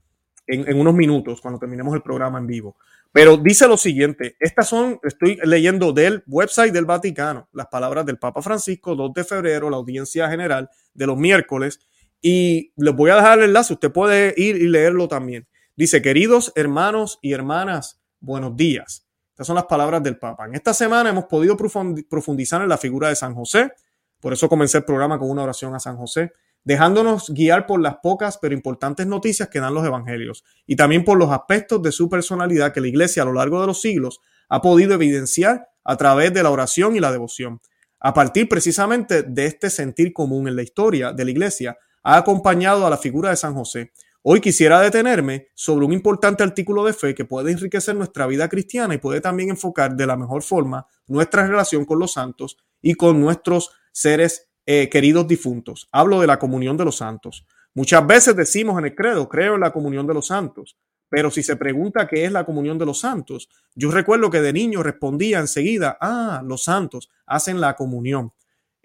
en 0.46 0.80
unos 0.80 0.94
minutos, 0.94 1.42
cuando 1.42 1.60
terminemos 1.60 1.96
el 1.96 2.04
programa 2.04 2.38
en 2.38 2.46
vivo. 2.46 2.78
Pero 3.12 3.36
dice 3.36 3.68
lo 3.68 3.78
siguiente, 3.78 4.36
estas 4.40 4.68
son, 4.68 5.00
estoy 5.02 5.40
leyendo 5.44 5.92
del 5.92 6.24
website 6.28 6.72
del 6.72 6.86
Vaticano, 6.86 7.50
las 7.52 7.66
palabras 7.66 8.06
del 8.06 8.20
Papa 8.20 8.44
Francisco, 8.44 8.96
2 8.96 9.12
de 9.12 9.24
febrero, 9.24 9.72
la 9.72 9.78
audiencia 9.78 10.30
general 10.30 10.70
de 10.94 11.08
los 11.08 11.18
miércoles, 11.18 11.80
y 12.22 12.74
les 12.76 12.96
voy 12.96 13.12
a 13.12 13.16
dejar 13.16 13.40
el 13.40 13.46
enlace, 13.46 13.74
usted 13.74 13.92
puede 13.92 14.34
ir 14.38 14.56
y 14.58 14.68
leerlo 14.68 15.08
también. 15.08 15.48
Dice, 15.76 16.02
queridos 16.02 16.52
hermanos 16.56 17.20
y 17.22 17.34
hermanas, 17.34 18.02
buenos 18.20 18.56
días. 18.56 19.08
Estas 19.32 19.48
son 19.48 19.56
las 19.56 19.66
palabras 19.66 20.04
del 20.04 20.18
Papa. 20.18 20.46
En 20.46 20.56
esta 20.56 20.74
semana 20.74 21.10
hemos 21.10 21.26
podido 21.26 21.56
profundizar 21.56 22.62
en 22.62 22.70
la 22.70 22.78
figura 22.78 23.10
de 23.10 23.16
San 23.16 23.34
José, 23.34 23.72
por 24.20 24.34
eso 24.34 24.50
comencé 24.50 24.80
el 24.80 24.84
programa 24.84 25.18
con 25.18 25.30
una 25.30 25.44
oración 25.44 25.74
a 25.76 25.80
San 25.80 25.96
José 25.96 26.34
dejándonos 26.64 27.30
guiar 27.30 27.66
por 27.66 27.82
las 27.82 27.98
pocas 27.98 28.38
pero 28.38 28.54
importantes 28.54 29.08
noticias 29.08 29.50
que 29.50 29.60
dan 29.60 29.74
los 29.74 29.86
evangelios 29.86 30.44
y 30.66 30.76
también 30.76 31.04
por 31.04 31.18
los 31.18 31.32
aspectos 31.32 31.82
de 31.82 31.92
su 31.92 32.10
personalidad 32.10 32.74
que 32.74 32.82
la 32.82 32.88
iglesia 32.88 33.24
a 33.24 33.26
lo 33.26 33.34
largo 33.34 33.62
de 33.62 33.68
los 33.68 33.82
siglos 33.82 34.20
ha 34.50 34.62
podido 34.62 34.94
evidenciar 34.94 35.70
a 35.84 35.98
través 35.98 36.34
de 36.34 36.44
la 36.44 36.52
oración 36.52 36.96
y 36.96 37.00
la 37.00 37.12
devoción. 37.12 37.62
A 38.00 38.14
partir 38.14 38.48
precisamente 38.48 39.24
de 39.24 39.46
este 39.46 39.70
sentir 39.70 40.14
común 40.14 40.48
en 40.48 40.56
la 40.56 40.64
historia 40.64 41.12
de 41.14 41.26
la 41.26 41.32
iglesia, 41.32 41.78
ha 42.04 42.18
acompañado 42.18 42.86
a 42.86 42.90
la 42.90 42.98
figura 42.98 43.30
de 43.30 43.36
San 43.36 43.54
José. 43.54 43.92
Hoy 44.22 44.42
quisiera 44.42 44.82
detenerme 44.82 45.48
sobre 45.56 45.86
un 45.86 45.94
importante 45.94 46.44
artículo 46.44 46.84
de 46.84 46.94
fe 46.94 47.16
que 47.16 47.26
puede 47.26 47.52
enriquecer 47.52 47.96
nuestra 47.96 48.28
vida 48.28 48.50
cristiana 48.50 48.94
y 48.94 48.98
puede 48.98 49.22
también 49.22 49.50
enfocar 49.50 49.96
de 49.96 50.06
la 50.06 50.18
mejor 50.18 50.44
forma 50.44 50.86
nuestra 51.08 51.48
relación 51.48 51.86
con 51.86 52.00
los 52.00 52.14
santos 52.14 52.58
y 52.82 52.96
con 52.96 53.22
nuestros 53.22 53.72
seres 53.92 54.50
eh, 54.66 54.90
queridos 54.90 55.28
difuntos. 55.28 55.88
Hablo 55.92 56.20
de 56.20 56.28
la 56.28 56.38
comunión 56.38 56.76
de 56.76 56.86
los 56.86 56.98
santos. 56.98 57.46
Muchas 57.74 58.06
veces 58.06 58.36
decimos 58.36 58.78
en 58.78 58.86
el 58.86 58.96
credo, 58.96 59.30
creo 59.30 59.56
en 59.56 59.62
la 59.62 59.72
comunión 59.72 60.06
de 60.06 60.14
los 60.14 60.28
santos, 60.28 60.78
pero 61.08 61.32
si 61.32 61.42
se 61.42 61.56
pregunta 61.56 62.08
qué 62.08 62.26
es 62.26 62.32
la 62.32 62.46
comunión 62.46 62.78
de 62.78 62.86
los 62.86 63.00
santos, 63.00 63.50
yo 63.74 63.90
recuerdo 63.90 64.30
que 64.30 64.42
de 64.42 64.54
niño 64.54 64.84
respondía 64.84 65.40
enseguida, 65.40 65.98
ah, 66.02 66.44
los 66.46 66.64
santos 66.64 67.10
hacen 67.26 67.60
la 67.60 67.76
comunión. 67.76 68.34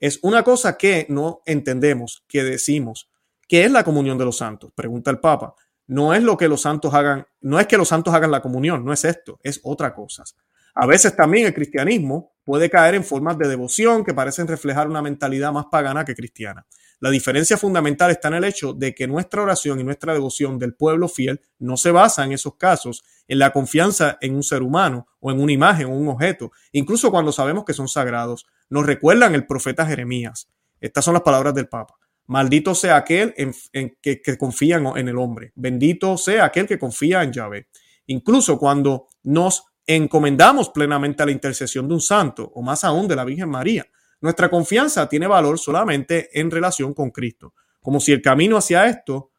Es 0.04 0.18
una 0.20 0.42
cosa 0.42 0.76
que 0.76 1.06
no 1.08 1.40
entendemos, 1.46 2.26
que 2.28 2.44
decimos. 2.44 3.10
¿Qué 3.48 3.64
es 3.64 3.70
la 3.70 3.84
comunión 3.84 4.18
de 4.18 4.26
los 4.26 4.36
santos? 4.36 4.70
Pregunta 4.74 5.10
el 5.10 5.18
Papa. 5.18 5.54
No 5.86 6.12
es 6.12 6.22
lo 6.22 6.36
que 6.36 6.46
los 6.46 6.60
santos 6.60 6.92
hagan, 6.92 7.26
no 7.40 7.58
es 7.58 7.66
que 7.66 7.78
los 7.78 7.88
santos 7.88 8.12
hagan 8.12 8.30
la 8.30 8.42
comunión, 8.42 8.84
no 8.84 8.92
es 8.92 9.02
esto, 9.06 9.40
es 9.42 9.60
otra 9.62 9.94
cosa. 9.94 10.22
A 10.74 10.84
veces 10.84 11.16
también 11.16 11.46
el 11.46 11.54
cristianismo 11.54 12.34
puede 12.44 12.68
caer 12.68 12.96
en 12.96 13.02
formas 13.02 13.38
de 13.38 13.48
devoción 13.48 14.04
que 14.04 14.12
parecen 14.12 14.46
reflejar 14.46 14.88
una 14.88 15.00
mentalidad 15.00 15.52
más 15.52 15.68
pagana 15.70 16.04
que 16.04 16.14
cristiana. 16.14 16.66
La 17.00 17.08
diferencia 17.08 17.56
fundamental 17.56 18.10
está 18.10 18.28
en 18.28 18.34
el 18.34 18.44
hecho 18.44 18.74
de 18.74 18.94
que 18.94 19.06
nuestra 19.06 19.40
oración 19.40 19.80
y 19.80 19.84
nuestra 19.84 20.12
devoción 20.12 20.58
del 20.58 20.74
pueblo 20.74 21.08
fiel 21.08 21.40
no 21.58 21.78
se 21.78 21.90
basa 21.90 22.26
en 22.26 22.32
esos 22.32 22.56
casos 22.56 23.04
en 23.26 23.38
la 23.38 23.54
confianza 23.54 24.18
en 24.20 24.34
un 24.34 24.42
ser 24.42 24.62
humano 24.62 25.06
o 25.26 25.30
en 25.30 25.40
una 25.40 25.52
imagen 25.52 25.87
o 25.87 25.96
un 25.96 26.08
objeto, 26.08 26.52
incluso 26.72 27.10
cuando 27.10 27.32
sabemos 27.32 27.64
que 27.64 27.72
son 27.72 27.88
sagrados. 27.88 28.46
Nos 28.68 28.84
recuerdan 28.84 29.34
el 29.34 29.46
profeta 29.46 29.87
Jeremías. 29.87 30.50
Estas 30.82 31.02
son 31.02 31.14
las 31.14 31.22
palabras 31.22 31.54
del 31.54 31.66
Papa. 31.66 31.94
Maldito 32.26 32.74
sea 32.74 32.96
aquel 32.96 33.32
en, 33.38 33.54
que, 34.02 34.20
que, 34.20 34.37
confía 34.37 34.76
en, 34.76 35.08
el 35.08 35.16
hombre. 35.16 35.52
Bendito 35.54 36.18
sea 36.18 36.44
aquel 36.44 36.66
que 36.66 36.78
confía 36.78 37.22
en 37.22 37.32
Yahvé. 37.32 37.68
Incluso 38.06 38.58
cuando 38.58 39.06
nos 39.22 39.64
encomendamos 39.87 40.68
plenamente 40.68 41.22
a 41.22 41.26
la 41.26 41.32
intercesión 41.32 41.88
de 41.88 41.94
un 41.94 42.02
santo, 42.02 42.52
o 42.54 42.60
más 42.60 42.84
aún 42.84 43.08
de 43.08 43.16
la 43.16 43.24
Virgen 43.24 43.48
María, 43.48 43.87
nuestra 44.20 44.50
confianza 44.50 45.08
tiene 45.08 45.26
valor 45.26 45.58
solamente 45.58 46.38
en 46.38 46.50
relación 46.50 46.92
con 46.92 47.10
Cristo. 47.10 47.54
Como 47.80 47.98
si 47.98 48.12
el 48.12 48.20
camino 48.20 48.58
hacia 48.58 48.87
esto, 48.88 49.30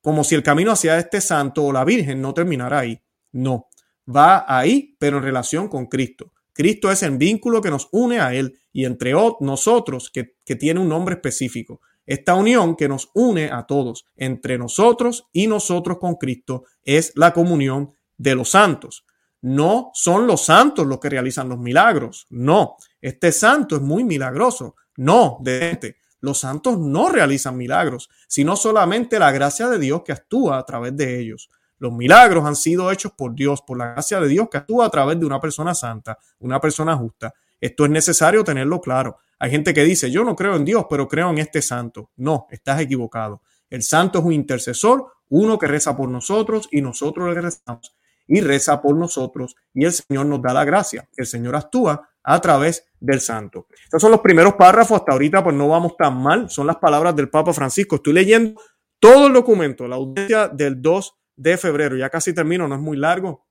como 0.00 0.24
si 0.24 0.34
el 0.34 0.42
camino 0.42 0.72
hacia 0.72 0.96
este 0.96 1.20
santo 1.20 1.62
o 1.62 1.72
la 1.74 1.84
Virgen 1.84 2.22
no 2.22 2.32
terminara 2.32 2.78
ahí. 2.78 3.02
No, 3.32 3.68
va 4.08 4.44
ahí, 4.46 4.96
pero 4.98 5.18
en 5.18 5.24
relación 5.24 5.68
con 5.68 5.86
Cristo. 5.86 6.32
Cristo 6.52 6.90
es 6.90 7.02
el 7.02 7.18
vínculo 7.18 7.60
que 7.60 7.70
nos 7.70 7.88
une 7.92 8.18
a 8.18 8.32
Él 8.32 8.58
y 8.72 8.86
entre 8.86 9.12
nosotros, 9.40 10.10
que, 10.10 10.34
tiene 10.56 10.80
un 10.80 10.88
nombre 10.88 11.16
específico. 11.16 11.80
Esta 12.06 12.34
unión 12.34 12.76
que 12.76 12.88
nos 12.88 13.10
une 13.14 13.50
a 13.50 13.66
todos, 13.66 14.06
entre 14.16 14.56
nosotros 14.56 15.26
y 15.32 15.48
nosotros 15.48 15.98
con 15.98 16.14
Cristo, 16.14 16.64
es 16.82 17.12
la 17.16 17.32
comunión 17.32 17.94
de 18.16 18.34
los 18.34 18.50
santos. 18.50 19.04
No 19.42 19.90
son 19.92 20.26
los 20.26 20.44
santos 20.44 20.86
los 20.86 20.98
que 20.98 21.10
realizan 21.10 21.48
los 21.48 21.58
milagros, 21.58 22.26
no. 22.30 22.76
Este 23.00 23.32
santo 23.32 23.76
es 23.76 23.82
muy 23.82 24.02
milagroso, 24.02 24.76
no, 24.96 25.38
de 25.42 25.72
este. 25.72 25.96
Los 26.20 26.38
santos 26.38 26.78
no 26.78 27.10
realizan 27.10 27.56
milagros, 27.56 28.08
sino 28.28 28.56
solamente 28.56 29.18
la 29.18 29.30
gracia 29.30 29.68
de 29.68 29.78
Dios 29.78 30.02
que 30.04 30.12
actúa 30.12 30.58
a 30.58 30.64
través 30.64 30.96
de 30.96 31.20
ellos. 31.20 31.50
Los 31.78 31.92
milagros 31.92 32.44
han 32.44 32.56
sido 32.56 32.90
hechos 32.90 33.12
por 33.12 33.34
Dios, 33.34 33.62
por 33.62 33.78
la 33.78 33.92
gracia 33.92 34.20
de 34.20 34.28
Dios 34.28 34.48
que 34.50 34.58
actúa 34.58 34.86
a 34.86 34.90
través 34.90 35.18
de 35.20 35.26
una 35.26 35.40
persona 35.40 35.74
santa, 35.74 36.18
una 36.38 36.60
persona 36.60 36.96
justa. 36.96 37.34
Esto 37.60 37.84
es 37.84 37.90
necesario 37.90 38.44
tenerlo 38.44 38.80
claro. 38.80 39.18
Hay 39.38 39.50
gente 39.50 39.74
que 39.74 39.84
dice, 39.84 40.10
yo 40.10 40.24
no 40.24 40.34
creo 40.34 40.56
en 40.56 40.64
Dios, 40.64 40.86
pero 40.88 41.08
creo 41.08 41.30
en 41.30 41.38
este 41.38 41.60
santo. 41.60 42.10
No, 42.16 42.46
estás 42.50 42.80
equivocado. 42.80 43.42
El 43.68 43.82
santo 43.82 44.20
es 44.20 44.24
un 44.24 44.32
intercesor, 44.32 45.06
uno 45.28 45.58
que 45.58 45.66
reza 45.66 45.96
por 45.96 46.08
nosotros 46.08 46.68
y 46.70 46.80
nosotros 46.80 47.34
le 47.34 47.40
rezamos 47.40 47.94
y 48.28 48.40
reza 48.40 48.80
por 48.82 48.96
nosotros 48.96 49.56
y 49.72 49.84
el 49.84 49.92
Señor 49.92 50.26
nos 50.26 50.42
da 50.42 50.52
la 50.52 50.64
gracia. 50.64 51.08
El 51.16 51.26
Señor 51.26 51.56
actúa 51.56 52.08
a 52.22 52.40
través 52.40 52.86
del 52.98 53.20
santo. 53.20 53.66
Estos 53.84 54.02
son 54.02 54.10
los 54.10 54.20
primeros 54.20 54.54
párrafos. 54.54 54.98
Hasta 54.98 55.12
ahorita 55.12 55.44
pues 55.44 55.54
no 55.54 55.68
vamos 55.68 55.96
tan 55.96 56.20
mal. 56.20 56.50
Son 56.50 56.66
las 56.66 56.76
palabras 56.76 57.14
del 57.14 57.28
Papa 57.28 57.52
Francisco. 57.52 57.96
Estoy 57.96 58.14
leyendo 58.14 58.60
todo 58.98 59.28
el 59.28 59.32
documento, 59.32 59.86
la 59.86 59.96
audiencia 59.96 60.48
del 60.48 60.80
2 60.82 61.14
de 61.36 61.56
febrero. 61.56 61.96
Ya 61.96 62.10
casi 62.10 62.34
termino, 62.34 62.66
no 62.66 62.74
es 62.74 62.80
muy 62.80 62.96
largo 62.96 63.46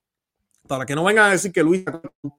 para 0.68 0.86
que 0.86 0.96
no 0.96 1.04
vengan 1.04 1.30
a 1.30 1.32
decir 1.32 1.52
que 1.52 1.64
Luis, 1.64 1.84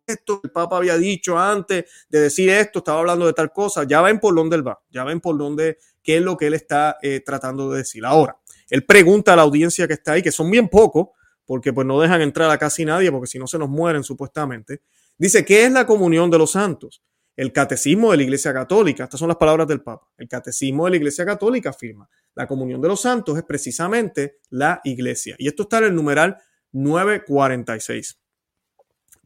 esto, 0.06 0.40
el 0.42 0.50
Papa 0.50 0.76
había 0.76 0.96
dicho 0.96 1.38
antes 1.38 1.84
de 2.08 2.20
decir 2.20 2.48
esto, 2.50 2.80
estaba 2.80 3.00
hablando 3.00 3.26
de 3.26 3.32
tal 3.32 3.52
cosa, 3.52 3.84
ya 3.84 4.02
ven 4.02 4.18
por 4.18 4.34
dónde 4.34 4.56
él 4.56 4.66
va, 4.66 4.80
ya 4.90 5.04
ven 5.04 5.20
por 5.20 5.38
dónde, 5.38 5.78
qué 6.02 6.18
es 6.18 6.22
lo 6.22 6.36
que 6.36 6.48
él 6.48 6.54
está 6.54 6.96
eh, 7.02 7.20
tratando 7.24 7.70
de 7.70 7.78
decir. 7.78 8.04
Ahora, 8.04 8.38
él 8.68 8.84
pregunta 8.84 9.32
a 9.32 9.36
la 9.36 9.42
audiencia 9.42 9.86
que 9.86 9.94
está 9.94 10.12
ahí, 10.12 10.22
que 10.22 10.32
son 10.32 10.50
bien 10.50 10.68
pocos, 10.68 11.08
porque 11.44 11.72
pues 11.72 11.86
no 11.86 12.00
dejan 12.00 12.22
entrar 12.22 12.50
a 12.50 12.58
casi 12.58 12.84
nadie, 12.84 13.10
porque 13.12 13.28
si 13.28 13.38
no 13.38 13.46
se 13.46 13.58
nos 13.58 13.68
mueren 13.68 14.02
supuestamente. 14.02 14.82
Dice, 15.16 15.44
¿qué 15.44 15.64
es 15.64 15.72
la 15.72 15.86
comunión 15.86 16.30
de 16.30 16.38
los 16.38 16.52
santos? 16.52 17.02
El 17.36 17.52
catecismo 17.52 18.10
de 18.10 18.16
la 18.16 18.22
Iglesia 18.22 18.52
Católica, 18.52 19.04
estas 19.04 19.20
son 19.20 19.28
las 19.28 19.36
palabras 19.36 19.68
del 19.68 19.82
Papa, 19.82 20.10
el 20.16 20.26
catecismo 20.26 20.86
de 20.86 20.92
la 20.92 20.96
Iglesia 20.96 21.24
Católica 21.24 21.70
afirma, 21.70 22.08
la 22.34 22.46
comunión 22.46 22.80
de 22.80 22.88
los 22.88 23.00
santos 23.00 23.36
es 23.36 23.44
precisamente 23.44 24.40
la 24.50 24.80
Iglesia. 24.84 25.36
Y 25.38 25.46
esto 25.46 25.64
está 25.64 25.78
en 25.78 25.84
el 25.84 25.94
numeral 25.94 26.38
946. 26.72 28.18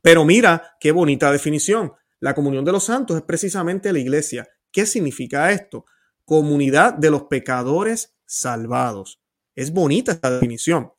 Pero 0.02 0.24
mira 0.24 0.76
qué 0.80 0.92
bonita 0.92 1.30
definición. 1.30 1.92
La 2.20 2.34
comunión 2.34 2.64
de 2.64 2.72
los 2.72 2.84
santos 2.84 3.16
es 3.16 3.22
precisamente 3.22 3.92
la 3.92 3.98
iglesia. 3.98 4.48
¿Qué 4.70 4.86
significa 4.86 5.52
esto? 5.52 5.86
Comunidad 6.24 6.94
de 6.94 7.10
los 7.10 7.24
pecadores 7.24 8.14
salvados. 8.26 9.20
Es 9.54 9.72
bonita 9.72 10.12
esta 10.12 10.30
definición. 10.30 10.92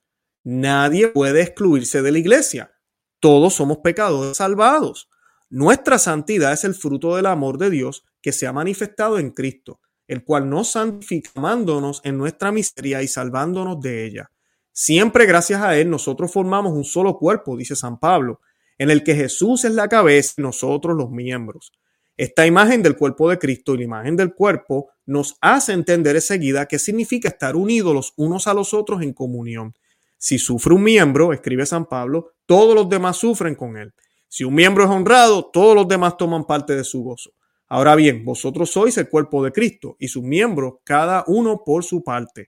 Nadie 0.44 1.08
puede 1.10 1.42
excluirse 1.42 2.02
de 2.02 2.12
la 2.12 2.18
iglesia. 2.18 2.72
Todos 3.20 3.54
somos 3.54 3.78
pecadores 3.78 4.38
salvados. 4.38 5.10
Nuestra 5.52 6.00
santidad 6.00 6.54
es 6.54 6.64
el 6.64 6.74
fruto 6.76 7.18
del 7.18 7.26
amor 7.26 7.58
de 7.58 7.70
Dios 7.70 8.06
que 8.22 8.32
se 8.32 8.48
ha 8.48 8.54
manifestado 8.54 9.20
en 9.20 9.32
Cristo, 9.32 9.82
el 10.08 10.24
cual 10.24 10.50
nos 10.50 10.72
santifica 10.72 11.30
amándonos 11.36 12.00
en 12.06 12.18
nuestra 12.18 12.54
miseria 12.54 13.04
y 13.04 13.10
salvándonos 13.10 13.82
de 13.82 14.06
ella. 14.06 14.32
Siempre 14.72 15.26
gracias 15.26 15.62
a 15.62 15.78
Él 15.78 15.90
nosotros 15.90 16.32
formamos 16.32 16.72
un 16.72 16.86
solo 16.86 17.18
cuerpo, 17.18 17.58
dice 17.58 17.76
San 17.76 18.00
Pablo, 18.00 18.40
en 18.78 18.92
el 18.92 19.04
que 19.04 19.14
Jesús 19.14 19.66
es 19.66 19.74
la 19.74 19.90
cabeza 19.90 20.36
y 20.38 20.42
nosotros 20.42 20.96
los 20.96 21.12
miembros. 21.12 21.74
Esta 22.16 22.48
imagen 22.48 22.82
del 22.82 22.96
cuerpo 22.96 23.30
de 23.30 23.38
Cristo 23.38 23.74
y 23.74 23.80
la 23.80 23.84
imagen 23.84 24.16
del 24.16 24.34
cuerpo 24.34 24.92
nos 25.06 25.36
hace 25.42 25.74
entender 25.74 26.16
enseguida 26.16 26.66
qué 26.66 26.80
significa 26.80 27.28
estar 27.28 27.58
unidos 27.58 27.94
los 27.94 28.14
unos 28.16 28.48
a 28.48 28.54
los 28.54 28.74
otros 28.74 29.02
en 29.02 29.12
comunión. 29.12 29.74
Si 30.18 30.40
sufre 30.40 30.74
un 30.74 30.84
miembro, 30.84 31.34
escribe 31.34 31.66
San 31.66 31.88
Pablo, 31.88 32.32
todos 32.46 32.74
los 32.74 32.88
demás 32.88 33.18
sufren 33.18 33.56
con 33.56 33.76
él. 33.76 33.94
Si 34.34 34.46
un 34.46 34.56
miembro 34.56 34.86
es 34.86 34.90
honrado, 34.90 35.44
todos 35.52 35.76
los 35.76 35.90
demás 35.90 36.16
toman 36.16 36.46
parte 36.46 36.74
de 36.74 36.86
su 36.86 37.04
gozo. 37.04 37.34
Ahora 37.68 37.98
bien, 37.98 38.24
vosotros 38.24 38.72
sois 38.72 38.98
el 38.98 39.10
cuerpo 39.10 39.44
de 39.44 39.52
Cristo 39.52 39.98
y 40.00 40.08
sus 40.08 40.24
miembros, 40.24 40.76
cada 40.86 41.26
uno 41.28 41.64
por 41.66 41.84
su 41.84 42.02
parte. 42.02 42.48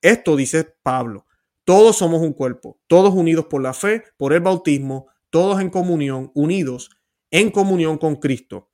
Esto 0.00 0.36
dice 0.36 0.76
Pablo. 0.84 1.26
Todos 1.64 1.96
somos 1.96 2.22
un 2.22 2.34
cuerpo, 2.34 2.78
todos 2.86 3.12
unidos 3.12 3.46
por 3.46 3.62
la 3.62 3.72
fe, 3.72 4.04
por 4.16 4.32
el 4.32 4.42
bautismo, 4.42 5.08
todos 5.28 5.60
en 5.60 5.70
comunión, 5.70 6.30
unidos 6.36 6.90
en 7.32 7.50
comunión 7.50 7.98
con 7.98 8.14
Cristo. 8.14 8.70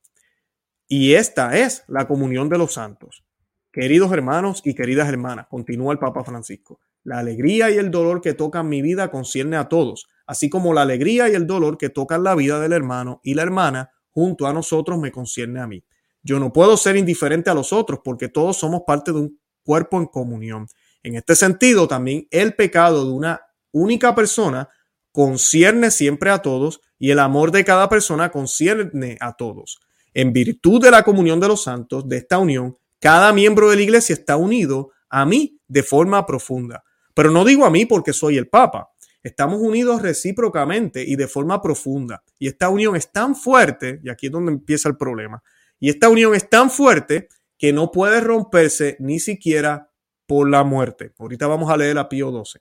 Y 0.87 1.15
esta 1.15 1.57
es 1.57 1.85
la 1.89 2.07
comunión 2.07 2.51
de 2.51 2.59
los 2.59 2.75
santos. 2.75 3.25
Queridos 3.73 4.13
hermanos 4.13 4.61
y 4.67 4.75
queridas 4.75 5.09
hermanas, 5.09 5.47
continúa 5.49 5.95
el 5.95 5.99
Papa 5.99 6.25
Francisco, 6.25 6.79
la 7.05 7.21
alegría 7.21 7.71
y 7.71 7.79
el 7.79 7.91
dolor 7.91 8.21
que 8.21 8.35
tocan 8.35 8.69
mi 8.69 8.83
vida 8.83 9.11
concierne 9.11 9.57
a 9.57 9.71
todos, 9.71 10.09
así 10.31 10.49
como 10.49 10.73
la 10.73 10.83
alegría 10.83 11.29
y 11.29 11.35
el 11.35 11.49
dolor 11.49 11.77
que 11.77 11.89
tocan 11.89 12.23
la 12.23 12.37
vida 12.37 12.61
del 12.61 12.73
hermano 12.73 13.21
y 13.25 13.35
la 13.35 13.43
hermana 13.43 13.91
junto 14.11 14.47
a 14.47 14.53
nosotros 14.53 14.97
me 14.97 15.11
concierne 15.11 15.59
a 15.59 15.67
mí. 15.67 15.83
Yo 16.23 16.39
no 16.39 16.53
puedo 16.53 16.77
ser 16.77 16.97
indiferente 16.97 17.51
a 17.51 17.55
los 17.55 17.73
otros 17.73 17.99
porque 18.05 18.29
todos 18.29 18.57
somos 18.57 18.83
parte 18.87 19.11
de 19.11 19.19
un 19.19 19.41
cuerpo 19.65 19.99
en 19.99 20.07
comunión. 20.07 20.69
En 21.03 21.17
este 21.17 21.35
sentido, 21.35 21.89
también 21.89 22.29
el 22.31 22.55
pecado 22.55 23.07
de 23.07 23.11
una 23.11 23.41
única 23.73 24.15
persona 24.15 24.69
concierne 25.11 25.91
siempre 25.91 26.31
a 26.31 26.39
todos 26.39 26.81
y 26.97 27.11
el 27.11 27.19
amor 27.19 27.51
de 27.51 27.65
cada 27.65 27.89
persona 27.89 28.31
concierne 28.31 29.17
a 29.19 29.33
todos. 29.33 29.81
En 30.15 30.33
virtud 30.33 30.81
de 30.81 30.93
la 30.93 31.03
comunión 31.03 31.41
de 31.41 31.49
los 31.49 31.65
santos, 31.65 32.09
de 32.09 32.19
esta 32.19 32.39
unión, 32.39 32.79
cada 33.01 33.33
miembro 33.33 33.69
de 33.69 33.75
la 33.75 33.83
iglesia 33.83 34.13
está 34.13 34.37
unido 34.37 34.93
a 35.09 35.27
mí 35.27 35.59
de 35.67 35.83
forma 35.83 36.25
profunda. 36.25 36.85
Pero 37.15 37.33
no 37.33 37.45
digo 37.45 37.67
a 37.67 37.71
mí 37.71 37.85
porque 37.85 38.13
soy 38.13 38.37
el 38.37 38.49
Papa. 38.49 38.90
Estamos 39.23 39.61
unidos 39.61 40.01
recíprocamente 40.01 41.05
y 41.07 41.17
de 41.17 41.29
forma 41.29 41.61
profunda. 41.61 42.23
Y 42.39 42.49
esta 42.49 42.69
unión 42.69 42.97
es 42.97 43.13
tan 43.13 43.37
fuerte, 43.37 44.01
y 44.03 44.11
aquí 44.11 44.27
es 44.27 44.33
donde 44.33 44.53
empieza 44.53 44.89
el 44.89 44.97
problema, 44.97 45.43
y 45.79 45.91
esta 45.91 46.09
unión 46.09 46.35
es 46.35 46.49
tan 46.49 46.71
fuerte 46.71 47.29
que 47.59 47.73
no 47.73 47.91
puede 47.91 48.21
romperse 48.21 48.97
ni 49.01 49.21
siquiera 49.21 49.91
por 50.27 50.49
la 50.49 50.65
muerte. 50.65 51.13
Ahorita 51.19 51.47
vamos 51.47 51.71
a 51.71 51.77
leer 51.77 51.99
a 51.99 52.09
Pío 52.09 52.31
12. 52.31 52.61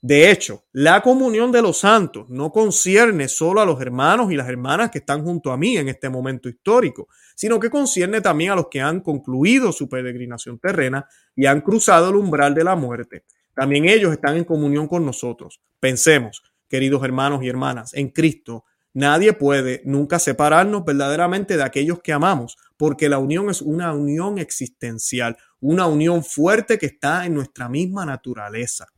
De 0.00 0.30
hecho, 0.30 0.64
la 0.72 1.02
comunión 1.02 1.50
de 1.50 1.60
los 1.60 1.78
santos 1.78 2.30
no 2.30 2.52
concierne 2.52 3.26
solo 3.26 3.60
a 3.60 3.66
los 3.66 3.80
hermanos 3.80 4.30
y 4.30 4.36
las 4.36 4.48
hermanas 4.48 4.92
que 4.92 4.98
están 4.98 5.24
junto 5.24 5.50
a 5.50 5.56
mí 5.56 5.76
en 5.76 5.88
este 5.88 6.08
momento 6.08 6.48
histórico, 6.48 7.08
sino 7.34 7.58
que 7.58 7.68
concierne 7.68 8.20
también 8.20 8.52
a 8.52 8.54
los 8.54 8.68
que 8.68 8.80
han 8.80 9.00
concluido 9.00 9.72
su 9.72 9.88
peregrinación 9.88 10.60
terrena 10.60 11.08
y 11.34 11.46
han 11.46 11.62
cruzado 11.62 12.10
el 12.10 12.16
umbral 12.16 12.54
de 12.54 12.62
la 12.62 12.76
muerte. 12.76 13.24
También 13.58 13.88
ellos 13.88 14.12
están 14.12 14.36
en 14.36 14.44
comunión 14.44 14.86
con 14.86 15.04
nosotros. 15.04 15.60
Pensemos, 15.80 16.42
queridos 16.68 17.02
hermanos 17.02 17.42
y 17.42 17.48
hermanas, 17.48 17.92
en 17.94 18.10
Cristo 18.10 18.64
Nadie 18.98 19.32
puede 19.32 19.82
nunca 19.84 20.18
separarnos 20.18 20.84
verdaderamente 20.84 21.56
de 21.56 21.62
aquellos 21.62 22.00
que 22.00 22.12
amamos, 22.12 22.56
porque 22.76 23.08
la 23.08 23.18
unión 23.18 23.48
es 23.48 23.62
una 23.62 23.92
unión 23.92 24.38
existencial, 24.38 25.36
una 25.60 25.86
unión 25.86 26.24
fuerte 26.24 26.78
que 26.78 26.86
está 26.86 27.24
en 27.24 27.34
nuestra 27.34 27.68
misma 27.68 28.04
naturaleza. 28.04 28.88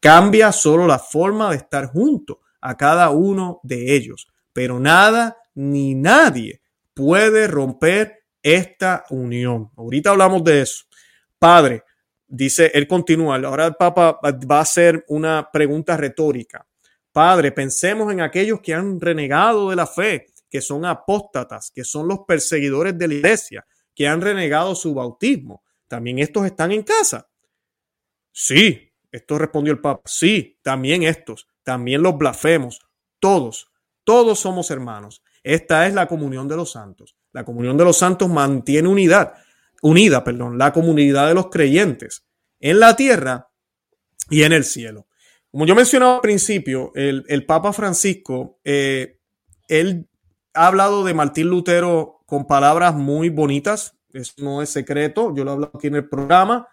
Cambia 0.00 0.52
solo 0.52 0.86
la 0.86 0.98
forma 0.98 1.50
de 1.50 1.56
estar 1.56 1.88
junto 1.88 2.40
a 2.60 2.76
cada 2.76 3.10
uno 3.10 3.60
de 3.62 3.94
ellos, 3.96 4.28
pero 4.54 4.80
nada 4.80 5.36
ni 5.54 5.94
nadie 5.94 6.62
puede 6.94 7.46
romper 7.46 8.20
esta 8.42 9.04
unión. 9.10 9.70
Ahorita 9.76 10.08
hablamos 10.08 10.42
de 10.42 10.62
eso. 10.62 10.84
Padre, 11.38 11.82
dice, 12.30 12.70
él 12.72 12.86
continúa, 12.86 13.36
ahora 13.36 13.66
el 13.66 13.74
Papa 13.74 14.18
va 14.22 14.58
a 14.58 14.62
hacer 14.62 15.04
una 15.08 15.50
pregunta 15.52 15.96
retórica. 15.96 16.66
Padre, 17.12 17.52
pensemos 17.52 18.12
en 18.12 18.20
aquellos 18.20 18.60
que 18.60 18.72
han 18.72 19.00
renegado 19.00 19.70
de 19.70 19.76
la 19.76 19.86
fe, 19.86 20.28
que 20.48 20.60
son 20.60 20.84
apóstatas, 20.84 21.70
que 21.70 21.84
son 21.84 22.08
los 22.08 22.20
perseguidores 22.20 22.96
de 22.96 23.08
la 23.08 23.14
iglesia, 23.14 23.66
que 23.94 24.06
han 24.06 24.20
renegado 24.20 24.74
su 24.74 24.94
bautismo. 24.94 25.62
También 25.88 26.20
estos 26.20 26.46
están 26.46 26.70
en 26.72 26.84
casa. 26.84 27.28
Sí, 28.32 28.92
esto 29.10 29.38
respondió 29.38 29.72
el 29.72 29.80
Papa. 29.80 30.02
Sí, 30.06 30.58
también 30.62 31.02
estos, 31.02 31.48
también 31.64 32.02
los 32.02 32.16
blasfemos. 32.16 32.80
Todos, 33.18 33.70
todos 34.04 34.38
somos 34.38 34.70
hermanos. 34.70 35.22
Esta 35.42 35.86
es 35.86 35.94
la 35.94 36.06
comunión 36.06 36.46
de 36.46 36.56
los 36.56 36.72
santos. 36.72 37.16
La 37.32 37.44
comunión 37.44 37.76
de 37.76 37.84
los 37.84 37.96
santos 37.96 38.28
mantiene 38.28 38.88
unidad, 38.88 39.34
unida, 39.82 40.24
perdón, 40.24 40.58
la 40.58 40.72
comunidad 40.72 41.28
de 41.28 41.34
los 41.34 41.48
creyentes 41.48 42.24
en 42.60 42.80
la 42.80 42.96
tierra 42.96 43.48
y 44.28 44.42
en 44.42 44.52
el 44.52 44.64
cielo. 44.64 45.06
Como 45.50 45.66
yo 45.66 45.74
mencionaba 45.74 46.16
al 46.16 46.20
principio, 46.20 46.92
el, 46.94 47.44
Papa 47.46 47.72
Francisco, 47.72 48.60
eh, 48.62 49.18
él 49.66 50.08
ha 50.54 50.68
hablado 50.68 51.04
de 51.04 51.14
Martín 51.14 51.48
Lutero 51.48 52.22
con 52.26 52.46
palabras 52.46 52.94
muy 52.94 53.30
bonitas, 53.30 53.96
eso 54.12 54.34
no 54.38 54.62
es 54.62 54.70
secreto, 54.70 55.34
yo 55.34 55.44
lo 55.44 55.50
he 55.50 55.54
hablado 55.54 55.72
aquí 55.74 55.88
en 55.88 55.96
el 55.96 56.08
programa 56.08 56.68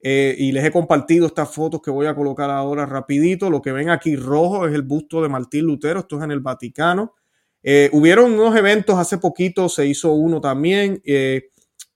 eh, 0.00 0.34
y 0.38 0.52
les 0.52 0.64
he 0.64 0.72
compartido 0.72 1.26
estas 1.26 1.54
fotos 1.54 1.80
que 1.80 1.90
voy 1.90 2.06
a 2.06 2.14
colocar 2.14 2.50
ahora 2.50 2.86
rapidito. 2.86 3.50
Lo 3.50 3.62
que 3.62 3.72
ven 3.72 3.90
aquí 3.90 4.16
rojo 4.16 4.66
es 4.66 4.74
el 4.74 4.82
busto 4.82 5.22
de 5.22 5.28
Martín 5.28 5.64
Lutero, 5.64 6.00
esto 6.00 6.18
es 6.18 6.24
en 6.24 6.32
el 6.32 6.40
Vaticano. 6.40 7.14
Eh, 7.62 7.90
hubieron 7.92 8.32
unos 8.32 8.56
eventos 8.56 8.98
hace 8.98 9.18
poquito, 9.18 9.68
se 9.68 9.86
hizo 9.86 10.12
uno 10.12 10.40
también 10.40 11.00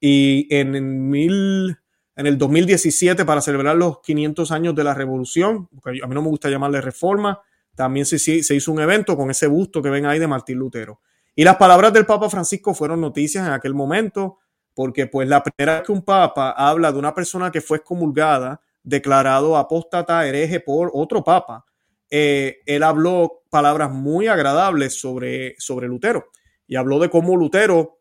y 0.01 0.49
en, 0.55 0.75
en 0.75 1.09
mil 1.11 1.77
en 2.17 2.27
el 2.27 2.37
2017 2.37 3.25
para 3.25 3.41
celebrar 3.41 3.77
los 3.77 4.01
500 4.01 4.51
años 4.51 4.75
de 4.75 4.85
la 4.85 4.93
revolución, 4.93 5.69
a 5.85 6.07
mí 6.07 6.15
no 6.15 6.21
me 6.23 6.29
gusta 6.29 6.51
llamarle 6.51 6.83
reforma, 6.83 7.41
también 7.75 8.05
se, 8.05 8.19
se 8.19 8.55
hizo 8.55 8.73
un 8.73 8.81
evento 8.81 9.17
con 9.17 9.31
ese 9.31 9.47
busto 9.47 9.81
que 9.81 9.89
ven 9.89 10.05
ahí 10.05 10.19
de 10.19 10.27
Martín 10.27 10.59
Lutero. 10.59 11.01
Y 11.35 11.45
las 11.45 11.57
palabras 11.57 11.95
del 11.95 12.05
Papa 12.05 12.29
Francisco 12.29 12.75
fueron 12.75 13.01
noticias 13.01 13.47
en 13.47 13.55
aquel 13.55 13.73
momento, 13.73 14.39
porque 14.75 15.07
pues 15.07 15.29
la 15.29 15.43
primera 15.43 15.79
vez 15.79 15.87
que 15.87 15.93
un 15.93 16.03
papa 16.03 16.51
habla 16.51 16.93
de 16.93 16.99
una 16.99 17.15
persona 17.15 17.51
que 17.51 17.61
fue 17.63 17.79
excomulgada, 17.79 18.61
declarado 18.83 19.57
apóstata, 19.57 20.27
hereje 20.27 20.61
por 20.61 20.91
otro 20.93 21.25
papa, 21.25 21.65
eh, 22.11 22.59
él 22.67 22.83
habló 22.83 23.45
palabras 23.49 23.91
muy 23.91 24.27
agradables 24.27 25.01
sobre, 25.01 25.55
sobre 25.59 25.89
Lutero 25.89 26.27
y 26.67 26.77
habló 26.77 26.99
de 26.99 27.09
cómo 27.09 27.37
Lutero 27.37 28.00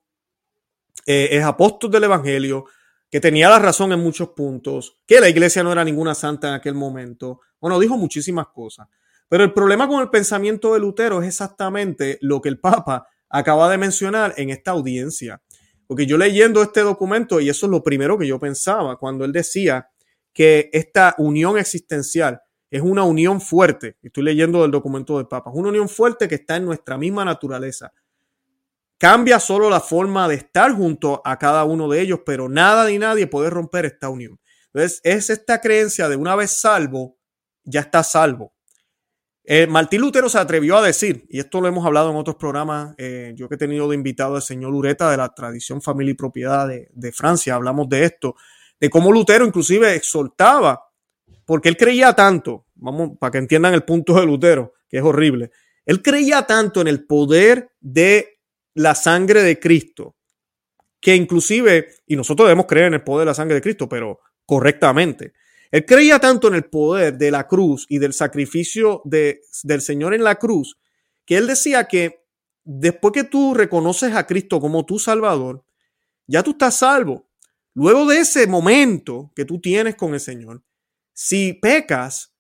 eh, 1.12 1.40
es 1.40 1.44
apóstol 1.44 1.90
del 1.90 2.04
Evangelio, 2.04 2.66
que 3.10 3.20
tenía 3.20 3.50
la 3.50 3.58
razón 3.58 3.92
en 3.92 4.00
muchos 4.00 4.30
puntos, 4.30 5.00
que 5.08 5.20
la 5.20 5.28
iglesia 5.28 5.64
no 5.64 5.72
era 5.72 5.84
ninguna 5.84 6.14
santa 6.14 6.50
en 6.50 6.54
aquel 6.54 6.76
momento. 6.76 7.42
Bueno, 7.60 7.80
dijo 7.80 7.98
muchísimas 7.98 8.50
cosas. 8.50 8.88
Pero 9.28 9.44
el 9.44 9.52
problema 9.52 9.88
con 9.88 10.02
el 10.02 10.12
pensamiento 10.12 10.72
de 10.72 10.80
Lutero 10.80 11.20
es 11.24 11.28
exactamente 11.28 12.20
lo 12.22 12.42
que 12.42 12.50
el 12.50 12.60
Papa 12.60 13.08
acaba 13.28 13.72
de 13.72 13.80
mencionar 13.80 14.36
en 14.38 14.52
esta 14.52 14.70
audiencia. 14.70 15.42
Porque 15.88 16.06
yo 16.06 16.16
leyendo 16.16 16.62
este 16.62 16.82
documento, 16.82 17.40
y 17.40 17.50
eso 17.50 17.66
es 17.66 17.72
lo 17.72 17.82
primero 17.82 18.16
que 18.20 18.28
yo 18.28 18.40
pensaba, 18.40 18.98
cuando 18.98 19.26
él 19.26 19.32
decía 19.32 19.90
que 20.32 20.70
esta 20.74 21.16
unión 21.18 21.58
existencial 21.58 22.40
es 22.70 22.84
una 22.84 23.04
unión 23.04 23.42
fuerte, 23.42 23.98
estoy 24.04 24.26
leyendo 24.26 24.62
del 24.62 24.70
documento 24.70 25.18
del 25.18 25.28
Papa, 25.28 25.50
es 25.50 25.58
una 25.58 25.70
unión 25.70 25.90
fuerte 25.90 26.28
que 26.28 26.36
está 26.36 26.58
en 26.58 26.66
nuestra 26.66 27.00
misma 27.00 27.26
naturaleza. 27.26 27.92
Cambia 29.00 29.40
solo 29.40 29.70
la 29.70 29.80
forma 29.80 30.28
de 30.28 30.36
estar 30.36 30.74
junto 30.74 31.22
a 31.24 31.40
cada 31.40 31.64
uno 31.64 31.88
de 31.88 32.02
ellos, 32.02 32.20
pero 32.26 32.50
nada 32.50 32.86
ni 32.90 33.00
nadie 33.00 33.28
puede 33.28 33.50
romper 33.50 33.86
esta 33.86 34.10
unión. 34.10 34.38
Entonces, 34.74 35.00
es 35.06 35.30
esta 35.30 35.62
creencia 35.62 36.10
de 36.10 36.18
una 36.18 36.36
vez 36.36 36.60
salvo, 36.60 37.18
ya 37.64 37.80
está 37.80 38.04
salvo. 38.04 38.54
Eh, 39.46 39.68
Martín 39.68 40.02
Lutero 40.02 40.28
se 40.28 40.38
atrevió 40.38 40.78
a 40.78 40.82
decir, 40.82 41.26
y 41.30 41.40
esto 41.40 41.62
lo 41.62 41.70
hemos 41.70 41.86
hablado 41.86 42.12
en 42.12 42.18
otros 42.18 42.36
programas, 42.36 42.94
eh, 42.98 43.32
yo 43.38 43.48
que 43.48 43.56
he 43.56 43.58
tenido 43.58 43.88
de 43.88 43.96
invitado 43.96 44.36
al 44.36 44.42
señor 44.42 44.74
Ureta 44.74 45.10
de 45.10 45.16
la 45.16 45.34
tradición 45.34 45.82
familia 45.82 46.12
y 46.12 46.16
propiedad 46.16 46.68
de, 46.68 46.90
de 46.94 47.12
Francia, 47.14 47.56
hablamos 47.56 47.88
de 47.88 48.04
esto, 48.04 48.36
de 48.82 48.90
cómo 48.90 49.14
Lutero 49.14 49.46
inclusive 49.46 49.96
exhortaba, 49.96 50.92
porque 51.46 51.70
él 51.70 51.78
creía 51.78 52.14
tanto, 52.14 52.66
vamos, 52.76 53.12
para 53.18 53.32
que 53.32 53.38
entiendan 53.38 53.74
el 53.74 53.86
punto 53.86 54.14
de 54.20 54.26
Lutero, 54.26 54.74
que 54.90 54.98
es 54.98 55.04
horrible, 55.04 55.52
él 55.86 56.02
creía 56.02 56.44
tanto 56.44 56.82
en 56.82 56.90
el 56.90 57.08
poder 57.08 57.72
de 57.80 58.39
la 58.80 58.96
sangre 58.96 59.44
de 59.44 59.60
Cristo, 59.60 60.16
que 61.02 61.14
inclusive, 61.14 61.96
y 62.08 62.16
nosotros 62.16 62.48
debemos 62.48 62.66
creer 62.66 62.88
en 62.88 62.94
el 62.94 63.04
poder 63.04 63.26
de 63.26 63.32
la 63.32 63.34
sangre 63.34 63.56
de 63.56 63.62
Cristo, 63.62 63.90
pero 63.90 64.22
correctamente. 64.46 65.34
Él 65.70 65.86
creía 65.86 66.18
tanto 66.18 66.48
en 66.48 66.56
el 66.56 66.64
poder 66.64 67.18
de 67.18 67.30
la 67.30 67.46
cruz 67.46 67.86
y 67.90 68.00
del 68.00 68.14
sacrificio 68.14 69.02
de, 69.04 69.42
del 69.64 69.82
Señor 69.82 70.14
en 70.14 70.24
la 70.24 70.36
cruz, 70.36 70.80
que 71.26 71.36
él 71.36 71.48
decía 71.48 71.90
que 71.90 72.24
después 72.64 73.12
que 73.12 73.26
tú 73.26 73.54
reconoces 73.54 74.16
a 74.16 74.26
Cristo 74.26 74.62
como 74.62 74.86
tu 74.86 74.98
Salvador, 74.98 75.66
ya 76.26 76.42
tú 76.42 76.52
estás 76.52 76.78
salvo. 76.78 77.28
Luego 77.74 78.06
de 78.06 78.20
ese 78.20 78.48
momento 78.48 79.34
que 79.36 79.44
tú 79.44 79.60
tienes 79.60 79.96
con 79.96 80.14
el 80.14 80.22
Señor, 80.22 80.64
si 81.12 81.52
pecas, 81.52 82.34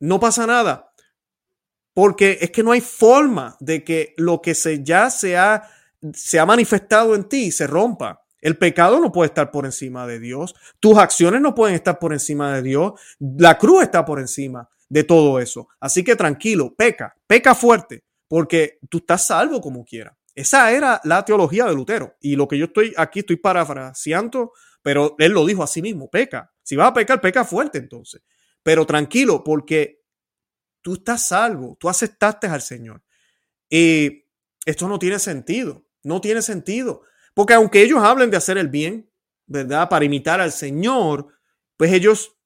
no 0.00 0.18
pasa 0.18 0.46
nada. 0.46 0.90
Porque 1.92 2.38
es 2.40 2.50
que 2.50 2.62
no 2.62 2.72
hay 2.72 2.80
forma 2.80 3.58
de 3.60 3.84
que 3.84 4.14
lo 4.16 4.40
que 4.40 4.54
se, 4.54 4.82
ya 4.82 5.10
se 5.10 5.36
ha 5.36 5.68
se 6.12 6.38
ha 6.38 6.46
manifestado 6.46 7.14
en 7.14 7.24
ti 7.24 7.52
se 7.52 7.66
rompa. 7.66 8.24
El 8.40 8.58
pecado 8.58 8.98
no 8.98 9.12
puede 9.12 9.28
estar 9.28 9.50
por 9.52 9.64
encima 9.66 10.06
de 10.06 10.18
Dios. 10.18 10.54
Tus 10.80 10.98
acciones 10.98 11.40
no 11.40 11.54
pueden 11.54 11.76
estar 11.76 11.98
por 11.98 12.12
encima 12.12 12.54
de 12.54 12.62
Dios. 12.62 13.00
La 13.20 13.56
cruz 13.56 13.84
está 13.84 14.04
por 14.04 14.18
encima 14.18 14.68
de 14.88 15.04
todo 15.04 15.38
eso. 15.38 15.68
Así 15.78 16.02
que 16.02 16.16
tranquilo, 16.16 16.74
peca, 16.74 17.14
peca 17.26 17.54
fuerte, 17.54 18.04
porque 18.26 18.78
tú 18.90 18.98
estás 18.98 19.26
salvo 19.26 19.60
como 19.60 19.84
quiera. 19.84 20.16
Esa 20.34 20.72
era 20.72 21.00
la 21.04 21.24
teología 21.24 21.66
de 21.66 21.74
Lutero. 21.74 22.16
Y 22.20 22.34
lo 22.34 22.48
que 22.48 22.58
yo 22.58 22.66
estoy 22.66 22.92
aquí, 22.96 23.20
estoy 23.20 23.36
parafraseando, 23.36 24.52
pero 24.82 25.14
él 25.18 25.32
lo 25.32 25.46
dijo 25.46 25.62
a 25.62 25.66
sí 25.66 25.80
mismo, 25.80 26.10
peca. 26.10 26.52
Si 26.62 26.74
vas 26.74 26.88
a 26.88 26.94
pecar, 26.94 27.20
peca 27.20 27.44
fuerte 27.44 27.78
entonces. 27.78 28.22
Pero 28.62 28.84
tranquilo, 28.86 29.44
porque 29.44 30.02
tú 30.80 30.94
estás 30.94 31.26
salvo, 31.28 31.76
tú 31.78 31.88
aceptaste 31.88 32.48
al 32.48 32.60
Señor. 32.60 33.02
Y 33.70 34.24
esto 34.64 34.88
no 34.88 34.98
tiene 34.98 35.18
sentido. 35.18 35.84
No 36.02 36.20
tiene 36.20 36.42
sentido. 36.42 37.02
Porque 37.34 37.54
aunque 37.54 37.82
ellos 37.82 38.00
hablen 38.02 38.30
de 38.30 38.36
hacer 38.36 38.58
el 38.58 38.68
bien, 38.68 39.10
¿verdad? 39.46 39.88
Para 39.88 40.04
imitar 40.04 40.40
al 40.40 40.52
Señor, 40.52 41.28
pues 41.76 41.92
ellos 41.92 42.36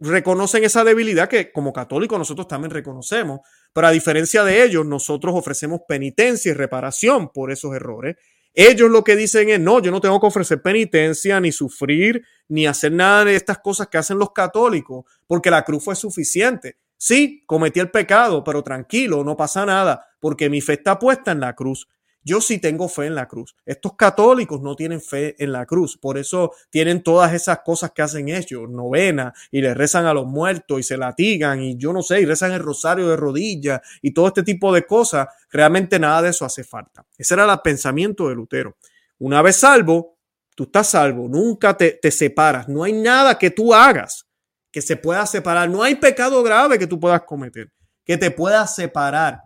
reconocen 0.00 0.62
esa 0.64 0.84
debilidad 0.84 1.28
que 1.28 1.50
como 1.50 1.72
católicos 1.72 2.18
nosotros 2.18 2.46
también 2.46 2.70
reconocemos. 2.70 3.40
Pero 3.72 3.86
a 3.86 3.90
diferencia 3.90 4.44
de 4.44 4.64
ellos, 4.64 4.86
nosotros 4.86 5.34
ofrecemos 5.34 5.80
penitencia 5.88 6.50
y 6.50 6.54
reparación 6.54 7.30
por 7.30 7.50
esos 7.50 7.74
errores. 7.74 8.16
Ellos 8.54 8.90
lo 8.90 9.02
que 9.02 9.16
dicen 9.16 9.48
es, 9.48 9.58
no, 9.58 9.80
yo 9.80 9.90
no 9.90 10.00
tengo 10.00 10.20
que 10.20 10.26
ofrecer 10.26 10.60
penitencia, 10.60 11.40
ni 11.40 11.52
sufrir, 11.52 12.22
ni 12.48 12.66
hacer 12.66 12.92
nada 12.92 13.24
de 13.24 13.34
estas 13.34 13.58
cosas 13.58 13.88
que 13.88 13.96
hacen 13.96 14.18
los 14.18 14.32
católicos, 14.32 15.06
porque 15.26 15.50
la 15.50 15.64
cruz 15.64 15.82
fue 15.84 15.96
suficiente. 15.96 16.76
Sí, 16.98 17.42
cometí 17.46 17.80
el 17.80 17.90
pecado, 17.90 18.44
pero 18.44 18.62
tranquilo, 18.62 19.24
no 19.24 19.36
pasa 19.36 19.64
nada, 19.64 20.06
porque 20.20 20.50
mi 20.50 20.60
fe 20.60 20.74
está 20.74 20.98
puesta 20.98 21.32
en 21.32 21.40
la 21.40 21.54
cruz. 21.54 21.88
Yo 22.24 22.40
sí 22.40 22.58
tengo 22.58 22.88
fe 22.88 23.06
en 23.06 23.14
la 23.14 23.26
cruz. 23.26 23.54
Estos 23.64 23.96
católicos 23.96 24.60
no 24.60 24.76
tienen 24.76 25.00
fe 25.00 25.34
en 25.42 25.52
la 25.52 25.66
cruz. 25.66 25.96
Por 25.96 26.18
eso 26.18 26.52
tienen 26.70 27.02
todas 27.02 27.32
esas 27.32 27.60
cosas 27.60 27.92
que 27.92 28.02
hacen 28.02 28.28
ellos, 28.28 28.68
novena, 28.70 29.32
y 29.50 29.60
le 29.60 29.74
rezan 29.74 30.06
a 30.06 30.14
los 30.14 30.26
muertos 30.26 30.80
y 30.80 30.82
se 30.82 30.96
latigan 30.96 31.62
y 31.62 31.76
yo 31.76 31.92
no 31.92 32.02
sé, 32.02 32.20
y 32.20 32.24
rezan 32.24 32.52
el 32.52 32.60
rosario 32.60 33.08
de 33.08 33.16
rodillas 33.16 33.80
y 34.00 34.12
todo 34.12 34.28
este 34.28 34.42
tipo 34.42 34.72
de 34.72 34.86
cosas. 34.86 35.28
Realmente 35.50 35.98
nada 35.98 36.22
de 36.22 36.30
eso 36.30 36.44
hace 36.44 36.64
falta. 36.64 37.04
Ese 37.16 37.34
era 37.34 37.50
el 37.50 37.60
pensamiento 37.60 38.28
de 38.28 38.34
Lutero. 38.34 38.76
Una 39.18 39.42
vez 39.42 39.56
salvo, 39.56 40.18
tú 40.54 40.64
estás 40.64 40.88
salvo, 40.88 41.28
nunca 41.28 41.76
te, 41.76 41.98
te 42.00 42.10
separas. 42.10 42.68
No 42.68 42.84
hay 42.84 42.92
nada 42.92 43.38
que 43.38 43.50
tú 43.50 43.74
hagas 43.74 44.26
que 44.70 44.80
se 44.80 44.96
pueda 44.96 45.26
separar. 45.26 45.68
No 45.68 45.82
hay 45.82 45.96
pecado 45.96 46.42
grave 46.42 46.78
que 46.78 46.86
tú 46.86 46.98
puedas 46.98 47.22
cometer 47.22 47.70
que 48.04 48.16
te 48.16 48.30
pueda 48.30 48.66
separar 48.66 49.42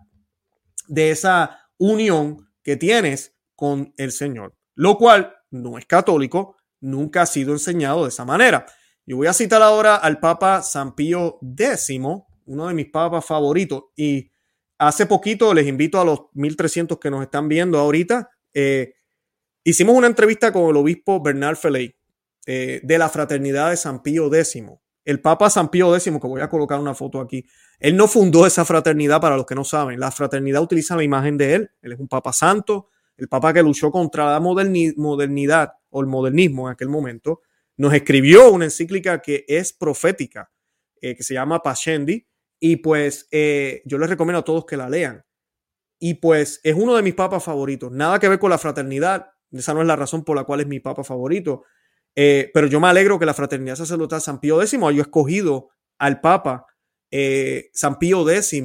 de 0.87 1.11
esa 1.11 1.59
unión 1.77 2.46
que 2.67 2.75
tienes 2.75 3.33
con 3.55 3.93
el 3.95 4.11
Señor, 4.11 4.53
lo 4.75 4.97
cual 4.97 5.33
no 5.51 5.77
es 5.77 5.85
católico, 5.85 6.57
nunca 6.81 7.21
ha 7.21 7.25
sido 7.25 7.53
enseñado 7.53 8.03
de 8.03 8.09
esa 8.09 8.25
manera. 8.25 8.65
Yo 9.05 9.15
voy 9.15 9.27
a 9.27 9.33
citar 9.33 9.61
ahora 9.61 9.95
al 9.95 10.19
Papa 10.19 10.61
San 10.61 10.93
Pío 10.93 11.39
X, 11.41 11.87
uno 12.45 12.67
de 12.67 12.73
mis 12.73 12.89
papas 12.89 13.25
favoritos. 13.25 13.85
Y 13.95 14.29
hace 14.77 15.05
poquito 15.05 15.53
les 15.53 15.65
invito 15.65 16.01
a 16.01 16.03
los 16.03 16.23
1300 16.33 16.99
que 16.99 17.09
nos 17.09 17.21
están 17.21 17.47
viendo 17.47 17.79
ahorita. 17.79 18.31
Eh, 18.53 18.95
hicimos 19.63 19.95
una 19.95 20.07
entrevista 20.07 20.51
con 20.51 20.69
el 20.69 20.75
obispo 20.75 21.23
Bernard 21.23 21.55
Feley 21.55 21.95
eh, 22.45 22.81
de 22.83 22.97
la 22.97 23.07
fraternidad 23.07 23.69
de 23.69 23.77
San 23.77 24.03
Pío 24.03 24.27
X. 24.27 24.61
El 25.07 25.21
Papa 25.21 25.49
San 25.49 25.69
Pío 25.69 25.95
X, 25.95 26.03
que 26.03 26.27
voy 26.27 26.41
a 26.41 26.49
colocar 26.49 26.77
una 26.81 26.93
foto 26.93 27.21
aquí, 27.21 27.45
él 27.79 27.95
no 27.95 28.09
fundó 28.09 28.45
esa 28.45 28.65
fraternidad 28.65 29.21
para 29.21 29.37
los 29.37 29.45
que 29.45 29.55
no 29.55 29.63
saben. 29.63 30.01
La 30.01 30.11
fraternidad 30.11 30.61
utiliza 30.61 30.97
la 30.97 31.03
imagen 31.03 31.37
de 31.37 31.53
él. 31.53 31.71
Él 31.81 31.93
es 31.93 31.99
un 31.99 32.09
Papa 32.09 32.33
santo, 32.33 32.89
el 33.15 33.29
Papa 33.29 33.53
que 33.53 33.63
luchó 33.63 33.89
contra 33.89 34.29
la 34.29 34.41
modernidad 34.41 35.75
o 35.91 36.01
el 36.01 36.07
modernismo 36.07 36.67
en 36.67 36.73
aquel 36.73 36.89
momento. 36.89 37.41
Nos 37.77 37.93
escribió 37.93 38.51
una 38.51 38.65
encíclica 38.65 39.21
que 39.21 39.45
es 39.47 39.71
profética, 39.71 40.51
eh, 40.99 41.15
que 41.15 41.23
se 41.23 41.35
llama 41.35 41.63
Pascendi, 41.63 42.27
y 42.59 42.75
pues 42.75 43.29
eh, 43.31 43.83
yo 43.85 43.97
les 43.99 44.09
recomiendo 44.09 44.39
a 44.39 44.43
todos 44.43 44.65
que 44.65 44.75
la 44.75 44.89
lean. 44.89 45.23
Y 45.99 46.15
pues 46.15 46.59
es 46.65 46.75
uno 46.75 46.97
de 46.97 47.01
mis 47.01 47.13
papas 47.13 47.45
favoritos. 47.45 47.93
Nada 47.93 48.19
que 48.19 48.27
ver 48.27 48.39
con 48.39 48.49
la 48.49 48.57
fraternidad. 48.57 49.27
Esa 49.53 49.73
no 49.73 49.79
es 49.79 49.87
la 49.87 49.95
razón 49.95 50.25
por 50.25 50.35
la 50.35 50.43
cual 50.43 50.59
es 50.59 50.67
mi 50.67 50.81
papa 50.81 51.05
favorito. 51.05 51.63
Eh, 52.19 52.49
pero 52.51 52.65
yo 52.65 52.79
me 52.79 52.87
alegro 52.87 53.19
que 53.19 53.27
la 53.27 53.35
fraternidad 53.35 53.75
sacerdotal 53.75 54.19
San 54.21 54.39
Pío 54.39 54.59
X 54.59 54.79
haya 54.81 55.01
escogido 55.01 55.69
al 55.99 56.19
Papa 56.19 56.65
eh, 57.11 57.69
San 57.73 57.99
Pío 57.99 58.27
X 58.27 58.59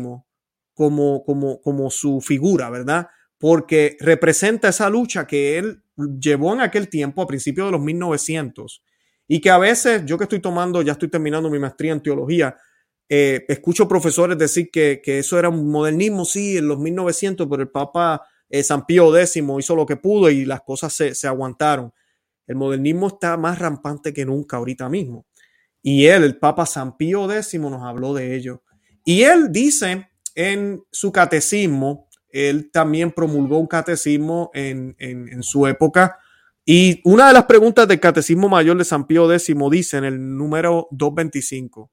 como, 0.72 1.22
como, 1.22 1.60
como 1.60 1.90
su 1.90 2.22
figura, 2.22 2.70
¿verdad? 2.70 3.08
Porque 3.36 3.98
representa 4.00 4.70
esa 4.70 4.88
lucha 4.88 5.26
que 5.26 5.58
él 5.58 5.82
llevó 6.18 6.54
en 6.54 6.62
aquel 6.62 6.88
tiempo, 6.88 7.20
a 7.20 7.26
principios 7.26 7.66
de 7.66 7.72
los 7.72 7.82
1900, 7.82 8.82
y 9.28 9.42
que 9.42 9.50
a 9.50 9.58
veces, 9.58 10.02
yo 10.06 10.16
que 10.16 10.24
estoy 10.24 10.40
tomando, 10.40 10.80
ya 10.80 10.92
estoy 10.92 11.10
terminando 11.10 11.50
mi 11.50 11.58
maestría 11.58 11.92
en 11.92 12.02
teología, 12.02 12.56
eh, 13.06 13.44
escucho 13.48 13.86
profesores 13.86 14.38
decir 14.38 14.70
que, 14.70 15.02
eso 15.04 15.38
era 15.38 15.50
un 15.50 15.70
modernismo, 15.70 16.24
sí, 16.24 16.56
en 16.56 16.68
los 16.68 16.78
1900, 16.78 17.46
pero 17.50 17.62
el 17.62 17.68
Papa 17.68 18.22
San 18.62 18.86
Pío 18.86 19.14
X 19.14 19.36
hizo 19.58 19.76
lo 19.76 19.84
que 19.84 19.96
pudo 19.96 20.30
y 20.30 20.46
las 20.46 20.62
cosas 20.62 20.94
se, 20.94 21.14
se 21.14 21.28
aguantaron. 21.28 21.92
El 22.46 22.56
modernismo 22.56 23.08
está 23.08 23.36
más 23.36 23.58
rampante 23.58 24.12
que 24.12 24.24
nunca 24.24 24.56
ahorita 24.56 24.88
mismo. 24.88 25.26
Y 25.82 26.06
él, 26.06 26.24
el 26.24 26.38
Papa 26.38 26.66
San 26.66 26.96
Pío 26.96 27.30
X, 27.30 27.54
nos 27.54 27.82
habló 27.82 28.14
de 28.14 28.34
ello. 28.36 28.62
Y 29.04 29.22
él 29.22 29.50
dice 29.50 30.08
en 30.34 30.82
su 30.90 31.12
catecismo, 31.12 32.08
él 32.28 32.70
también 32.72 33.10
promulgó 33.10 33.58
un 33.58 33.66
catecismo 33.66 34.50
en, 34.54 34.94
su 35.42 35.66
época. 35.66 36.18
Y 36.64 37.00
una 37.04 37.28
de 37.28 37.34
las 37.34 37.44
preguntas 37.44 37.86
del 37.88 38.00
catecismo 38.00 38.48
mayor 38.48 38.78
de 38.78 38.84
San 38.84 39.06
Pío 39.06 39.30
X 39.32 39.54
dice 39.70 39.98
en 39.98 40.04
el 40.04 40.36
número 40.36 40.88
225. 40.92 41.90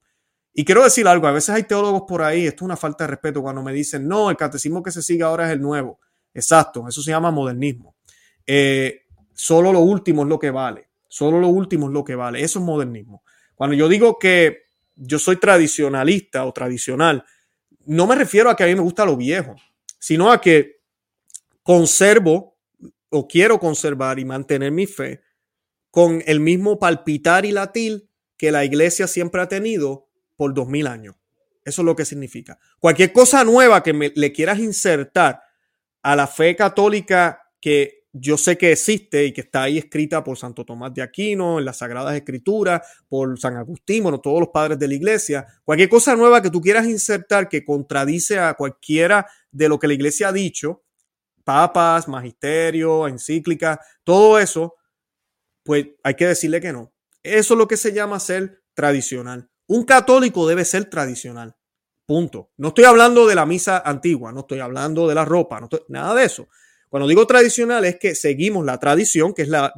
Y 0.52 0.64
quiero 0.64 0.82
decir 0.82 1.06
algo, 1.06 1.26
a 1.26 1.32
veces 1.32 1.50
hay 1.50 1.64
teólogos 1.64 2.02
por 2.08 2.22
ahí, 2.22 2.46
esto 2.46 2.64
es 2.64 2.66
una 2.66 2.76
falta 2.76 3.04
de 3.04 3.08
respeto 3.08 3.42
cuando 3.42 3.62
me 3.62 3.72
dicen, 3.72 4.08
no, 4.08 4.30
el 4.30 4.36
catecismo 4.36 4.82
que 4.82 4.90
se 4.90 5.02
sigue 5.02 5.22
ahora 5.22 5.46
es 5.46 5.52
el 5.52 5.60
nuevo. 5.60 6.00
Exacto, 6.34 6.86
eso 6.88 7.02
se 7.02 7.10
llama 7.10 7.30
modernismo. 7.30 7.96
Eh, 8.46 9.02
solo 9.40 9.72
lo 9.72 9.80
último 9.80 10.22
es 10.22 10.28
lo 10.28 10.38
que 10.38 10.50
vale. 10.50 10.90
Solo 11.08 11.40
lo 11.40 11.48
último 11.48 11.86
es 11.86 11.92
lo 11.92 12.04
que 12.04 12.14
vale. 12.14 12.42
Eso 12.42 12.58
es 12.58 12.64
modernismo. 12.64 13.24
Cuando 13.54 13.74
yo 13.74 13.88
digo 13.88 14.18
que 14.18 14.64
yo 14.94 15.18
soy 15.18 15.36
tradicionalista 15.36 16.44
o 16.44 16.52
tradicional, 16.52 17.24
no 17.86 18.06
me 18.06 18.14
refiero 18.14 18.50
a 18.50 18.56
que 18.56 18.64
a 18.64 18.66
mí 18.66 18.74
me 18.74 18.82
gusta 18.82 19.06
lo 19.06 19.16
viejo, 19.16 19.56
sino 19.98 20.30
a 20.30 20.40
que 20.40 20.80
conservo 21.62 22.58
o 23.08 23.26
quiero 23.26 23.58
conservar 23.58 24.18
y 24.18 24.24
mantener 24.24 24.70
mi 24.70 24.86
fe 24.86 25.22
con 25.90 26.22
el 26.26 26.38
mismo 26.38 26.78
palpitar 26.78 27.44
y 27.44 27.52
latir 27.52 28.08
que 28.36 28.52
la 28.52 28.64
iglesia 28.64 29.06
siempre 29.06 29.40
ha 29.40 29.48
tenido 29.48 30.06
por 30.36 30.54
dos 30.54 30.68
mil 30.68 30.86
años. 30.86 31.16
Eso 31.64 31.82
es 31.82 31.86
lo 31.86 31.96
que 31.96 32.04
significa. 32.04 32.58
Cualquier 32.78 33.12
cosa 33.12 33.42
nueva 33.44 33.82
que 33.82 33.92
me, 33.92 34.12
le 34.14 34.32
quieras 34.32 34.58
insertar 34.58 35.42
a 36.02 36.14
la 36.14 36.26
fe 36.26 36.54
católica 36.54 37.42
que 37.60 37.99
yo 38.12 38.36
sé 38.36 38.58
que 38.58 38.72
existe 38.72 39.24
y 39.24 39.32
que 39.32 39.42
está 39.42 39.62
ahí 39.62 39.78
escrita 39.78 40.24
por 40.24 40.36
Santo 40.36 40.64
Tomás 40.64 40.92
de 40.94 41.02
Aquino, 41.02 41.58
en 41.58 41.64
las 41.64 41.78
Sagradas 41.78 42.14
Escrituras, 42.16 42.80
por 43.08 43.38
San 43.38 43.56
Agustín, 43.56 44.02
bueno, 44.02 44.20
todos 44.20 44.40
los 44.40 44.48
padres 44.48 44.78
de 44.78 44.88
la 44.88 44.94
iglesia. 44.94 45.46
Cualquier 45.64 45.88
cosa 45.88 46.16
nueva 46.16 46.42
que 46.42 46.50
tú 46.50 46.60
quieras 46.60 46.86
insertar 46.86 47.48
que 47.48 47.64
contradice 47.64 48.38
a 48.38 48.54
cualquiera 48.54 49.26
de 49.50 49.68
lo 49.68 49.78
que 49.78 49.86
la 49.86 49.94
iglesia 49.94 50.28
ha 50.28 50.32
dicho, 50.32 50.82
papas, 51.44 52.08
magisterio, 52.08 53.06
encíclica, 53.06 53.80
todo 54.02 54.38
eso, 54.38 54.74
pues 55.62 55.86
hay 56.02 56.14
que 56.14 56.26
decirle 56.26 56.60
que 56.60 56.72
no. 56.72 56.92
Eso 57.22 57.54
es 57.54 57.58
lo 57.58 57.68
que 57.68 57.76
se 57.76 57.92
llama 57.92 58.18
ser 58.18 58.62
tradicional. 58.74 59.48
Un 59.66 59.84
católico 59.84 60.48
debe 60.48 60.64
ser 60.64 60.86
tradicional. 60.86 61.54
Punto. 62.06 62.50
No 62.56 62.68
estoy 62.68 62.84
hablando 62.84 63.26
de 63.28 63.36
la 63.36 63.46
misa 63.46 63.82
antigua, 63.84 64.32
no 64.32 64.40
estoy 64.40 64.58
hablando 64.58 65.06
de 65.06 65.14
la 65.14 65.24
ropa, 65.24 65.60
no 65.60 65.66
estoy, 65.66 65.82
nada 65.88 66.12
de 66.14 66.24
eso. 66.24 66.48
Cuando 66.90 67.08
digo 67.08 67.24
tradicional 67.24 67.84
es 67.84 67.98
que 67.98 68.16
seguimos 68.16 68.66
la 68.66 68.78
tradición, 68.78 69.32
que 69.32 69.42
es 69.42 69.48
la, 69.48 69.72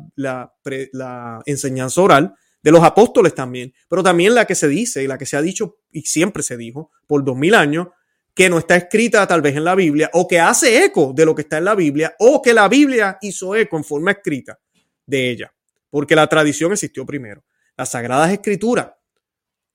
enseñanza 1.44 2.00
oral 2.00 2.34
de 2.62 2.72
los 2.72 2.82
apóstoles 2.82 3.34
también, 3.34 3.74
pero 3.88 4.02
también 4.02 4.34
la 4.34 4.46
que 4.46 4.54
se 4.54 4.66
dice 4.66 5.04
y 5.04 5.06
la 5.06 5.18
que 5.18 5.26
se 5.26 5.36
ha 5.36 5.42
dicho 5.42 5.76
y 5.90 6.02
siempre 6.02 6.42
se 6.42 6.56
dijo 6.56 6.90
por 7.06 7.22
dos 7.22 7.36
mil 7.36 7.54
años, 7.54 7.88
que 8.34 8.48
no 8.48 8.58
está 8.58 8.76
escrita 8.76 9.26
tal 9.26 9.42
vez 9.42 9.54
en 9.56 9.64
la 9.64 9.74
Biblia 9.74 10.08
o 10.14 10.26
que 10.26 10.40
hace 10.40 10.84
eco 10.84 11.12
de 11.14 11.26
lo 11.26 11.34
que 11.34 11.42
está 11.42 11.58
en 11.58 11.66
la 11.66 11.74
Biblia 11.74 12.16
o 12.18 12.40
que 12.40 12.54
la 12.54 12.66
Biblia 12.66 13.18
hizo 13.20 13.54
eco 13.54 13.76
en 13.76 13.84
forma 13.84 14.12
escrita 14.12 14.58
de 15.04 15.30
ella, 15.30 15.54
porque 15.90 16.16
la 16.16 16.26
tradición 16.26 16.72
existió 16.72 17.04
primero. 17.04 17.44
Las 17.76 17.90
sagradas 17.90 18.32
escrituras, 18.32 18.88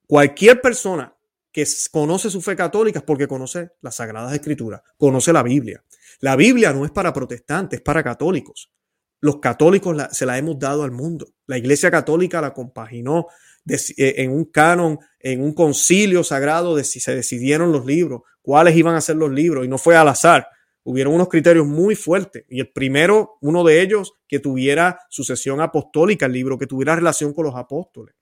cualquier 0.08 0.60
persona 0.60 1.16
que 1.52 1.68
conoce 1.92 2.32
su 2.32 2.42
fe 2.42 2.56
católica 2.56 3.00
es 3.00 3.06
porque 3.06 3.28
conoce 3.28 3.70
las 3.82 3.96
sagradas 3.96 4.34
escrituras, 4.34 4.82
conoce 4.98 5.32
la 5.32 5.44
Biblia. 5.44 5.84
La 6.20 6.36
Biblia 6.36 6.74
no 6.74 6.86
es 6.86 6.92
para 6.92 7.14
protestantes, 7.14 7.80
es 7.80 7.84
para 7.84 8.04
católicos. 8.04 8.72
Los 9.20 9.40
católicos 9.40 9.96
se 10.12 10.26
la 10.26 10.38
hemos 10.38 10.60
dado 10.60 10.84
al 10.84 10.92
mundo. 10.92 11.28
La 11.48 11.58
Iglesia 11.58 11.90
Católica 11.90 12.42
la 12.42 12.54
compaginó 12.54 13.28
eh, 13.68 14.16
en 14.18 14.32
un 14.32 14.46
canon, 14.46 15.00
en 15.20 15.42
un 15.42 15.54
concilio 15.54 16.24
sagrado 16.24 16.76
de 16.76 16.84
si 16.84 17.00
se 17.00 17.16
decidieron 17.16 17.72
los 17.72 17.86
libros, 17.86 18.22
cuáles 18.42 18.76
iban 18.76 18.96
a 18.96 19.02
ser 19.02 19.16
los 19.16 19.32
libros, 19.32 19.66
y 19.66 19.68
no 19.68 19.78
fue 19.78 19.96
al 19.96 20.08
azar. 20.08 20.48
Hubieron 20.84 21.14
unos 21.14 21.30
criterios 21.30 21.68
muy 21.68 21.96
fuertes. 21.96 22.46
Y 22.48 22.60
el 22.60 22.72
primero, 22.72 23.38
uno 23.42 23.64
de 23.64 23.82
ellos, 23.82 24.14
que 24.28 24.40
tuviera 24.40 25.00
sucesión 25.10 25.62
apostólica 25.62 26.28
el 26.28 26.34
libro, 26.34 26.58
que 26.58 26.68
tuviera 26.68 26.96
relación 26.96 27.34
con 27.34 27.46
los 27.46 27.56
apóstoles 27.56 28.16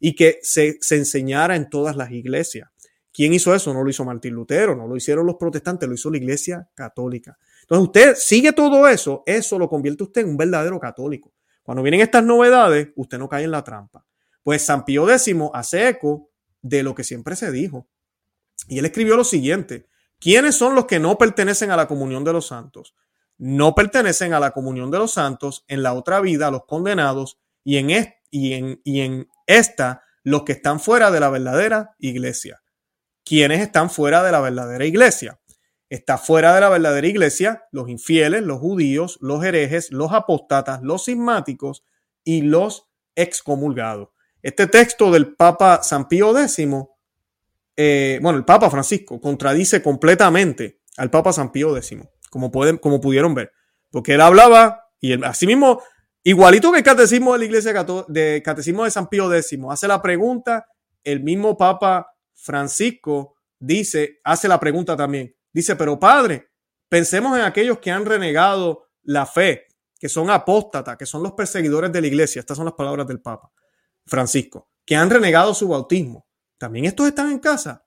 y 0.00 0.14
que 0.14 0.38
se 0.42 0.78
enseñara 0.90 1.56
en 1.56 1.68
todas 1.68 1.96
las 1.96 2.10
iglesias. 2.10 2.70
¿Quién 3.18 3.34
hizo 3.34 3.52
eso? 3.52 3.74
No 3.74 3.82
lo 3.82 3.90
hizo 3.90 4.04
Martín 4.04 4.32
Lutero, 4.32 4.76
no 4.76 4.86
lo 4.86 4.96
hicieron 4.96 5.26
los 5.26 5.34
protestantes, 5.34 5.88
lo 5.88 5.96
hizo 5.96 6.08
la 6.08 6.18
Iglesia 6.18 6.70
Católica. 6.72 7.36
Entonces 7.62 7.84
usted 7.84 8.14
sigue 8.14 8.52
todo 8.52 8.86
eso, 8.86 9.24
eso 9.26 9.58
lo 9.58 9.68
convierte 9.68 10.04
usted 10.04 10.20
en 10.20 10.28
un 10.28 10.36
verdadero 10.36 10.78
católico. 10.78 11.32
Cuando 11.64 11.82
vienen 11.82 12.00
estas 12.00 12.22
novedades, 12.22 12.90
usted 12.94 13.18
no 13.18 13.28
cae 13.28 13.42
en 13.42 13.50
la 13.50 13.64
trampa. 13.64 14.06
Pues 14.44 14.64
San 14.64 14.84
Pío 14.84 15.10
X 15.10 15.34
hace 15.52 15.88
eco 15.88 16.30
de 16.62 16.84
lo 16.84 16.94
que 16.94 17.02
siempre 17.02 17.34
se 17.34 17.50
dijo. 17.50 17.88
Y 18.68 18.78
él 18.78 18.84
escribió 18.84 19.16
lo 19.16 19.24
siguiente, 19.24 19.88
¿quiénes 20.20 20.54
son 20.54 20.76
los 20.76 20.84
que 20.84 21.00
no 21.00 21.18
pertenecen 21.18 21.72
a 21.72 21.76
la 21.76 21.88
comunión 21.88 22.22
de 22.22 22.32
los 22.32 22.46
santos? 22.46 22.94
No 23.36 23.74
pertenecen 23.74 24.32
a 24.32 24.38
la 24.38 24.52
comunión 24.52 24.92
de 24.92 24.98
los 24.98 25.10
santos 25.10 25.64
en 25.66 25.82
la 25.82 25.92
otra 25.92 26.20
vida, 26.20 26.52
los 26.52 26.66
condenados, 26.66 27.40
y 27.64 27.78
en, 27.78 27.90
y 28.30 28.52
en, 28.52 28.80
y 28.84 29.00
en 29.00 29.28
esta, 29.44 30.04
los 30.22 30.44
que 30.44 30.52
están 30.52 30.78
fuera 30.78 31.10
de 31.10 31.18
la 31.18 31.30
verdadera 31.30 31.96
iglesia 31.98 32.62
quienes 33.28 33.60
están 33.60 33.90
fuera 33.90 34.22
de 34.22 34.32
la 34.32 34.40
verdadera 34.40 34.86
iglesia. 34.86 35.38
Está 35.90 36.16
fuera 36.16 36.54
de 36.54 36.62
la 36.62 36.70
verdadera 36.70 37.06
iglesia 37.06 37.64
los 37.72 37.90
infieles, 37.90 38.42
los 38.42 38.58
judíos, 38.58 39.18
los 39.20 39.44
herejes, 39.44 39.92
los 39.92 40.12
apóstatas, 40.12 40.80
los 40.82 41.04
sismáticos 41.04 41.84
y 42.24 42.40
los 42.40 42.88
excomulgados. 43.14 44.08
Este 44.40 44.66
texto 44.66 45.10
del 45.10 45.34
Papa 45.34 45.82
San 45.82 46.08
Pío 46.08 46.38
X, 46.38 46.58
eh, 47.76 48.18
bueno, 48.22 48.38
el 48.38 48.46
Papa 48.46 48.70
Francisco, 48.70 49.20
contradice 49.20 49.82
completamente 49.82 50.80
al 50.96 51.10
Papa 51.10 51.32
San 51.32 51.52
Pío 51.52 51.76
X, 51.76 51.98
como, 52.30 52.50
pueden, 52.50 52.78
como 52.78 52.98
pudieron 52.98 53.34
ver, 53.34 53.52
porque 53.90 54.14
él 54.14 54.22
hablaba 54.22 54.86
y 55.00 55.12
él, 55.12 55.24
asimismo, 55.24 55.82
igualito 56.22 56.72
que 56.72 56.78
el 56.78 56.84
catecismo 56.84 57.34
de 57.34 57.40
la 57.40 57.44
iglesia, 57.44 57.86
de 58.08 58.42
catecismo 58.42 58.84
de 58.84 58.90
San 58.90 59.08
Pío 59.08 59.30
X, 59.32 59.58
hace 59.70 59.86
la 59.86 60.00
pregunta, 60.00 60.66
el 61.04 61.22
mismo 61.22 61.58
Papa 61.58 62.06
Francisco 62.38 63.36
dice, 63.58 64.20
hace 64.24 64.48
la 64.48 64.60
pregunta 64.60 64.96
también, 64.96 65.34
dice, 65.52 65.76
pero 65.76 65.98
padre, 65.98 66.50
pensemos 66.88 67.36
en 67.36 67.44
aquellos 67.44 67.78
que 67.78 67.90
han 67.90 68.06
renegado 68.06 68.88
la 69.02 69.26
fe, 69.26 69.66
que 69.98 70.08
son 70.08 70.30
apóstatas, 70.30 70.96
que 70.96 71.06
son 71.06 71.22
los 71.22 71.32
perseguidores 71.32 71.92
de 71.92 72.00
la 72.00 72.06
iglesia, 72.06 72.40
estas 72.40 72.56
son 72.56 72.66
las 72.66 72.74
palabras 72.74 73.06
del 73.06 73.20
Papa 73.20 73.50
Francisco, 74.06 74.70
que 74.84 74.96
han 74.96 75.10
renegado 75.10 75.52
su 75.54 75.68
bautismo. 75.68 76.26
También 76.56 76.84
estos 76.84 77.08
están 77.08 77.30
en 77.30 77.40
casa. 77.40 77.84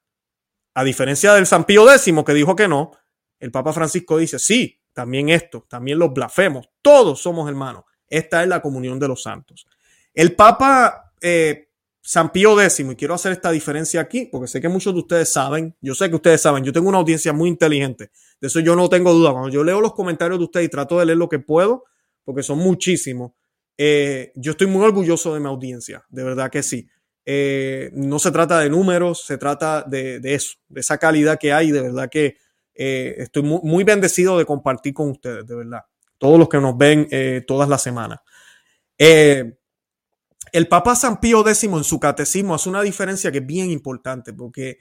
A 0.74 0.84
diferencia 0.84 1.34
del 1.34 1.45
San 1.45 1.66
Pío 1.66 1.91
X 1.91 2.14
que 2.26 2.34
dijo 2.34 2.56
que 2.56 2.68
no, 2.68 2.91
el 3.39 3.52
Papa 3.52 3.74
Francisco 3.74 4.18
dice, 4.18 4.39
sí, 4.39 4.82
también 4.93 5.30
esto, 5.30 5.66
también 5.70 5.97
los 5.97 6.14
blasfemos, 6.14 6.70
todos 6.82 7.22
somos 7.22 7.49
hermanos. 7.49 7.86
Esta 8.08 8.43
es 8.43 8.49
la 8.49 8.62
comunión 8.62 8.99
de 8.99 9.08
los 9.08 9.24
santos. 9.24 9.66
El 10.14 10.36
Papa 10.36 11.14
eh, 11.22 11.70
San 12.02 12.32
Pío 12.32 12.60
X, 12.60 12.80
y 12.80 12.95
quiero 12.95 13.14
hacer 13.14 13.32
esta 13.32 13.52
diferencia 13.52 14.02
aquí, 14.02 14.28
porque 14.32 14.47
sé 14.47 14.60
que 14.60 14.68
muchos 14.68 14.93
de 14.93 14.99
ustedes 15.02 15.32
saben, 15.32 15.76
yo 15.82 15.93
sé 15.93 16.10
que 16.10 16.16
ustedes 16.16 16.41
saben, 16.41 16.64
yo 16.64 16.74
tengo 16.74 16.89
una 16.89 16.97
audiencia 16.97 17.32
muy 17.32 17.47
inteligente, 17.47 18.10
de 18.39 18.47
eso 18.47 18.60
yo 18.60 18.76
no 18.76 18.89
tengo 18.89 19.14
duda. 19.14 19.32
Cuando 19.32 19.49
yo 19.49 19.64
leo 19.64 19.80
los 19.80 19.93
comentarios 19.93 20.39
de 20.39 20.45
ustedes 20.45 20.66
y 20.66 20.70
trato 20.70 20.97
de 20.99 21.06
leer 21.06 21.20
lo 21.20 21.30
que 21.30 21.39
puedo, 21.39 21.84
porque 22.24 22.41
son 22.41 22.58
muchísimos, 22.58 23.34
eh, 23.78 24.32
yo 24.36 24.52
estoy 24.52 24.68
muy 24.68 24.84
orgulloso 24.84 25.34
de 25.34 25.39
mi 25.39 25.47
audiencia, 25.47 26.04
de 26.10 26.24
verdad 26.24 26.49
que 26.49 26.64
sí. 26.64 26.89
Eh, 27.24 27.91
no 27.93 28.18
se 28.18 28.32
trata 28.32 28.60
de 28.60 28.70
números, 28.70 29.24
se 29.24 29.38
trata 29.38 29.84
de, 29.84 30.20
eso, 30.24 30.56
de 30.70 30.82
esa 30.82 30.97
calidad 30.97 31.38
que 31.39 31.54
hay, 31.54 31.70
de 31.70 31.82
verdad 31.82 32.10
que 32.10 32.38
eh, 32.74 33.16
estoy 33.20 33.43
muy, 33.43 33.84
bendecido 33.84 34.39
de 34.39 34.45
compartir 34.45 34.95
con 34.95 35.12
ustedes, 35.12 35.45
de 35.45 35.56
verdad, 35.56 35.82
todos 36.18 36.39
los 36.39 36.49
que 36.49 36.58
nos 36.58 36.76
ven 36.76 37.08
todas 37.45 37.70
las 37.70 37.84
semanas. 37.84 38.20
El 40.52 40.68
Papa 40.68 40.95
San 40.95 41.20
Pío 41.20 41.41
X 41.47 41.64
en 41.64 41.84
su 41.84 41.99
catecismo 41.99 42.56
hace 42.56 42.70
una 42.70 42.82
diferencia 42.82 43.32
que 43.32 43.39
es 43.39 43.45
bien 43.45 43.72
importante, 43.72 44.34
porque 44.34 44.80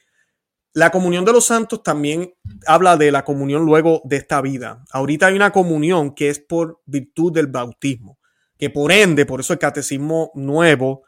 la 0.73 0.91
comunión 0.91 1.25
de 1.25 1.33
los 1.33 1.47
santos 1.47 1.83
también 1.83 2.33
habla 2.66 2.97
de 2.97 3.11
la 3.11 3.25
comunión 3.25 3.64
luego 3.64 4.03
de 4.05 4.16
esta 4.16 4.41
vida. 4.41 4.85
Ahorita 4.93 5.27
hay 5.27 5.35
una 5.35 5.53
comunión 5.53 6.14
que 6.14 6.29
es 6.29 6.39
por 6.39 6.81
virtud 6.87 7.33
del 7.33 7.49
bautismo, 7.49 8.18
que 8.57 8.71
por 8.71 8.93
ende, 8.93 9.27
por 9.27 9.41
eso 9.41 9.53
el 9.53 9.59
catecismo 9.59 10.31
nuevo, 10.35 11.03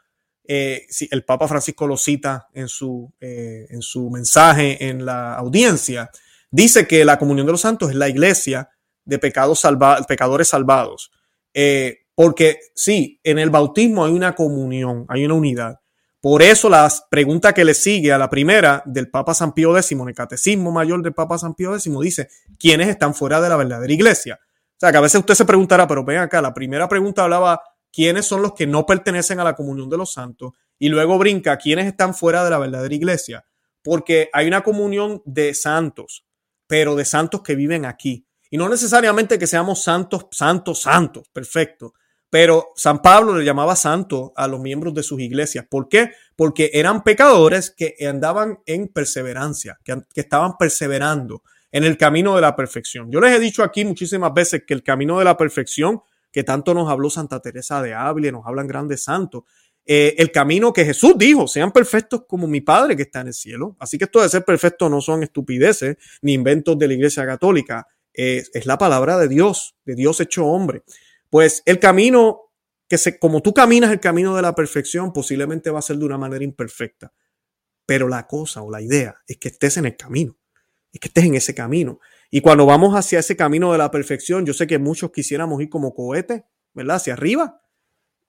eh, 0.45 0.85
el 1.11 1.23
Papa 1.23 1.47
Francisco 1.47 1.87
lo 1.87 1.95
cita 1.95 2.47
en 2.53 2.67
su, 2.67 3.13
eh, 3.21 3.67
en 3.69 3.81
su 3.81 4.09
mensaje 4.09 4.89
en 4.89 5.05
la 5.05 5.35
audiencia, 5.35 6.09
dice 6.51 6.85
que 6.85 7.05
la 7.05 7.17
comunión 7.17 7.45
de 7.45 7.53
los 7.53 7.61
santos 7.61 7.89
es 7.89 7.95
la 7.95 8.09
iglesia 8.09 8.69
de 9.05 9.19
pecados 9.19 9.61
pecadores 10.07 10.49
salvados. 10.49 11.11
Eh, 11.53 12.02
porque 12.15 12.59
sí, 12.75 13.19
en 13.23 13.39
el 13.39 13.49
bautismo 13.49 14.05
hay 14.05 14.11
una 14.11 14.35
comunión, 14.35 15.05
hay 15.09 15.25
una 15.25 15.33
unidad. 15.33 15.79
Por 16.21 16.41
eso 16.41 16.69
la 16.69 16.89
pregunta 17.09 17.53
que 17.53 17.65
le 17.65 17.73
sigue 17.73 18.13
a 18.13 18.17
la 18.17 18.29
primera 18.29 18.81
del 18.85 19.09
Papa 19.09 19.33
San 19.33 19.53
Pío 19.53 19.75
X, 19.75 19.91
en 19.91 20.07
el 20.07 20.15
Catecismo 20.15 20.71
Mayor 20.71 21.01
del 21.03 21.13
Papa 21.13 21.37
San 21.37 21.53
Pío 21.53 21.73
X, 21.75 21.91
dice, 21.99 22.29
¿quiénes 22.57 22.87
están 22.87 23.13
fuera 23.13 23.41
de 23.41 23.49
la 23.49 23.57
verdadera 23.57 23.91
iglesia? 23.91 24.39
O 24.41 24.79
sea, 24.79 24.91
que 24.91 24.97
a 24.97 25.01
veces 25.01 25.19
usted 25.19 25.33
se 25.33 25.43
preguntará, 25.43 25.85
pero 25.85 26.05
ven 26.05 26.19
acá, 26.19 26.41
la 26.41 26.53
primera 26.53 26.87
pregunta 26.87 27.23
hablaba, 27.23 27.61
¿quiénes 27.91 28.25
son 28.25 28.41
los 28.41 28.53
que 28.53 28.65
no 28.65 28.85
pertenecen 28.85 29.41
a 29.41 29.43
la 29.43 29.55
comunión 29.55 29.89
de 29.89 29.97
los 29.97 30.13
santos? 30.13 30.53
Y 30.79 30.89
luego 30.89 31.17
brinca, 31.17 31.57
¿quiénes 31.57 31.87
están 31.87 32.13
fuera 32.13 32.43
de 32.43 32.49
la 32.49 32.57
verdadera 32.57 32.95
iglesia? 32.95 33.45
Porque 33.81 34.29
hay 34.31 34.47
una 34.47 34.61
comunión 34.61 35.21
de 35.25 35.53
santos, 35.53 36.25
pero 36.67 36.95
de 36.95 37.03
santos 37.03 37.41
que 37.41 37.55
viven 37.55 37.85
aquí. 37.85 38.25
Y 38.49 38.57
no 38.57 38.69
necesariamente 38.69 39.37
que 39.37 39.47
seamos 39.47 39.83
santos, 39.83 40.27
santos, 40.31 40.81
santos, 40.81 41.27
perfecto, 41.33 41.95
pero 42.33 42.73
San 42.75 42.99
Pablo 42.99 43.37
le 43.37 43.45
llamaba 43.45 43.75
santo 43.75 44.33
a 44.35 44.47
los 44.47 44.59
miembros 44.59 44.95
de 44.95 45.03
sus 45.03 45.19
iglesias. 45.19 45.67
¿Por 45.69 45.87
qué? 45.87 46.13
Porque 46.35 46.71
eran 46.73 47.03
pecadores 47.03 47.69
que 47.69 47.95
andaban 48.07 48.57
en 48.65 48.87
perseverancia, 48.87 49.77
que, 49.83 50.01
estaban 50.15 50.57
perseverando 50.57 51.43
en 51.71 51.83
el 51.83 51.95
camino 51.95 52.33
de 52.35 52.41
la 52.41 52.55
perfección. 52.55 53.11
Yo 53.11 53.21
les 53.21 53.35
he 53.35 53.39
dicho 53.39 53.61
aquí 53.61 53.85
muchísimas 53.85 54.33
veces 54.33 54.63
que 54.65 54.73
el 54.73 54.81
camino 54.81 55.19
de 55.19 55.25
la 55.25 55.37
perfección, 55.37 56.01
que 56.31 56.43
tanto 56.43 56.73
nos 56.73 56.89
habló 56.89 57.11
Santa 57.11 57.39
Teresa 57.39 57.83
de 57.83 57.93
Ávila, 57.93 58.31
nos 58.31 58.47
hablan 58.47 58.65
grandes 58.65 59.03
santos, 59.03 59.43
eh, 59.85 60.15
el 60.17 60.31
camino 60.31 60.73
que 60.73 60.85
Jesús 60.85 61.13
dijo, 61.15 61.47
sean 61.47 61.71
perfectos 61.71 62.23
como 62.27 62.47
mi 62.47 62.61
Padre 62.61 62.95
que 62.95 63.03
está 63.03 63.21
en 63.21 63.27
el 63.27 63.35
cielo. 63.35 63.75
Así 63.77 63.99
que 63.99 64.05
esto 64.05 64.23
de 64.23 64.29
ser 64.29 64.43
perfecto 64.43 64.89
no 64.89 65.01
son 65.01 65.21
estupideces 65.21 65.97
ni 66.23 66.33
inventos 66.33 66.79
de 66.79 66.87
la 66.87 66.95
Iglesia 66.95 67.27
Católica, 67.27 67.87
es 68.11 68.65
la 68.65 68.79
palabra 68.79 69.19
de 69.19 69.27
Dios, 69.27 69.75
de 69.85 69.93
Dios 69.93 70.19
hecho 70.19 70.45
hombre. 70.45 70.83
Pues 71.33 71.63
el 71.65 71.79
camino 71.79 72.51
que 72.87 72.99
se, 72.99 73.17
como 73.17 73.41
tú 73.41 73.55
caminas 73.55 73.91
el 73.91 73.99
camino 73.99 74.35
de 74.35 74.43
la 74.43 74.53
perfección, 74.53 75.11
posiblemente 75.11 75.71
va 75.71 75.79
a 75.79 75.81
ser 75.81 75.97
de 75.97 76.05
una 76.05 76.15
manera 76.15 76.43
imperfecta. 76.43 77.11
Pero 77.87 78.07
la 78.07 78.27
cosa 78.27 78.61
o 78.61 78.69
la 78.69 78.83
idea 78.83 79.15
es 79.25 79.37
que 79.37 79.47
estés 79.47 79.77
en 79.77 79.87
el 79.87 79.97
camino, 79.97 80.37
es 80.91 80.99
que 80.99 81.07
estés 81.07 81.23
en 81.23 81.33
ese 81.33 81.55
camino. 81.55 81.99
Y 82.29 82.41
cuando 82.41 82.67
vamos 82.67 82.93
hacia 82.93 83.17
ese 83.17 83.35
camino 83.35 83.71
de 83.71 83.79
la 83.79 83.89
perfección, 83.89 84.45
yo 84.45 84.53
sé 84.53 84.67
que 84.67 84.77
muchos 84.77 85.11
quisiéramos 85.11 85.59
ir 85.59 85.69
como 85.69 85.95
cohete, 85.95 86.45
¿verdad? 86.75 86.97
Hacia 86.97 87.13
arriba, 87.13 87.63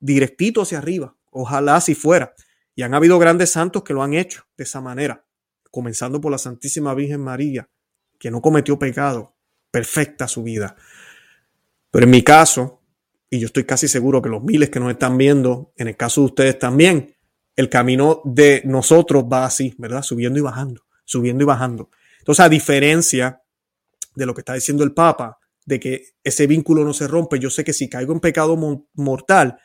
directito 0.00 0.62
hacia 0.62 0.78
arriba. 0.78 1.14
Ojalá 1.30 1.76
así 1.76 1.94
fuera. 1.94 2.34
Y 2.74 2.84
han 2.84 2.94
habido 2.94 3.18
grandes 3.18 3.50
santos 3.50 3.82
que 3.82 3.92
lo 3.92 4.02
han 4.02 4.14
hecho 4.14 4.44
de 4.56 4.64
esa 4.64 4.80
manera, 4.80 5.26
comenzando 5.70 6.22
por 6.22 6.32
la 6.32 6.38
Santísima 6.38 6.94
Virgen 6.94 7.20
María, 7.20 7.68
que 8.18 8.30
no 8.30 8.40
cometió 8.40 8.78
pecado, 8.78 9.36
perfecta 9.70 10.26
su 10.26 10.42
vida. 10.42 10.74
Pero 11.90 12.04
en 12.04 12.10
mi 12.10 12.22
caso, 12.22 12.80
y 13.34 13.40
yo 13.40 13.46
estoy 13.46 13.64
casi 13.64 13.88
seguro 13.88 14.22
que 14.22 14.28
los 14.28 14.44
miles 14.44 14.70
que 14.70 14.78
nos 14.78 14.92
están 14.92 15.18
viendo, 15.18 15.72
en 15.76 15.88
el 15.88 15.96
caso 15.96 16.20
de 16.20 16.26
ustedes 16.26 16.56
también, 16.56 17.16
el 17.56 17.68
camino 17.68 18.22
de 18.24 18.62
nosotros 18.64 19.24
va 19.24 19.44
así, 19.44 19.74
¿verdad? 19.76 20.02
Subiendo 20.02 20.38
y 20.38 20.42
bajando, 20.42 20.86
subiendo 21.04 21.42
y 21.42 21.46
bajando. 21.46 21.90
Entonces, 22.20 22.44
a 22.44 22.48
diferencia 22.48 23.42
de 24.14 24.26
lo 24.26 24.34
que 24.34 24.42
está 24.42 24.54
diciendo 24.54 24.84
el 24.84 24.94
Papa, 24.94 25.40
de 25.66 25.80
que 25.80 26.14
ese 26.22 26.46
vínculo 26.46 26.84
no 26.84 26.92
se 26.92 27.08
rompe, 27.08 27.40
yo 27.40 27.50
sé 27.50 27.64
que 27.64 27.72
si 27.72 27.88
caigo 27.88 28.12
en 28.12 28.20
pecado 28.20 28.56
mortal, 28.92 29.58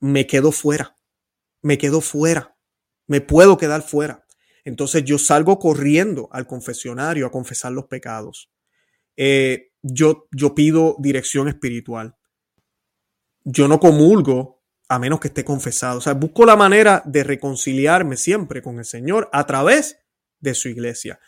me 0.00 0.26
quedo 0.26 0.50
fuera, 0.50 0.96
me 1.60 1.76
quedo 1.76 2.00
fuera, 2.00 2.56
me 3.06 3.20
puedo 3.20 3.58
quedar 3.58 3.82
fuera. 3.82 4.24
Entonces 4.64 5.04
yo 5.04 5.18
salgo 5.18 5.58
corriendo 5.58 6.30
al 6.32 6.46
confesionario 6.46 7.26
a 7.26 7.30
confesar 7.30 7.72
los 7.72 7.84
pecados. 7.84 8.50
Eh, 9.18 9.72
yo, 9.82 10.26
yo 10.30 10.54
pido 10.54 10.96
dirección 10.98 11.48
espiritual 11.48 12.16
yo 13.44 13.68
no 13.68 13.80
comulgo 13.80 14.62
a 14.88 14.98
menos 14.98 15.20
que 15.20 15.28
esté 15.28 15.44
confesado. 15.44 15.98
O 15.98 16.00
sea, 16.00 16.14
busco 16.14 16.44
la 16.44 16.56
manera 16.56 17.02
de 17.06 17.24
reconciliarme 17.24 18.16
siempre 18.16 18.62
con 18.62 18.78
el 18.78 18.84
Señor 18.84 19.28
a 19.32 19.46
través 19.46 19.98
de 20.40 20.54
su 20.54 20.68
iglesia. 20.68 21.18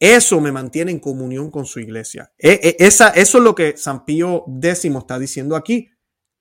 Eso 0.00 0.40
me 0.40 0.52
mantiene 0.52 0.90
en 0.90 1.00
comunión 1.00 1.50
con 1.50 1.66
su 1.66 1.80
iglesia. 1.80 2.32
E, 2.38 2.60
e, 2.62 2.76
esa, 2.84 3.10
eso 3.10 3.38
es 3.38 3.44
lo 3.44 3.54
que 3.54 3.76
San 3.76 4.04
Pío 4.04 4.44
X 4.62 4.84
está 4.84 5.18
diciendo 5.18 5.56
aquí, 5.56 5.90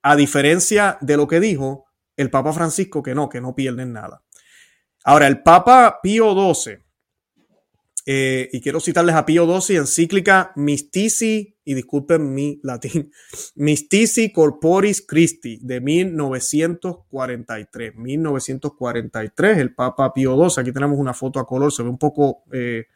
a 0.01 0.15
diferencia 0.15 0.97
de 1.01 1.17
lo 1.17 1.27
que 1.27 1.39
dijo 1.39 1.85
el 2.17 2.29
Papa 2.29 2.53
Francisco, 2.53 3.03
que 3.03 3.15
no, 3.15 3.29
que 3.29 3.41
no 3.41 3.55
pierden 3.55 3.93
nada. 3.93 4.23
Ahora, 5.03 5.27
el 5.27 5.41
Papa 5.43 5.99
Pío 6.01 6.33
XII 6.53 6.83
eh, 8.05 8.49
y 8.51 8.59
quiero 8.59 8.81
citarles 8.81 9.15
a 9.15 9.25
Pío 9.25 9.61
XII, 9.61 9.77
encíclica 9.77 10.51
Mystici, 10.57 11.57
y 11.63 11.73
disculpen 11.73 12.33
mi 12.33 12.59
latín, 12.61 13.13
Mystici 13.55 14.33
Corporis 14.33 15.05
Christi 15.07 15.59
de 15.61 15.79
1943. 15.79 17.95
1943, 17.95 19.57
el 19.57 19.73
Papa 19.73 20.13
Pío 20.13 20.35
XII, 20.35 20.61
aquí 20.61 20.73
tenemos 20.73 20.99
una 20.99 21.13
foto 21.13 21.39
a 21.39 21.47
color, 21.47 21.71
se 21.71 21.83
ve 21.83 21.89
un 21.89 21.97
poco, 21.97 22.43
eh, 22.51 22.87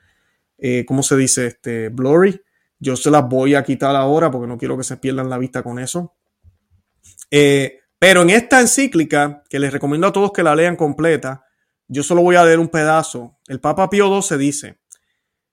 eh, 0.57 0.83
¿cómo 0.85 1.03
se 1.03 1.15
dice? 1.15 1.47
Este, 1.47 1.87
blurry. 1.89 2.41
Yo 2.79 2.95
se 2.95 3.09
las 3.09 3.27
voy 3.27 3.55
a 3.55 3.63
quitar 3.63 3.95
ahora 3.95 4.29
porque 4.29 4.47
no 4.47 4.57
quiero 4.57 4.77
que 4.77 4.83
se 4.83 4.97
pierdan 4.97 5.29
la 5.29 5.37
vista 5.37 5.63
con 5.63 5.79
eso. 5.79 6.15
pero 7.99 8.21
en 8.21 8.29
esta 8.29 8.61
encíclica, 8.61 9.43
que 9.49 9.59
les 9.59 9.73
recomiendo 9.73 10.07
a 10.07 10.13
todos 10.13 10.31
que 10.31 10.43
la 10.43 10.55
lean 10.55 10.75
completa, 10.75 11.43
yo 11.87 12.03
solo 12.03 12.21
voy 12.21 12.35
a 12.35 12.45
leer 12.45 12.59
un 12.59 12.67
pedazo. 12.67 13.39
El 13.47 13.59
Papa 13.59 13.89
Pío 13.89 14.21
XII 14.21 14.37
dice, 14.37 14.77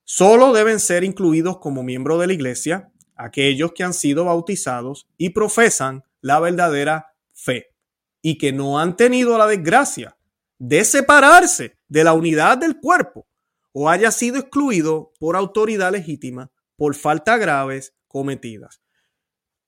Solo 0.04 0.52
deben 0.52 0.80
ser 0.80 1.02
incluidos 1.02 1.58
como 1.58 1.82
miembros 1.82 2.20
de 2.20 2.26
la 2.26 2.32
iglesia 2.34 2.92
aquellos 3.16 3.72
que 3.72 3.84
han 3.84 3.94
sido 3.94 4.26
bautizados 4.26 5.08
y 5.16 5.30
profesan 5.30 6.04
la 6.20 6.40
verdadera 6.40 7.14
fe 7.32 7.74
y 8.20 8.38
que 8.38 8.52
no 8.52 8.78
han 8.78 8.96
tenido 8.96 9.38
la 9.38 9.46
desgracia 9.46 10.16
de 10.58 10.84
separarse 10.84 11.78
de 11.88 12.04
la 12.04 12.12
unidad 12.12 12.58
del 12.58 12.80
cuerpo 12.80 13.26
o 13.72 13.88
haya 13.88 14.10
sido 14.10 14.38
excluido 14.38 15.12
por 15.18 15.36
autoridad 15.36 15.92
legítima 15.92 16.50
por 16.76 16.94
faltas 16.94 17.40
graves 17.40 17.94
cometidas. 18.06 18.82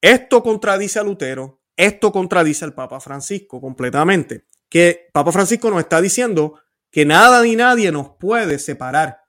Esto 0.00 0.42
contradice 0.42 0.98
a 0.98 1.02
Lutero, 1.02 1.60
esto 1.76 2.12
contradice 2.12 2.64
al 2.64 2.74
Papa 2.74 3.00
Francisco 3.00 3.60
completamente, 3.60 4.46
que 4.68 5.08
Papa 5.12 5.32
Francisco 5.32 5.70
nos 5.70 5.80
está 5.80 6.00
diciendo 6.00 6.60
que 6.90 7.04
nada 7.04 7.42
ni 7.42 7.56
nadie 7.56 7.90
nos 7.90 8.10
puede 8.10 8.58
separar 8.58 9.25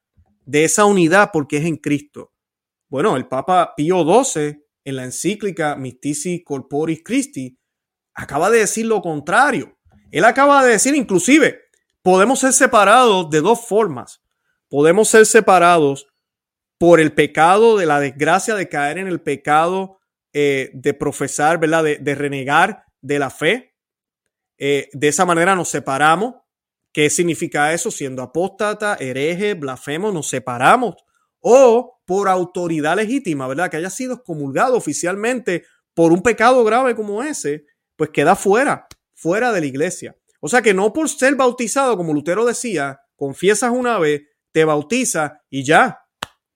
de 0.47 0.63
esa 0.63 0.85
unidad 0.85 1.29
porque 1.31 1.57
es 1.57 1.65
en 1.65 1.75
Cristo. 1.75 2.33
Bueno, 2.89 3.17
el 3.17 3.27
Papa 3.27 3.73
Pío 3.75 4.03
XII 4.03 4.63
en 4.85 4.95
la 4.95 5.03
encíclica 5.03 5.75
Mystici 5.75 6.41
Corporis 6.43 7.01
Christi 7.03 7.59
acaba 8.13 8.49
de 8.49 8.59
decir 8.59 8.85
lo 8.85 9.01
contrario. 9.01 9.77
Él 10.09 10.23
acaba 10.23 10.63
de 10.63 10.71
decir 10.71 10.95
inclusive, 10.95 11.59
podemos 12.01 12.39
ser 12.39 12.53
separados 12.53 13.29
de 13.29 13.41
dos 13.41 13.67
formas. 13.67 14.23
Podemos 14.69 15.09
ser 15.09 15.25
separados 15.25 16.07
por 16.77 17.01
el 17.01 17.13
pecado 17.13 17.77
de 17.77 17.85
la 17.85 17.99
desgracia 17.99 18.55
de 18.55 18.69
caer 18.69 18.99
en 18.99 19.07
el 19.07 19.21
pecado 19.21 19.99
eh, 20.31 20.71
de 20.73 20.93
profesar, 20.93 21.59
¿verdad? 21.59 21.83
De, 21.83 22.15
renegar 22.15 22.85
de 23.01 23.19
la 23.19 23.29
fe. 23.29 23.75
Eh, 24.57 24.87
de 24.93 25.07
esa 25.09 25.25
manera 25.25 25.55
nos 25.55 25.67
separamos 25.67 26.35
¿Qué 26.97 27.11
significa 27.11 27.71
eso? 27.73 27.91
Siendo 27.91 28.23
apóstata, 28.23 28.97
hereje, 28.99 29.53
blasfemo, 29.53 30.11
nos 30.11 30.29
separamos. 30.29 30.95
O 31.39 31.99
por 32.07 32.27
autoridad 32.27 32.95
legítima, 32.95 33.47
¿verdad? 33.47 33.69
Que 33.69 33.77
haya 33.77 33.91
sido 33.91 34.15
excomulgado 34.15 34.75
oficialmente 34.75 35.63
por 35.93 36.11
un 36.11 36.23
pecado 36.23 36.63
grave 36.63 36.95
como 36.95 37.21
ese, 37.21 37.65
pues 37.95 38.09
queda 38.09 38.35
fuera, 38.35 38.87
fuera 39.13 39.51
de 39.51 39.59
la 39.59 39.67
iglesia. 39.67 40.17
O 40.39 40.47
sea 40.47 40.63
que 40.63 40.73
no 40.73 40.91
por 40.91 41.07
ser 41.07 41.35
bautizado, 41.35 41.97
como 41.97 42.15
Lutero 42.15 42.45
decía, 42.45 42.99
confiesas 43.15 43.69
una 43.71 43.99
vez, 43.99 44.23
te 44.51 44.65
bautiza 44.65 45.43
y 45.51 45.63
ya. 45.63 45.99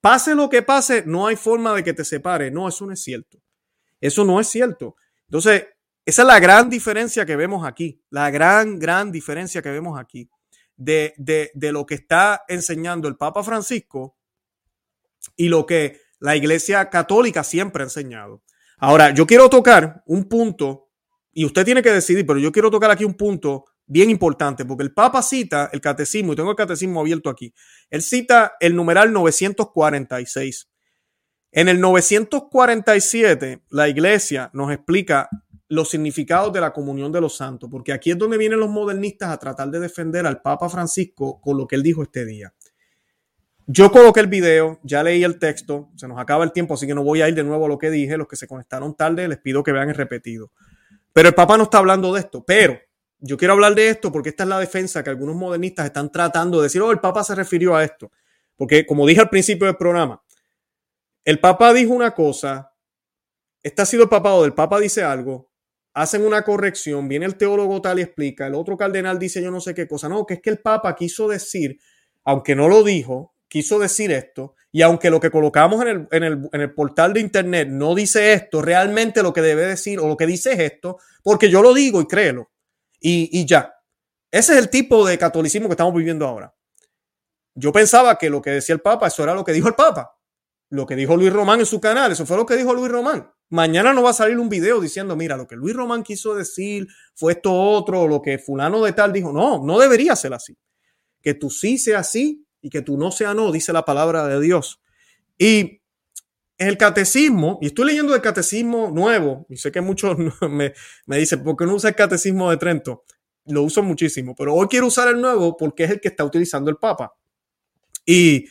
Pase 0.01 0.33
lo 0.33 0.49
que 0.49 0.63
pase, 0.63 1.03
no 1.05 1.27
hay 1.27 1.35
forma 1.35 1.75
de 1.75 1.83
que 1.83 1.93
te 1.93 2.03
separe. 2.03 2.49
No, 2.49 2.67
eso 2.67 2.87
no 2.87 2.93
es 2.93 3.03
cierto. 3.03 3.37
Eso 3.99 4.25
no 4.25 4.39
es 4.39 4.47
cierto. 4.47 4.95
Entonces, 5.27 5.67
esa 6.05 6.21
es 6.23 6.27
la 6.27 6.39
gran 6.39 6.69
diferencia 6.69 7.25
que 7.25 7.35
vemos 7.35 7.65
aquí. 7.65 8.01
La 8.09 8.29
gran, 8.31 8.79
gran 8.79 9.11
diferencia 9.11 9.61
que 9.61 9.69
vemos 9.69 9.99
aquí 9.99 10.29
de, 10.75 11.13
de, 11.17 11.51
de 11.53 11.71
lo 11.71 11.85
que 11.85 11.95
está 11.95 12.43
enseñando 12.47 13.07
el 13.07 13.17
Papa 13.17 13.43
Francisco 13.43 14.17
y 15.35 15.49
lo 15.49 15.65
que 15.65 16.01
la 16.19 16.35
Iglesia 16.35 16.89
Católica 16.89 17.43
siempre 17.43 17.83
ha 17.83 17.85
enseñado. 17.85 18.41
Ahora, 18.77 19.11
yo 19.13 19.27
quiero 19.27 19.49
tocar 19.49 20.03
un 20.07 20.27
punto, 20.27 20.89
y 21.33 21.45
usted 21.45 21.65
tiene 21.65 21.83
que 21.83 21.91
decidir, 21.91 22.25
pero 22.25 22.39
yo 22.39 22.51
quiero 22.51 22.71
tocar 22.71 22.89
aquí 22.89 23.05
un 23.05 23.13
punto 23.13 23.65
bien 23.85 24.09
importante, 24.09 24.65
porque 24.65 24.83
el 24.83 24.93
Papa 24.93 25.21
cita 25.21 25.69
el 25.71 25.81
catecismo, 25.81 26.33
y 26.33 26.35
tengo 26.35 26.51
el 26.51 26.55
catecismo 26.55 26.99
abierto 27.01 27.29
aquí, 27.29 27.53
él 27.89 28.01
cita 28.01 28.53
el 28.59 28.75
numeral 28.75 29.13
946. 29.13 30.67
En 31.51 31.67
el 31.67 31.79
947, 31.79 33.63
la 33.69 33.89
iglesia 33.89 34.49
nos 34.53 34.71
explica 34.71 35.29
los 35.71 35.89
significados 35.89 36.51
de 36.51 36.59
la 36.59 36.73
comunión 36.73 37.13
de 37.13 37.21
los 37.21 37.37
santos, 37.37 37.69
porque 37.71 37.93
aquí 37.93 38.11
es 38.11 38.17
donde 38.17 38.37
vienen 38.37 38.59
los 38.59 38.69
modernistas 38.69 39.29
a 39.29 39.37
tratar 39.37 39.69
de 39.69 39.79
defender 39.79 40.27
al 40.27 40.41
Papa 40.41 40.67
Francisco 40.67 41.39
con 41.39 41.57
lo 41.57 41.65
que 41.65 41.77
él 41.77 41.83
dijo 41.83 42.03
este 42.03 42.25
día. 42.25 42.53
Yo 43.67 43.89
coloqué 43.89 44.19
el 44.19 44.27
video, 44.27 44.81
ya 44.83 45.01
leí 45.01 45.23
el 45.23 45.39
texto, 45.39 45.89
se 45.95 46.09
nos 46.09 46.19
acaba 46.19 46.43
el 46.43 46.51
tiempo, 46.51 46.73
así 46.73 46.85
que 46.85 46.93
no 46.93 47.05
voy 47.05 47.21
a 47.21 47.29
ir 47.29 47.35
de 47.35 47.45
nuevo 47.45 47.67
a 47.67 47.69
lo 47.69 47.77
que 47.77 47.89
dije. 47.89 48.17
Los 48.17 48.27
que 48.27 48.35
se 48.35 48.47
conectaron 48.47 48.95
tarde, 48.97 49.29
les 49.29 49.37
pido 49.37 49.63
que 49.63 49.71
vean 49.71 49.87
el 49.87 49.95
repetido. 49.95 50.51
Pero 51.13 51.29
el 51.29 51.35
Papa 51.35 51.55
no 51.55 51.63
está 51.63 51.77
hablando 51.77 52.13
de 52.13 52.19
esto, 52.19 52.43
pero 52.43 52.77
yo 53.19 53.37
quiero 53.37 53.53
hablar 53.53 53.73
de 53.73 53.87
esto 53.87 54.11
porque 54.11 54.29
esta 54.29 54.43
es 54.43 54.49
la 54.49 54.59
defensa 54.59 55.01
que 55.05 55.09
algunos 55.09 55.37
modernistas 55.37 55.85
están 55.85 56.11
tratando 56.11 56.57
de 56.57 56.63
decir, 56.63 56.81
oh, 56.81 56.91
el 56.91 56.99
Papa 56.99 57.23
se 57.23 57.33
refirió 57.33 57.77
a 57.77 57.83
esto. 57.85 58.11
Porque 58.57 58.85
como 58.85 59.07
dije 59.07 59.21
al 59.21 59.29
principio 59.29 59.67
del 59.67 59.77
programa, 59.77 60.21
el 61.23 61.39
Papa 61.39 61.71
dijo 61.71 61.93
una 61.93 62.11
cosa, 62.11 62.73
este 63.63 63.81
ha 63.81 63.85
sido 63.85 64.03
el 64.03 64.09
papado 64.09 64.41
del 64.41 64.53
Papa 64.53 64.81
dice 64.81 65.01
algo, 65.01 65.50
hacen 65.93 66.25
una 66.25 66.43
corrección, 66.43 67.07
viene 67.07 67.25
el 67.25 67.35
teólogo 67.35 67.81
tal 67.81 67.99
y 67.99 68.03
explica, 68.03 68.47
el 68.47 68.55
otro 68.55 68.77
cardenal 68.77 69.19
dice 69.19 69.41
yo 69.41 69.51
no 69.51 69.59
sé 69.59 69.73
qué 69.73 69.87
cosa, 69.87 70.07
no, 70.07 70.25
que 70.25 70.35
es 70.35 70.41
que 70.41 70.49
el 70.49 70.59
Papa 70.59 70.95
quiso 70.95 71.27
decir, 71.27 71.79
aunque 72.23 72.55
no 72.55 72.67
lo 72.69 72.83
dijo, 72.83 73.35
quiso 73.47 73.79
decir 73.79 74.11
esto, 74.11 74.55
y 74.71 74.81
aunque 74.83 75.09
lo 75.09 75.19
que 75.19 75.29
colocamos 75.29 75.81
en 75.81 75.87
el, 75.87 76.07
en, 76.11 76.23
el, 76.23 76.49
en 76.53 76.61
el, 76.61 76.73
portal 76.73 77.13
de 77.13 77.19
internet 77.19 77.67
no 77.69 77.93
dice 77.93 78.31
esto, 78.31 78.61
realmente 78.61 79.21
lo 79.21 79.33
que 79.33 79.41
debe 79.41 79.65
decir 79.65 79.99
o 79.99 80.07
lo 80.07 80.15
que 80.15 80.25
dice 80.25 80.53
es 80.53 80.59
esto, 80.59 80.97
porque 81.23 81.49
yo 81.49 81.61
lo 81.61 81.73
digo 81.73 81.99
y 81.99 82.07
créelo 82.07 82.51
y, 83.01 83.45
ya. 83.45 83.73
Ese 84.31 84.53
es 84.53 84.59
el 84.59 84.69
tipo 84.69 85.05
de 85.05 85.17
catolicismo 85.17 85.67
que 85.67 85.73
estamos 85.73 85.93
viviendo 85.93 86.25
ahora. 86.25 86.53
Yo 87.53 87.73
pensaba 87.73 88.17
que 88.17 88.29
lo 88.29 88.41
que 88.41 88.51
decía 88.51 88.75
el 88.75 88.81
Papa, 88.81 89.07
eso 89.07 89.23
era 89.23 89.33
lo 89.33 89.43
que 89.43 89.51
dijo 89.51 89.67
el 89.67 89.75
Papa. 89.75 90.17
Lo 90.71 90.85
que 90.85 90.95
dijo 90.95 91.17
Luis 91.17 91.33
Román 91.33 91.59
en 91.59 91.65
su 91.65 91.81
canal, 91.81 92.13
eso 92.13 92.25
fue 92.25 92.37
lo 92.37 92.45
que 92.45 92.55
dijo 92.55 92.73
Luis 92.73 92.89
Román. 92.89 93.29
Mañana 93.49 93.91
no 93.91 94.03
va 94.03 94.11
a 94.11 94.13
salir 94.13 94.39
un 94.39 94.47
video 94.47 94.79
diciendo, 94.79 95.17
mira, 95.17 95.35
lo 95.35 95.45
que 95.45 95.57
Luis 95.57 95.75
Román 95.75 96.01
quiso 96.01 96.33
decir 96.33 96.87
fue 97.13 97.33
esto 97.33 97.53
otro, 97.53 98.07
lo 98.07 98.21
que 98.21 98.39
fulano 98.39 98.81
de 98.81 98.93
tal 98.93 99.11
dijo. 99.11 99.33
No, 99.33 99.61
no 99.61 99.77
debería 99.77 100.15
ser 100.15 100.33
así. 100.33 100.57
Que 101.21 101.33
tú 101.33 101.49
sí 101.49 101.77
sea 101.77 102.03
sí 102.03 102.45
y 102.61 102.69
que 102.69 102.81
tú 102.81 102.97
no 102.97 103.11
sea 103.11 103.33
no, 103.33 103.51
dice 103.51 103.73
la 103.73 103.83
palabra 103.83 104.25
de 104.27 104.39
Dios. 104.39 104.81
Y 105.37 105.81
el 106.57 106.77
catecismo, 106.77 107.59
y 107.61 107.65
estoy 107.65 107.87
leyendo 107.87 108.15
el 108.15 108.21
catecismo 108.21 108.91
nuevo, 108.91 109.45
y 109.49 109.57
sé 109.57 109.73
que 109.73 109.81
muchos 109.81 110.17
me, 110.49 110.73
me 111.05 111.17
dicen, 111.17 111.43
¿por 111.43 111.57
qué 111.57 111.65
no 111.65 111.75
usa 111.75 111.89
el 111.89 111.97
catecismo 111.97 112.49
de 112.49 112.55
Trento? 112.55 113.03
Lo 113.43 113.63
uso 113.63 113.83
muchísimo, 113.83 114.35
pero 114.37 114.55
hoy 114.55 114.67
quiero 114.69 114.87
usar 114.87 115.09
el 115.09 115.19
nuevo 115.19 115.57
porque 115.57 115.83
es 115.83 115.91
el 115.91 115.99
que 115.99 116.07
está 116.07 116.23
utilizando 116.23 116.71
el 116.71 116.77
Papa. 116.77 117.11
Y 118.05 118.45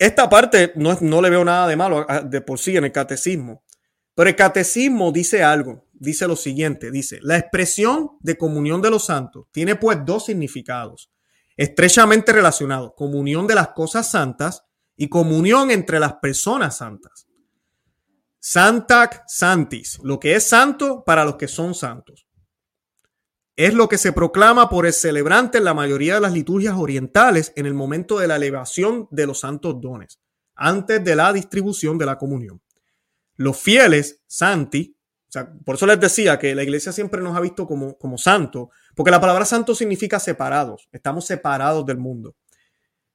esta 0.00 0.30
parte 0.30 0.72
no, 0.76 0.96
no 1.02 1.20
le 1.20 1.28
veo 1.28 1.44
nada 1.44 1.68
de 1.68 1.76
malo 1.76 2.06
de 2.24 2.40
por 2.40 2.58
sí 2.58 2.74
en 2.74 2.84
el 2.84 2.90
catecismo, 2.90 3.62
pero 4.14 4.30
el 4.30 4.34
catecismo 4.34 5.12
dice 5.12 5.44
algo, 5.44 5.86
dice 5.92 6.26
lo 6.26 6.36
siguiente, 6.36 6.90
dice, 6.90 7.18
la 7.20 7.36
expresión 7.36 8.12
de 8.20 8.38
comunión 8.38 8.80
de 8.80 8.90
los 8.90 9.04
santos 9.04 9.48
tiene 9.52 9.76
pues 9.76 9.98
dos 10.06 10.24
significados, 10.24 11.10
estrechamente 11.54 12.32
relacionados, 12.32 12.92
comunión 12.96 13.46
de 13.46 13.54
las 13.54 13.68
cosas 13.68 14.10
santas 14.10 14.64
y 14.96 15.08
comunión 15.10 15.70
entre 15.70 16.00
las 16.00 16.14
personas 16.14 16.78
santas. 16.78 17.26
Santac 18.38 19.24
Santis, 19.28 20.00
lo 20.02 20.18
que 20.18 20.34
es 20.34 20.48
santo 20.48 21.04
para 21.04 21.26
los 21.26 21.36
que 21.36 21.46
son 21.46 21.74
santos. 21.74 22.26
Es 23.60 23.74
lo 23.74 23.90
que 23.90 23.98
se 23.98 24.14
proclama 24.14 24.70
por 24.70 24.86
el 24.86 24.92
celebrante 24.94 25.58
en 25.58 25.64
la 25.64 25.74
mayoría 25.74 26.14
de 26.14 26.22
las 26.22 26.32
liturgias 26.32 26.76
orientales 26.78 27.52
en 27.56 27.66
el 27.66 27.74
momento 27.74 28.18
de 28.18 28.26
la 28.26 28.36
elevación 28.36 29.06
de 29.10 29.26
los 29.26 29.40
santos 29.40 29.78
dones, 29.82 30.18
antes 30.54 31.04
de 31.04 31.14
la 31.14 31.30
distribución 31.30 31.98
de 31.98 32.06
la 32.06 32.16
comunión. 32.16 32.62
Los 33.36 33.58
fieles, 33.58 34.22
santi, 34.26 34.96
por 35.62 35.74
eso 35.74 35.84
les 35.84 36.00
decía 36.00 36.38
que 36.38 36.54
la 36.54 36.62
iglesia 36.62 36.90
siempre 36.90 37.20
nos 37.20 37.36
ha 37.36 37.40
visto 37.40 37.66
como, 37.66 37.98
como 37.98 38.16
santo, 38.16 38.70
porque 38.96 39.10
la 39.10 39.20
palabra 39.20 39.44
santo 39.44 39.74
significa 39.74 40.18
separados, 40.18 40.88
estamos 40.90 41.26
separados 41.26 41.84
del 41.84 41.98
mundo. 41.98 42.36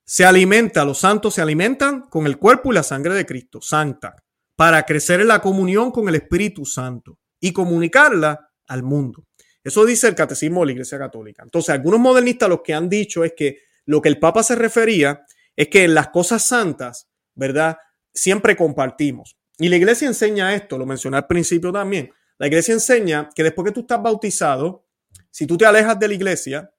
Se 0.03 0.25
alimenta, 0.25 0.85
los 0.85 0.99
santos 0.99 1.33
se 1.33 1.41
alimentan 1.41 2.03
con 2.03 2.27
el 2.27 2.37
cuerpo 2.37 2.71
y 2.71 2.75
la 2.75 2.83
sangre 2.83 3.15
de 3.15 3.25
Cristo, 3.25 3.61
santa, 3.61 4.23
para 4.55 4.83
crecer 4.83 5.21
en 5.21 5.29
la 5.29 5.41
comunión 5.41 5.89
con 5.89 6.07
el 6.07 6.13
Espíritu 6.13 6.65
Santo 6.67 7.17
y 7.39 7.51
comunicarla 7.51 8.51
al 8.67 8.83
mundo. 8.83 9.25
Eso 9.65 9.85
dice 9.85 10.07
el 10.07 10.15
catecismo 10.15 10.61
de 10.61 10.67
la 10.67 10.71
Iglesia 10.71 10.97
Católica. 10.97 11.43
Entonces, 11.43 11.71
algunos 11.71 11.99
modernistas 11.99 12.47
lo 12.47 12.63
que 12.63 12.73
han 12.73 12.87
dicho 12.87 13.25
es 13.25 13.33
que 13.35 13.63
lo 13.85 14.01
que 14.01 14.07
el 14.07 14.19
Papa 14.19 14.43
se 14.43 14.55
refería 14.55 15.25
es 15.55 15.67
que 15.67 15.87
las 15.87 16.09
cosas 16.09 16.45
santas, 16.45 17.09
¿verdad? 17.33 17.77
Siempre 18.13 18.55
compartimos. 18.55 19.37
Y 19.57 19.67
la 19.67 19.75
Iglesia 19.75 20.07
enseña 20.07 20.55
esto, 20.55 20.77
lo 20.77 20.85
mencioné 20.85 21.17
al 21.17 21.27
principio 21.27 21.73
también. 21.73 22.11
La 22.37 22.47
Iglesia 22.47 22.73
enseña 22.73 23.29
que 23.35 23.43
después 23.43 23.65
que 23.65 23.73
tú 23.73 23.81
estás 23.81 24.01
bautizado, 24.01 24.85
si 25.31 25.45
tú 25.45 25.57
te 25.57 25.65
alejas 25.65 25.99
de 25.99 26.07
la 26.07 26.13
Iglesia, 26.13 26.71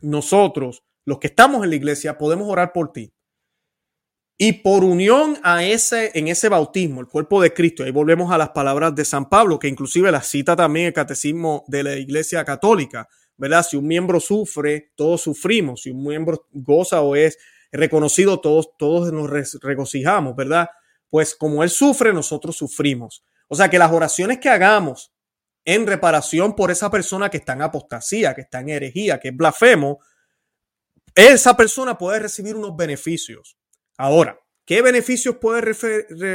nosotros 0.00 0.84
los 1.08 1.18
que 1.18 1.28
estamos 1.28 1.64
en 1.64 1.70
la 1.70 1.76
iglesia, 1.76 2.18
podemos 2.18 2.46
orar 2.50 2.70
por 2.70 2.92
ti. 2.92 3.10
Y 4.40 4.52
por 4.52 4.84
unión 4.84 5.36
a 5.42 5.64
ese, 5.64 6.12
en 6.14 6.28
ese 6.28 6.48
bautismo, 6.48 7.00
el 7.00 7.08
cuerpo 7.08 7.42
de 7.42 7.52
Cristo, 7.52 7.82
ahí 7.82 7.90
volvemos 7.90 8.30
a 8.30 8.38
las 8.38 8.50
palabras 8.50 8.94
de 8.94 9.04
San 9.04 9.28
Pablo, 9.28 9.58
que 9.58 9.66
inclusive 9.66 10.12
la 10.12 10.22
cita 10.22 10.54
también 10.54 10.86
el 10.86 10.92
catecismo 10.92 11.64
de 11.66 11.82
la 11.82 11.96
Iglesia 11.96 12.44
Católica, 12.44 13.08
¿verdad? 13.36 13.66
Si 13.68 13.76
un 13.76 13.88
miembro 13.88 14.20
sufre, 14.20 14.92
todos 14.94 15.22
sufrimos. 15.22 15.82
Si 15.82 15.90
un 15.90 16.04
miembro 16.04 16.46
goza 16.52 17.00
o 17.00 17.16
es 17.16 17.36
reconocido, 17.72 18.38
todos, 18.38 18.76
todos 18.78 19.12
nos 19.12 19.28
regocijamos, 19.60 20.36
¿verdad? 20.36 20.68
Pues 21.10 21.34
como 21.34 21.64
él 21.64 21.70
sufre, 21.70 22.12
nosotros 22.12 22.56
sufrimos. 22.56 23.24
O 23.48 23.56
sea 23.56 23.68
que 23.68 23.78
las 23.78 23.90
oraciones 23.90 24.38
que 24.38 24.48
hagamos 24.48 25.12
en 25.64 25.84
reparación 25.84 26.54
por 26.54 26.70
esa 26.70 26.92
persona 26.92 27.28
que 27.28 27.38
está 27.38 27.54
en 27.54 27.62
apostasía, 27.62 28.36
que 28.36 28.42
está 28.42 28.60
en 28.60 28.68
herejía, 28.68 29.18
que 29.18 29.28
es 29.30 29.36
blasfemo, 29.36 29.98
esa 31.12 31.56
persona 31.56 31.98
puede 31.98 32.20
recibir 32.20 32.54
unos 32.54 32.76
beneficios. 32.76 33.57
Ahora, 33.98 34.40
¿qué 34.64 34.80
beneficios 34.80 35.36
puede 35.36 35.60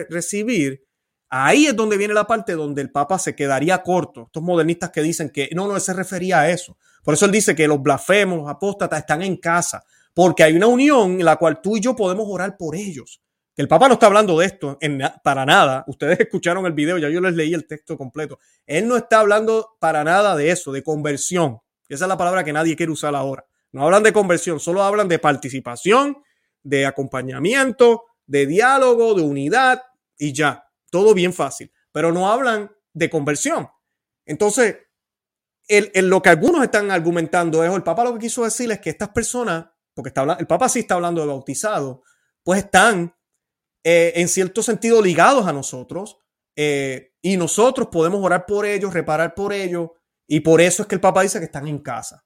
recibir? 0.09 0.86
Ahí 1.30 1.66
es 1.66 1.76
donde 1.76 1.97
viene 1.97 2.14
la 2.14 2.28
parte 2.28 2.53
donde 2.53 2.82
el 2.82 2.91
Papa 2.91 3.18
se 3.18 3.36
quedaría 3.36 3.82
corto. 3.82 4.26
Estos 4.28 4.43
modernistas 4.43 4.91
que 4.91 5.01
dicen 5.01 5.32
que 5.32 5.49
no, 5.55 5.68
no 5.68 5.80
se 5.80 5.93
refería 5.93 6.41
a 6.41 6.49
eso. 6.49 6.78
Por 7.03 7.16
eso 7.16 7.26
él 7.26 7.32
dice 7.32 7.55
que 7.55 7.68
los 7.68 7.82
blasfemos, 7.82 8.39
los 8.39 8.49
apóstatas 8.49 8.99
están 8.99 9.24
en 9.24 9.38
casa, 9.38 9.84
porque 10.14 10.43
hay 10.43 10.55
una 10.55 10.68
unión 10.68 11.14
en 11.14 11.26
la 11.26 11.38
cual 11.38 11.61
tú 11.61 11.78
y 11.78 11.80
yo 11.80 11.95
podemos 11.95 12.26
orar 12.30 12.57
por 12.57 12.76
ellos. 12.76 13.22
El 13.55 13.68
Papa 13.68 13.88
no 13.88 13.93
está 13.93 14.07
hablando 14.07 14.38
de 14.38 14.45
esto 14.45 14.78
para 15.24 15.45
nada. 15.45 15.86
Ustedes 15.88 16.20
escucharon 16.22 16.66
el 16.66 16.74
video, 16.74 16.97
ya 16.97 17.09
yo 17.09 17.22
les 17.22 17.34
leí 17.34 17.53
el 17.53 17.66
texto 17.66 17.97
completo. 17.97 18.39
Él 18.66 18.88
no 18.88 18.97
está 18.97 19.20
hablando 19.20 19.78
para 19.80 20.03
nada 20.03 20.36
de 20.36 20.51
eso, 20.51 20.72
de 20.74 20.84
conversión. 20.84 21.59
Esa 21.88 22.05
es 22.05 22.09
la 22.09 22.18
palabra 22.18 22.43
que 22.43 22.53
nadie 22.53 22.76
quiere 22.76 22.91
usar 22.91 23.16
ahora. 23.16 23.45
No 23.72 23.84
hablan 23.84 24.03
de 24.03 24.11
conversión, 24.11 24.59
solo 24.59 24.84
hablan 24.84 25.07
de 25.07 25.18
participación, 25.18 26.18
de 26.64 26.86
acompañamiento, 26.86 28.05
de 28.26 28.45
diálogo, 28.45 29.14
de 29.14 29.22
unidad 29.22 29.84
y 30.18 30.34
ya. 30.34 30.66
Todo 30.89 31.14
bien 31.14 31.34
fácil. 31.34 31.72
Pero 31.91 32.11
no 32.11 32.32
hablan 32.32 32.72
de 32.93 33.09
conversión. 33.09 33.70
Entonces, 34.26 34.78
lo 35.68 36.22
que 36.22 36.30
algunos 36.30 36.64
están 36.64 36.91
argumentando 36.91 37.64
es, 37.64 37.74
el 37.74 37.84
Papa 37.84 38.03
lo 38.03 38.14
que 38.14 38.20
quiso 38.20 38.43
decir 38.43 38.72
es 38.72 38.80
que 38.80 38.89
estas 38.89 39.09
personas, 39.09 39.66
porque 39.93 40.09
está, 40.09 40.24
el 40.39 40.47
Papa 40.47 40.70
sí 40.70 40.80
está 40.80 40.95
hablando 40.95 41.22
de 41.22 41.28
bautizados, 41.28 41.99
pues 42.43 42.64
están 42.64 43.16
eh, 43.84 44.14
en 44.16 44.28
cierto 44.28 44.64
sentido 44.64 45.01
ligados 45.01 45.47
a 45.47 45.53
nosotros 45.53 46.18
eh, 46.55 47.14
y 47.22 47.38
nosotros 47.38 47.88
podemos 47.91 48.24
orar 48.24 48.45
por 48.45 48.66
ellos, 48.66 48.93
reparar 48.93 49.34
por 49.34 49.53
ellos 49.53 49.89
y 50.28 50.41
por 50.41 50.61
eso 50.61 50.84
es 50.84 50.88
que 50.88 50.95
el 50.95 51.01
Papa 51.01 51.22
dice 51.22 51.39
que 51.39 51.45
están 51.45 51.68
en 51.68 51.80
casa. 51.80 52.26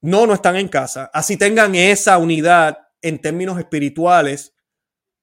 No, 0.00 0.26
no 0.26 0.34
están 0.34 0.56
en 0.56 0.68
casa. 0.68 1.10
Así 1.14 1.36
tengan 1.36 1.74
esa 1.74 2.18
unidad 2.18 2.78
en 3.04 3.20
términos 3.20 3.58
espirituales 3.58 4.54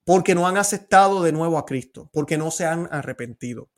porque 0.05 0.35
no 0.35 0.47
han 0.47 0.57
aceptado 0.57 1.23
de 1.23 1.31
nuevo 1.31 1.57
a 1.57 1.65
Cristo, 1.65 2.09
porque 2.13 2.37
no 2.37 2.51
se 2.51 2.65
han 2.65 2.87
arrepentido. 2.91 3.69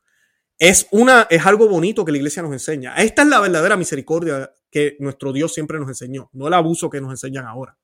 Es, 0.59 0.87
una, 0.91 1.25
es 1.29 1.45
algo 1.45 1.67
bonito 1.67 2.05
que 2.05 2.11
la 2.11 2.17
iglesia 2.17 2.43
nos 2.43 2.51
enseña. 2.51 2.95
Esta 2.95 3.23
es 3.23 3.27
la 3.29 3.39
verdadera 3.39 3.77
misericordia 3.77 4.51
que 4.69 4.97
nuestro 4.99 5.33
Dios 5.33 5.53
siempre 5.53 5.79
nos 5.79 5.87
enseñó, 5.87 6.29
no 6.33 6.47
el 6.47 6.53
abuso 6.53 6.89
que 6.89 7.01
nos 7.01 7.11
enseñan 7.11 7.45
ahora, 7.45 7.77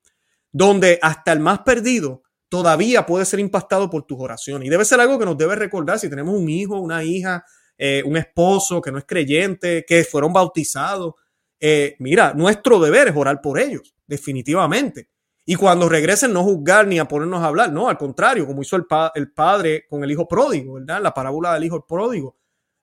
donde 0.52 0.98
hasta 1.02 1.32
el 1.32 1.40
más 1.40 1.60
perdido 1.60 2.22
todavía 2.48 3.06
puede 3.06 3.24
ser 3.24 3.40
impactado 3.40 3.88
por 3.88 4.04
tus 4.04 4.18
oraciones. 4.20 4.66
Y 4.66 4.70
debe 4.70 4.84
ser 4.84 5.00
algo 5.00 5.18
que 5.18 5.24
nos 5.24 5.38
debe 5.38 5.56
recordar 5.56 5.98
si 5.98 6.10
tenemos 6.10 6.34
un 6.34 6.48
hijo, 6.48 6.78
una 6.78 7.02
hija, 7.02 7.44
eh, 7.78 8.02
un 8.04 8.16
esposo 8.16 8.82
que 8.82 8.92
no 8.92 8.98
es 8.98 9.04
creyente, 9.06 9.84
que 9.86 10.04
fueron 10.04 10.32
bautizados. 10.32 11.14
Eh, 11.58 11.96
mira, 11.98 12.34
nuestro 12.34 12.78
deber 12.78 13.08
es 13.08 13.16
orar 13.16 13.40
por 13.40 13.58
ellos, 13.58 13.94
definitivamente. 14.06 15.08
Y 15.50 15.56
cuando 15.56 15.88
regresen, 15.88 16.32
no 16.32 16.44
juzgar 16.44 16.86
ni 16.86 17.00
a 17.00 17.08
ponernos 17.08 17.42
a 17.42 17.46
hablar, 17.46 17.72
no, 17.72 17.88
al 17.88 17.98
contrario, 17.98 18.46
como 18.46 18.62
hizo 18.62 18.76
el, 18.76 18.84
el 19.16 19.32
padre 19.32 19.84
con 19.90 20.04
el 20.04 20.10
hijo 20.12 20.28
pródigo, 20.28 20.74
¿verdad? 20.74 21.02
La 21.02 21.12
parábola 21.12 21.54
del 21.54 21.64
hijo 21.64 21.84
pródigo. 21.84 22.36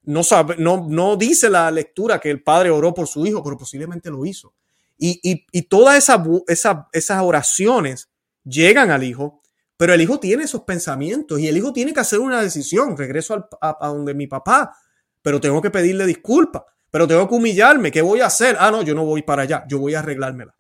No, 0.03 0.21
sabe, 0.21 0.57
no, 0.57 0.85
no 0.89 1.15
dice 1.15 1.49
la 1.49 1.71
lectura 1.71 2.19
que 2.19 2.29
el 2.29 2.43
padre 2.43 2.69
oró 2.69 2.93
por 2.93 3.07
su 3.07 3.25
hijo, 3.25 3.41
pero 3.41 3.57
posiblemente 3.57 4.09
lo 4.09 4.25
hizo. 4.25 4.53
Y, 4.97 5.17
y, 5.23 5.45
y 5.53 5.61
todas 5.61 5.97
esas, 5.97 6.19
esas, 6.47 6.77
esas 6.91 7.21
oraciones 7.21 8.09
llegan 8.43 8.91
al 8.91 9.05
hijo 9.05 9.41
pero 9.77 9.93
el 9.93 10.01
hijo 10.01 10.19
tiene 10.19 10.43
esos 10.43 10.63
pensamientos 10.63 11.39
y 11.39 11.47
el 11.47 11.55
hijo 11.55 11.71
tiene 11.71 11.93
que 11.93 11.99
hacer 11.99 12.19
una 12.19 12.41
decisión. 12.41 12.97
Regreso 12.97 13.47
a, 13.61 13.87
donde 13.87 14.15
mi 14.15 14.25
papá, 14.25 14.75
pero 15.21 15.39
tengo 15.39 15.61
que 15.61 15.69
pedirle 15.69 16.05
disculpas, 16.07 16.63
pero 16.89 17.07
tengo 17.07 17.29
que 17.29 17.35
humillarme. 17.35 17.91
¿Qué 17.91 18.01
voy 18.01 18.21
a 18.21 18.25
hacer? 18.25 18.57
Ah, 18.59 18.71
no, 18.71 18.81
yo 18.81 18.95
no 18.95 19.05
voy 19.05 19.21
para 19.21 19.43
allá, 19.43 19.63
yo 19.69 19.77
voy 19.77 19.93
a 19.93 19.99
arreglármela. 19.99 20.56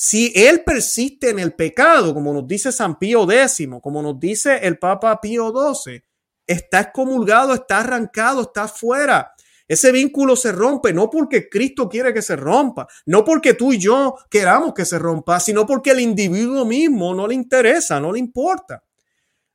Si 0.00 0.32
él 0.36 0.62
persiste 0.62 1.30
en 1.30 1.40
el 1.40 1.54
pecado, 1.54 2.14
como 2.14 2.32
nos 2.32 2.46
dice 2.46 2.70
San 2.70 3.00
Pío 3.00 3.28
X, 3.28 3.66
como 3.82 4.00
nos 4.00 4.20
dice 4.20 4.60
el 4.62 4.78
Papa 4.78 5.20
Pío 5.20 5.50
XII, 5.50 6.00
está 6.46 6.78
excomulgado, 6.82 7.52
está 7.52 7.80
arrancado, 7.80 8.42
está 8.42 8.68
fuera. 8.68 9.32
Ese 9.66 9.90
vínculo 9.90 10.36
se 10.36 10.52
rompe 10.52 10.92
no 10.92 11.10
porque 11.10 11.48
Cristo 11.48 11.88
quiere 11.88 12.14
que 12.14 12.22
se 12.22 12.36
rompa, 12.36 12.86
no 13.06 13.24
porque 13.24 13.54
tú 13.54 13.72
y 13.72 13.78
yo 13.80 14.14
queramos 14.30 14.72
que 14.72 14.84
se 14.84 15.00
rompa, 15.00 15.40
sino 15.40 15.66
porque 15.66 15.90
el 15.90 15.98
individuo 15.98 16.64
mismo 16.64 17.12
no 17.12 17.26
le 17.26 17.34
interesa, 17.34 17.98
no 17.98 18.12
le 18.12 18.20
importa. 18.20 18.84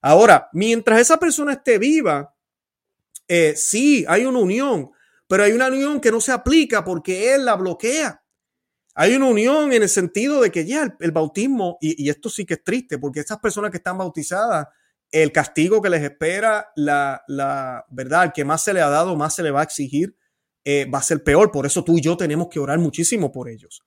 Ahora, 0.01 0.49
mientras 0.51 0.99
esa 0.99 1.17
persona 1.17 1.53
esté 1.53 1.77
viva, 1.77 2.35
eh, 3.29 3.53
sí, 3.55 4.03
hay 4.09 4.25
una 4.25 4.39
unión, 4.39 4.91
pero 5.25 5.43
hay 5.45 5.53
una 5.53 5.67
unión 5.67 6.01
que 6.01 6.11
no 6.11 6.19
se 6.19 6.33
aplica 6.33 6.83
porque 6.83 7.33
él 7.33 7.45
la 7.45 7.55
bloquea. 7.55 8.22
Hay 8.95 9.15
una 9.15 9.25
unión 9.25 9.73
en 9.73 9.81
el 9.81 9.89
sentido 9.89 10.41
de 10.41 10.51
que 10.51 10.65
ya 10.65 10.95
el, 10.99 11.11
bautismo, 11.11 11.77
y, 11.81 12.09
esto 12.09 12.29
sí 12.29 12.45
que 12.45 12.55
es 12.55 12.63
triste, 12.63 12.99
porque 12.99 13.21
esas 13.21 13.39
personas 13.39 13.71
que 13.71 13.77
están 13.77 13.97
bautizadas 13.97 14.67
el 15.13 15.31
castigo 15.31 15.79
que 15.79 15.91
les 15.91 16.01
espera, 16.01 16.71
la, 16.75 17.23
la 17.27 17.85
verdad, 17.89 18.33
que 18.33 18.43
más 18.43 18.63
se 18.63 18.73
le 18.73 18.81
ha 18.81 18.89
dado, 18.89 19.15
más 19.15 19.35
se 19.35 19.43
le 19.43 19.51
va 19.51 19.61
a 19.61 19.63
exigir, 19.63 20.17
eh, 20.65 20.85
va 20.85 20.97
a 20.97 21.03
ser 21.03 21.23
peor. 21.23 21.51
Por 21.51 21.67
eso 21.67 21.83
tú 21.83 21.97
y 21.97 22.01
yo 22.01 22.17
tenemos 22.17 22.47
que 22.49 22.59
orar 22.59 22.79
muchísimo 22.79 23.31
por 23.31 23.47
ellos, 23.47 23.83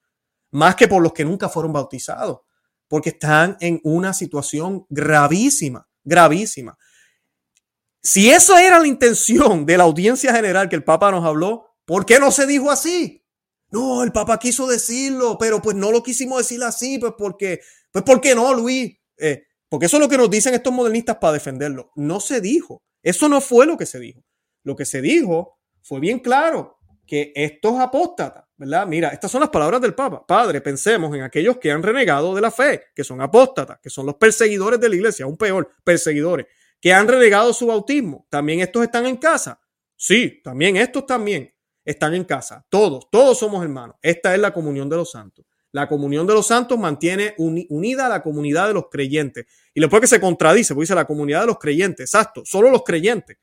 más 0.52 0.76
que 0.76 0.86
por 0.86 1.02
los 1.02 1.12
que 1.12 1.24
nunca 1.24 1.48
fueron 1.48 1.72
bautizados, 1.72 2.42
porque 2.86 3.10
están 3.10 3.56
en 3.60 3.80
una 3.82 4.14
situación 4.14 4.86
gravísima, 4.88 5.88
gravísima. 6.04 6.78
Si 8.00 8.30
eso 8.30 8.56
era 8.56 8.78
la 8.78 8.86
intención 8.86 9.66
de 9.66 9.78
la 9.78 9.82
audiencia 9.82 10.32
general 10.32 10.68
que 10.68 10.76
el 10.76 10.84
Papa 10.84 11.10
nos 11.10 11.24
habló, 11.24 11.74
¿por 11.84 12.06
qué 12.06 12.20
no 12.20 12.30
se 12.30 12.46
dijo 12.46 12.70
así? 12.70 13.25
No, 13.76 14.02
el 14.02 14.10
Papa 14.10 14.38
quiso 14.38 14.66
decirlo, 14.66 15.36
pero 15.38 15.60
pues 15.60 15.76
no 15.76 15.92
lo 15.92 16.02
quisimos 16.02 16.38
decir 16.38 16.62
así, 16.62 16.98
pues 16.98 17.12
porque, 17.18 17.60
pues 17.92 18.02
¿por 18.06 18.22
qué 18.22 18.34
no, 18.34 18.54
Luis? 18.54 18.96
Eh, 19.18 19.44
porque 19.68 19.84
eso 19.84 19.98
es 19.98 20.02
lo 20.02 20.08
que 20.08 20.16
nos 20.16 20.30
dicen 20.30 20.54
estos 20.54 20.72
modernistas 20.72 21.16
para 21.16 21.34
defenderlo. 21.34 21.92
No 21.94 22.18
se 22.18 22.40
dijo. 22.40 22.82
Eso 23.02 23.28
no 23.28 23.42
fue 23.42 23.66
lo 23.66 23.76
que 23.76 23.84
se 23.84 24.00
dijo. 24.00 24.24
Lo 24.62 24.76
que 24.76 24.86
se 24.86 25.02
dijo 25.02 25.58
fue 25.82 26.00
bien 26.00 26.20
claro 26.20 26.78
que 27.06 27.34
estos 27.36 27.78
apóstatas, 27.78 28.44
¿verdad? 28.56 28.86
Mira, 28.86 29.10
estas 29.10 29.30
son 29.30 29.42
las 29.42 29.50
palabras 29.50 29.82
del 29.82 29.94
Papa. 29.94 30.24
Padre, 30.26 30.62
pensemos 30.62 31.14
en 31.14 31.20
aquellos 31.20 31.58
que 31.58 31.70
han 31.70 31.82
renegado 31.82 32.34
de 32.34 32.40
la 32.40 32.50
fe, 32.50 32.84
que 32.94 33.04
son 33.04 33.20
apóstatas, 33.20 33.78
que 33.82 33.90
son 33.90 34.06
los 34.06 34.14
perseguidores 34.14 34.80
de 34.80 34.88
la 34.88 34.94
iglesia, 34.94 35.26
aún 35.26 35.36
peor, 35.36 35.70
perseguidores, 35.84 36.46
que 36.80 36.94
han 36.94 37.06
renegado 37.06 37.52
su 37.52 37.66
bautismo. 37.66 38.26
También 38.30 38.60
estos 38.60 38.84
están 38.84 39.04
en 39.04 39.18
casa. 39.18 39.60
Sí, 39.94 40.40
también 40.42 40.78
estos 40.78 41.04
también 41.04 41.55
están 41.86 42.14
en 42.14 42.24
casa. 42.24 42.66
Todos, 42.68 43.08
todos 43.10 43.38
somos 43.38 43.62
hermanos. 43.62 43.96
Esta 44.02 44.34
es 44.34 44.40
la 44.40 44.52
comunión 44.52 44.90
de 44.90 44.96
los 44.96 45.12
santos. 45.12 45.46
La 45.70 45.88
comunión 45.88 46.26
de 46.26 46.34
los 46.34 46.46
santos 46.46 46.78
mantiene 46.78 47.34
unida 47.38 48.06
a 48.06 48.08
la 48.08 48.22
comunidad 48.22 48.68
de 48.68 48.74
los 48.74 48.88
creyentes. 48.90 49.46
Y 49.72 49.80
después 49.80 50.00
que 50.00 50.06
se 50.06 50.20
contradice, 50.20 50.74
porque 50.74 50.84
dice 50.84 50.94
la 50.94 51.06
comunidad 51.06 51.42
de 51.42 51.46
los 51.46 51.58
creyentes, 51.58 52.12
exacto, 52.12 52.42
solo 52.44 52.70
los 52.70 52.82
creyentes. 52.82 53.38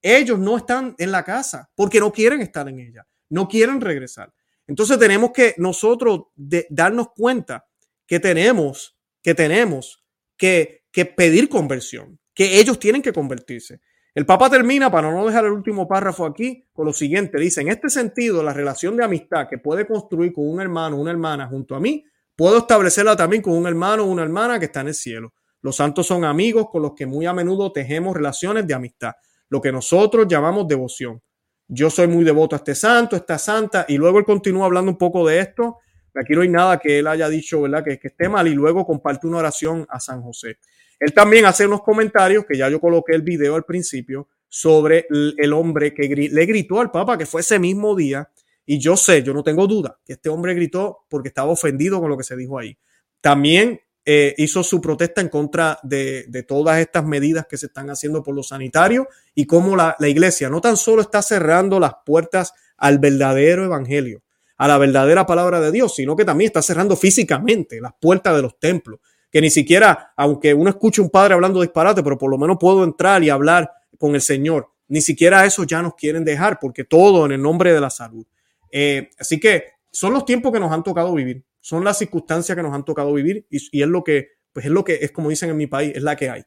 Ellos 0.00 0.38
no 0.38 0.56
están 0.56 0.94
en 0.98 1.10
la 1.10 1.24
casa 1.24 1.70
porque 1.74 1.98
no 1.98 2.12
quieren 2.12 2.40
estar 2.40 2.68
en 2.68 2.80
ella, 2.80 3.06
no 3.30 3.48
quieren 3.48 3.80
regresar. 3.80 4.32
Entonces 4.66 4.98
tenemos 4.98 5.32
que 5.32 5.54
nosotros 5.58 6.26
darnos 6.36 7.08
cuenta 7.16 7.66
que 8.06 8.20
tenemos, 8.20 8.96
que 9.22 9.34
tenemos 9.34 10.04
que, 10.36 10.84
que 10.92 11.06
pedir 11.06 11.48
conversión, 11.48 12.18
que 12.34 12.60
ellos 12.60 12.78
tienen 12.78 13.02
que 13.02 13.12
convertirse. 13.12 13.80
El 14.14 14.26
Papa 14.26 14.50
termina, 14.50 14.90
para 14.90 15.10
no 15.10 15.26
dejar 15.26 15.46
el 15.46 15.52
último 15.52 15.88
párrafo 15.88 16.26
aquí, 16.26 16.66
con 16.74 16.84
lo 16.84 16.92
siguiente. 16.92 17.38
Dice, 17.38 17.62
en 17.62 17.68
este 17.68 17.88
sentido, 17.88 18.42
la 18.42 18.52
relación 18.52 18.94
de 18.94 19.04
amistad 19.04 19.48
que 19.48 19.56
puede 19.56 19.86
construir 19.86 20.34
con 20.34 20.46
un 20.46 20.60
hermano 20.60 20.96
o 20.96 21.00
una 21.00 21.12
hermana 21.12 21.48
junto 21.48 21.74
a 21.74 21.80
mí, 21.80 22.04
puedo 22.36 22.58
establecerla 22.58 23.16
también 23.16 23.40
con 23.40 23.54
un 23.54 23.66
hermano 23.66 24.04
o 24.04 24.10
una 24.10 24.22
hermana 24.22 24.58
que 24.58 24.66
está 24.66 24.82
en 24.82 24.88
el 24.88 24.94
cielo. 24.94 25.32
Los 25.62 25.76
santos 25.76 26.06
son 26.06 26.24
amigos 26.24 26.66
con 26.70 26.82
los 26.82 26.92
que 26.94 27.06
muy 27.06 27.24
a 27.24 27.32
menudo 27.32 27.72
tejemos 27.72 28.14
relaciones 28.14 28.66
de 28.66 28.74
amistad, 28.74 29.12
lo 29.48 29.62
que 29.62 29.72
nosotros 29.72 30.26
llamamos 30.28 30.68
devoción. 30.68 31.22
Yo 31.66 31.88
soy 31.88 32.06
muy 32.06 32.22
devoto 32.22 32.54
a 32.54 32.58
este 32.58 32.74
santo, 32.74 33.16
a 33.16 33.20
esta 33.20 33.38
santa, 33.38 33.86
y 33.88 33.96
luego 33.96 34.18
él 34.18 34.26
continúa 34.26 34.66
hablando 34.66 34.90
un 34.90 34.98
poco 34.98 35.26
de 35.26 35.38
esto. 35.38 35.78
Aquí 36.14 36.34
no 36.34 36.42
hay 36.42 36.48
nada 36.50 36.78
que 36.78 36.98
él 36.98 37.06
haya 37.06 37.30
dicho, 37.30 37.62
¿verdad? 37.62 37.82
Que, 37.82 37.98
que 37.98 38.08
esté 38.08 38.28
mal, 38.28 38.46
y 38.46 38.54
luego 38.54 38.84
comparte 38.84 39.26
una 39.26 39.38
oración 39.38 39.86
a 39.88 39.98
San 40.00 40.20
José. 40.20 40.58
Él 41.02 41.12
también 41.12 41.46
hace 41.46 41.66
unos 41.66 41.82
comentarios, 41.82 42.44
que 42.48 42.56
ya 42.56 42.68
yo 42.68 42.80
coloqué 42.80 43.16
el 43.16 43.22
video 43.22 43.56
al 43.56 43.64
principio, 43.64 44.28
sobre 44.48 45.04
el 45.10 45.52
hombre 45.52 45.92
que 45.92 46.04
le 46.04 46.46
gritó 46.46 46.78
al 46.78 46.92
Papa, 46.92 47.18
que 47.18 47.26
fue 47.26 47.40
ese 47.40 47.58
mismo 47.58 47.96
día. 47.96 48.30
Y 48.64 48.78
yo 48.78 48.96
sé, 48.96 49.24
yo 49.24 49.34
no 49.34 49.42
tengo 49.42 49.66
duda, 49.66 49.98
que 50.04 50.12
este 50.12 50.28
hombre 50.28 50.54
gritó 50.54 51.04
porque 51.08 51.26
estaba 51.26 51.50
ofendido 51.50 52.00
con 52.00 52.08
lo 52.08 52.16
que 52.16 52.22
se 52.22 52.36
dijo 52.36 52.56
ahí. 52.56 52.78
También 53.20 53.80
eh, 54.04 54.32
hizo 54.38 54.62
su 54.62 54.80
protesta 54.80 55.20
en 55.20 55.28
contra 55.28 55.80
de, 55.82 56.44
todas 56.46 56.78
estas 56.78 57.04
medidas 57.04 57.46
que 57.50 57.56
se 57.56 57.66
están 57.66 57.90
haciendo 57.90 58.22
por 58.22 58.36
los 58.36 58.48
sanitarios 58.48 59.08
y 59.34 59.44
cómo 59.44 59.74
la, 59.74 59.96
la 59.98 60.08
iglesia 60.08 60.50
no 60.50 60.60
tan 60.60 60.76
solo 60.76 61.02
está 61.02 61.20
cerrando 61.20 61.80
las 61.80 61.94
puertas 62.06 62.52
al 62.76 63.00
verdadero 63.00 63.64
evangelio, 63.64 64.22
a 64.56 64.68
la 64.68 64.78
verdadera 64.78 65.26
palabra 65.26 65.60
de 65.60 65.72
Dios, 65.72 65.96
sino 65.96 66.14
que 66.14 66.24
también 66.24 66.46
está 66.46 66.62
cerrando 66.62 66.94
físicamente 66.94 67.80
las 67.80 67.94
puertas 68.00 68.36
de 68.36 68.42
los 68.42 68.60
templos 68.60 69.00
que 69.32 69.40
ni 69.40 69.48
siquiera, 69.48 70.12
aunque 70.14 70.52
uno 70.52 70.68
escuche 70.68 71.00
un 71.00 71.08
padre 71.08 71.32
hablando 71.32 71.62
disparate, 71.62 72.02
pero 72.02 72.18
por 72.18 72.30
lo 72.30 72.36
menos 72.36 72.58
puedo 72.60 72.84
entrar 72.84 73.24
y 73.24 73.30
hablar 73.30 73.72
con 73.98 74.14
el 74.14 74.20
Señor. 74.20 74.68
Ni 74.88 75.00
siquiera 75.00 75.46
eso 75.46 75.64
ya 75.64 75.80
nos 75.80 75.94
quieren 75.94 76.22
dejar, 76.22 76.58
porque 76.60 76.84
todo 76.84 77.24
en 77.24 77.32
el 77.32 77.40
nombre 77.40 77.72
de 77.72 77.80
la 77.80 77.88
salud. 77.88 78.26
Eh, 78.70 79.08
así 79.18 79.40
que 79.40 79.72
son 79.90 80.12
los 80.12 80.26
tiempos 80.26 80.52
que 80.52 80.60
nos 80.60 80.70
han 80.70 80.82
tocado 80.82 81.14
vivir, 81.14 81.42
son 81.60 81.82
las 81.82 81.96
circunstancias 81.96 82.54
que 82.54 82.62
nos 82.62 82.74
han 82.74 82.84
tocado 82.84 83.14
vivir 83.14 83.46
y, 83.48 83.80
es 83.80 83.88
lo 83.88 84.04
que, 84.04 84.32
pues 84.52 84.66
es 84.66 84.72
lo 84.72 84.84
que 84.84 84.98
es 85.00 85.12
como 85.12 85.30
dicen 85.30 85.48
en 85.48 85.56
mi 85.56 85.66
país, 85.66 85.92
es 85.94 86.02
la 86.02 86.14
que 86.14 86.28
hay. 86.28 86.42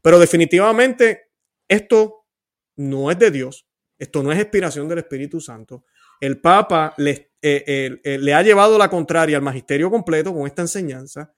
Pero 0.00 0.18
definitivamente 0.18 1.28
esto 1.68 2.24
no 2.76 3.10
es 3.10 3.18
de 3.18 3.30
Dios, 3.30 3.66
esto 3.98 4.22
no 4.22 4.32
es 4.32 4.38
inspiración 4.38 4.88
del 4.88 4.98
Espíritu 4.98 5.42
Santo. 5.42 5.84
El 6.18 6.40
Papa 6.40 6.94
le, 6.96 7.32
eh, 7.42 8.00
eh, 8.02 8.18
le 8.18 8.32
ha 8.32 8.42
llevado 8.42 8.78
la 8.78 8.88
contraria 8.88 9.36
al 9.36 9.42
magisterio 9.42 9.90
completo 9.90 10.32
con 10.32 10.46
esta 10.46 10.62
enseñanza 10.62 11.34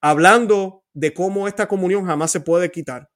hablando 0.00 0.84
de 0.92 1.12
cómo 1.14 1.48
esta 1.48 1.68
comunión 1.68 2.06
jamás 2.06 2.30
se 2.30 2.40
puede 2.40 2.70
quitar, 2.70 3.10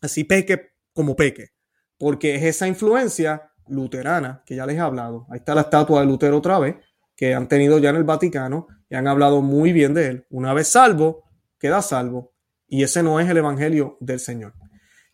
así 0.00 0.24
peque 0.24 0.70
como 0.92 1.16
peque, 1.16 1.50
porque 1.98 2.36
es 2.36 2.42
esa 2.44 2.66
influencia 2.68 3.50
luterana 3.66 4.42
que 4.46 4.56
ya 4.56 4.66
les 4.66 4.76
he 4.76 4.80
hablado. 4.80 5.26
Ahí 5.30 5.38
está 5.38 5.54
la 5.54 5.62
estatua 5.62 6.00
de 6.00 6.06
Lutero 6.06 6.38
otra 6.38 6.58
vez, 6.58 6.76
que 7.16 7.34
han 7.34 7.48
tenido 7.48 7.78
ya 7.78 7.90
en 7.90 7.96
el 7.96 8.04
Vaticano 8.04 8.66
y 8.88 8.94
han 8.94 9.06
hablado 9.06 9.40
muy 9.40 9.72
bien 9.72 9.94
de 9.94 10.06
él. 10.06 10.26
Una 10.30 10.52
vez 10.52 10.68
salvo, 10.68 11.24
queda 11.58 11.80
salvo. 11.82 12.34
Y 12.66 12.82
ese 12.82 13.02
no 13.02 13.20
es 13.20 13.28
el 13.28 13.36
Evangelio 13.36 13.96
del 14.00 14.18
Señor. 14.18 14.54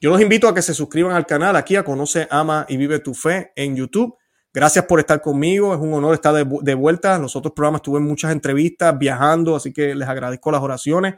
Yo 0.00 0.10
los 0.10 0.20
invito 0.20 0.48
a 0.48 0.54
que 0.54 0.62
se 0.62 0.72
suscriban 0.72 1.14
al 1.14 1.26
canal 1.26 1.56
aquí 1.56 1.76
a 1.76 1.84
Conoce, 1.84 2.26
Ama 2.30 2.64
y 2.68 2.78
Vive 2.78 3.00
tu 3.00 3.12
Fe 3.12 3.52
en 3.54 3.76
YouTube 3.76 4.16
Gracias 4.52 4.84
por 4.86 4.98
estar 4.98 5.20
conmigo. 5.20 5.72
Es 5.74 5.80
un 5.80 5.94
honor 5.94 6.14
estar 6.14 6.34
de, 6.34 6.74
vuelta. 6.74 7.16
En 7.16 7.22
los 7.22 7.36
otros 7.36 7.54
programas 7.54 7.82
tuve 7.82 8.00
muchas 8.00 8.32
entrevistas 8.32 8.98
viajando, 8.98 9.54
así 9.54 9.72
que 9.72 9.94
les 9.94 10.08
agradezco 10.08 10.50
las 10.50 10.60
oraciones. 10.60 11.14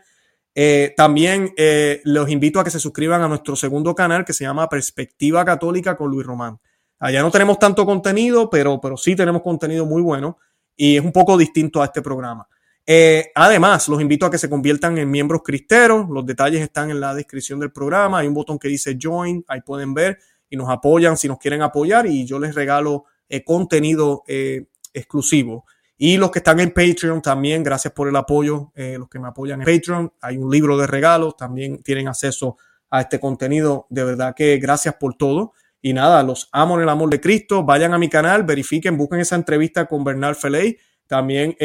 Eh, 0.55 0.93
también 0.97 1.55
eh, 1.57 2.03
los 2.05 2.29
invito 2.29 2.61
a 2.61 2.65
que 2.65 2.71
se 2.71 2.79
suscriban 2.79 3.23
a 3.23 3.29
nuestro 3.29 3.57
segundo 3.57 3.95
canal 3.95 4.27
que 4.27 4.35
se 4.35 4.45
llama 4.45 4.69
Perspectiva 4.69 5.45
Católica 5.47 5.97
con 5.97 6.11
Luis 6.11 6.27
Román. 6.27 6.59
Allá 6.99 7.23
no 7.23 7.31
tenemos 7.31 7.59
tanto 7.59 7.87
contenido, 7.87 8.51
pero, 8.51 8.81
pero 8.81 8.99
sí 8.99 9.17
tenemos 9.17 9.41
contenido 9.41 9.87
muy 9.87 10.03
bueno 10.03 10.39
y 10.77 10.99
es 10.99 11.05
un 11.05 11.11
poco 11.11 11.39
distinto 11.39 11.81
a 11.81 11.87
este 11.87 12.03
programa. 12.03 12.47
Eh, 12.85 13.31
además, 13.35 13.89
los 13.89 14.01
invito 14.01 14.27
a 14.27 14.31
que 14.31 14.39
se 14.39 14.51
conviertan 14.51 14.99
en 14.99 15.11
miembros 15.11 15.43
cristeros. 15.43 16.09
Los 16.11 16.27
detalles 16.27 16.61
están 16.61 16.91
en 16.91 17.01
la 17.01 17.15
descripción 17.15 17.61
del 17.61 17.73
programa. 17.73 18.19
Hay 18.19 18.27
un 18.27 18.35
botón 18.35 18.59
que 18.59 18.69
dice 18.69 18.99
Join, 19.01 19.43
ahí 19.49 19.63
pueden 19.63 19.95
ver 19.95 20.19
y 20.51 20.57
nos 20.57 20.69
apoyan 20.69 21.17
si 21.17 21.29
nos 21.29 21.39
quieren 21.39 21.63
apoyar 21.63 22.07
y 22.07 22.27
yo 22.27 22.39
les 22.39 22.55
regalo 22.55 23.07
eh, 23.33 23.45
contenido 23.45 24.25
eh, 24.29 24.67
exclusivo. 24.93 25.65
Y 25.97 26.19
los 26.19 26.31
que 26.31 26.41
están 26.41 26.61
en 26.61 26.71
Patreon 26.71 27.23
también, 27.23 27.63
gracias 27.63 27.95
por 27.95 28.07
el 28.07 28.15
apoyo, 28.15 28.73
eh, 28.75 28.97
los 28.99 29.09
que 29.09 29.19
me 29.19 29.29
apoyan 29.29 29.63
en 29.63 29.65
Patreon. 29.65 30.13
Hay 30.21 30.37
un 30.37 30.51
libro 30.51 30.77
de 30.77 30.87
regalos, 30.87 31.35
también 31.39 31.83
tienen 31.83 32.09
acceso 32.09 32.59
a 32.91 33.01
este 33.01 33.19
contenido. 33.19 33.87
De 33.89 34.05
verdad 34.05 34.35
que 34.37 34.59
gracias 34.59 34.97
por 34.97 35.15
todo. 35.15 35.55
Y 35.81 35.95
nada, 35.95 36.23
los 36.23 36.51
amo 36.53 36.77
en 36.77 36.83
el 36.83 36.91
amor 36.91 37.09
de 37.09 37.23
Cristo. 37.23 37.63
Vayan 37.63 37.95
a 37.95 37.99
mi 37.99 38.11
canal, 38.11 38.43
verifiquen, 38.43 38.99
busquen 38.99 39.21
esa 39.21 39.37
entrevista 39.37 39.87
con 39.87 40.05
Bernal 40.05 40.37
Feley. 40.37 40.77
También 41.07 41.57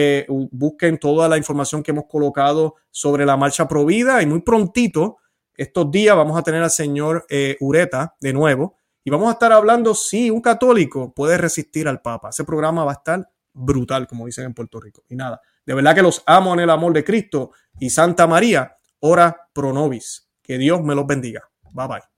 busquen 0.52 1.00
toda 1.00 1.28
la 1.28 1.38
información 1.38 1.84
que 1.84 1.92
hemos 1.92 2.06
colocado 2.06 2.76
sobre 2.92 3.26
la 3.26 3.36
marcha 3.36 3.68
Provida. 3.68 4.22
Y 4.22 4.26
muy 4.26 4.42
prontito, 4.42 5.18
estos 5.54 5.92
días, 5.92 6.16
vamos 6.16 6.40
a 6.40 6.44
tener 6.44 6.64
al 6.64 6.72
señor 6.72 7.26
Ureta 7.60 8.16
de 8.22 8.32
nuevo. 8.32 8.78
Y 9.08 9.10
vamos 9.10 9.30
a 9.30 9.32
estar 9.32 9.54
hablando 9.54 9.96
si 9.96 10.30
un 10.30 10.42
católico 10.42 11.14
puede 11.14 11.38
resistir 11.38 11.88
al 11.88 12.02
Papa. 12.02 12.28
Ese 12.28 12.44
programa 12.44 12.84
va 12.84 12.92
a 12.92 12.96
estar 12.96 13.32
brutal, 13.54 14.06
como 14.06 14.26
dicen 14.26 14.44
en 14.44 14.54
Puerto 14.54 14.82
Rico. 14.82 15.06
Y 15.08 15.16
nada, 15.16 15.40
de 15.66 15.74
verdad 15.74 15.96
que 15.96 16.02
los 16.02 16.22
amo 16.26 16.54
en 16.54 16.60
el 16.60 16.70
amor 16.70 16.92
de 16.92 17.06
Cristo. 17.06 17.52
Y 17.80 17.90
Santa 17.90 18.28
María, 18.28 18.76
ora 19.00 19.48
pro 19.54 19.72
nobis. 19.72 20.30
Que 20.42 20.58
Dios 20.58 20.84
me 20.84 20.94
los 20.94 21.08
bendiga. 21.08 21.42
Bye 21.72 21.88
bye. 21.88 22.17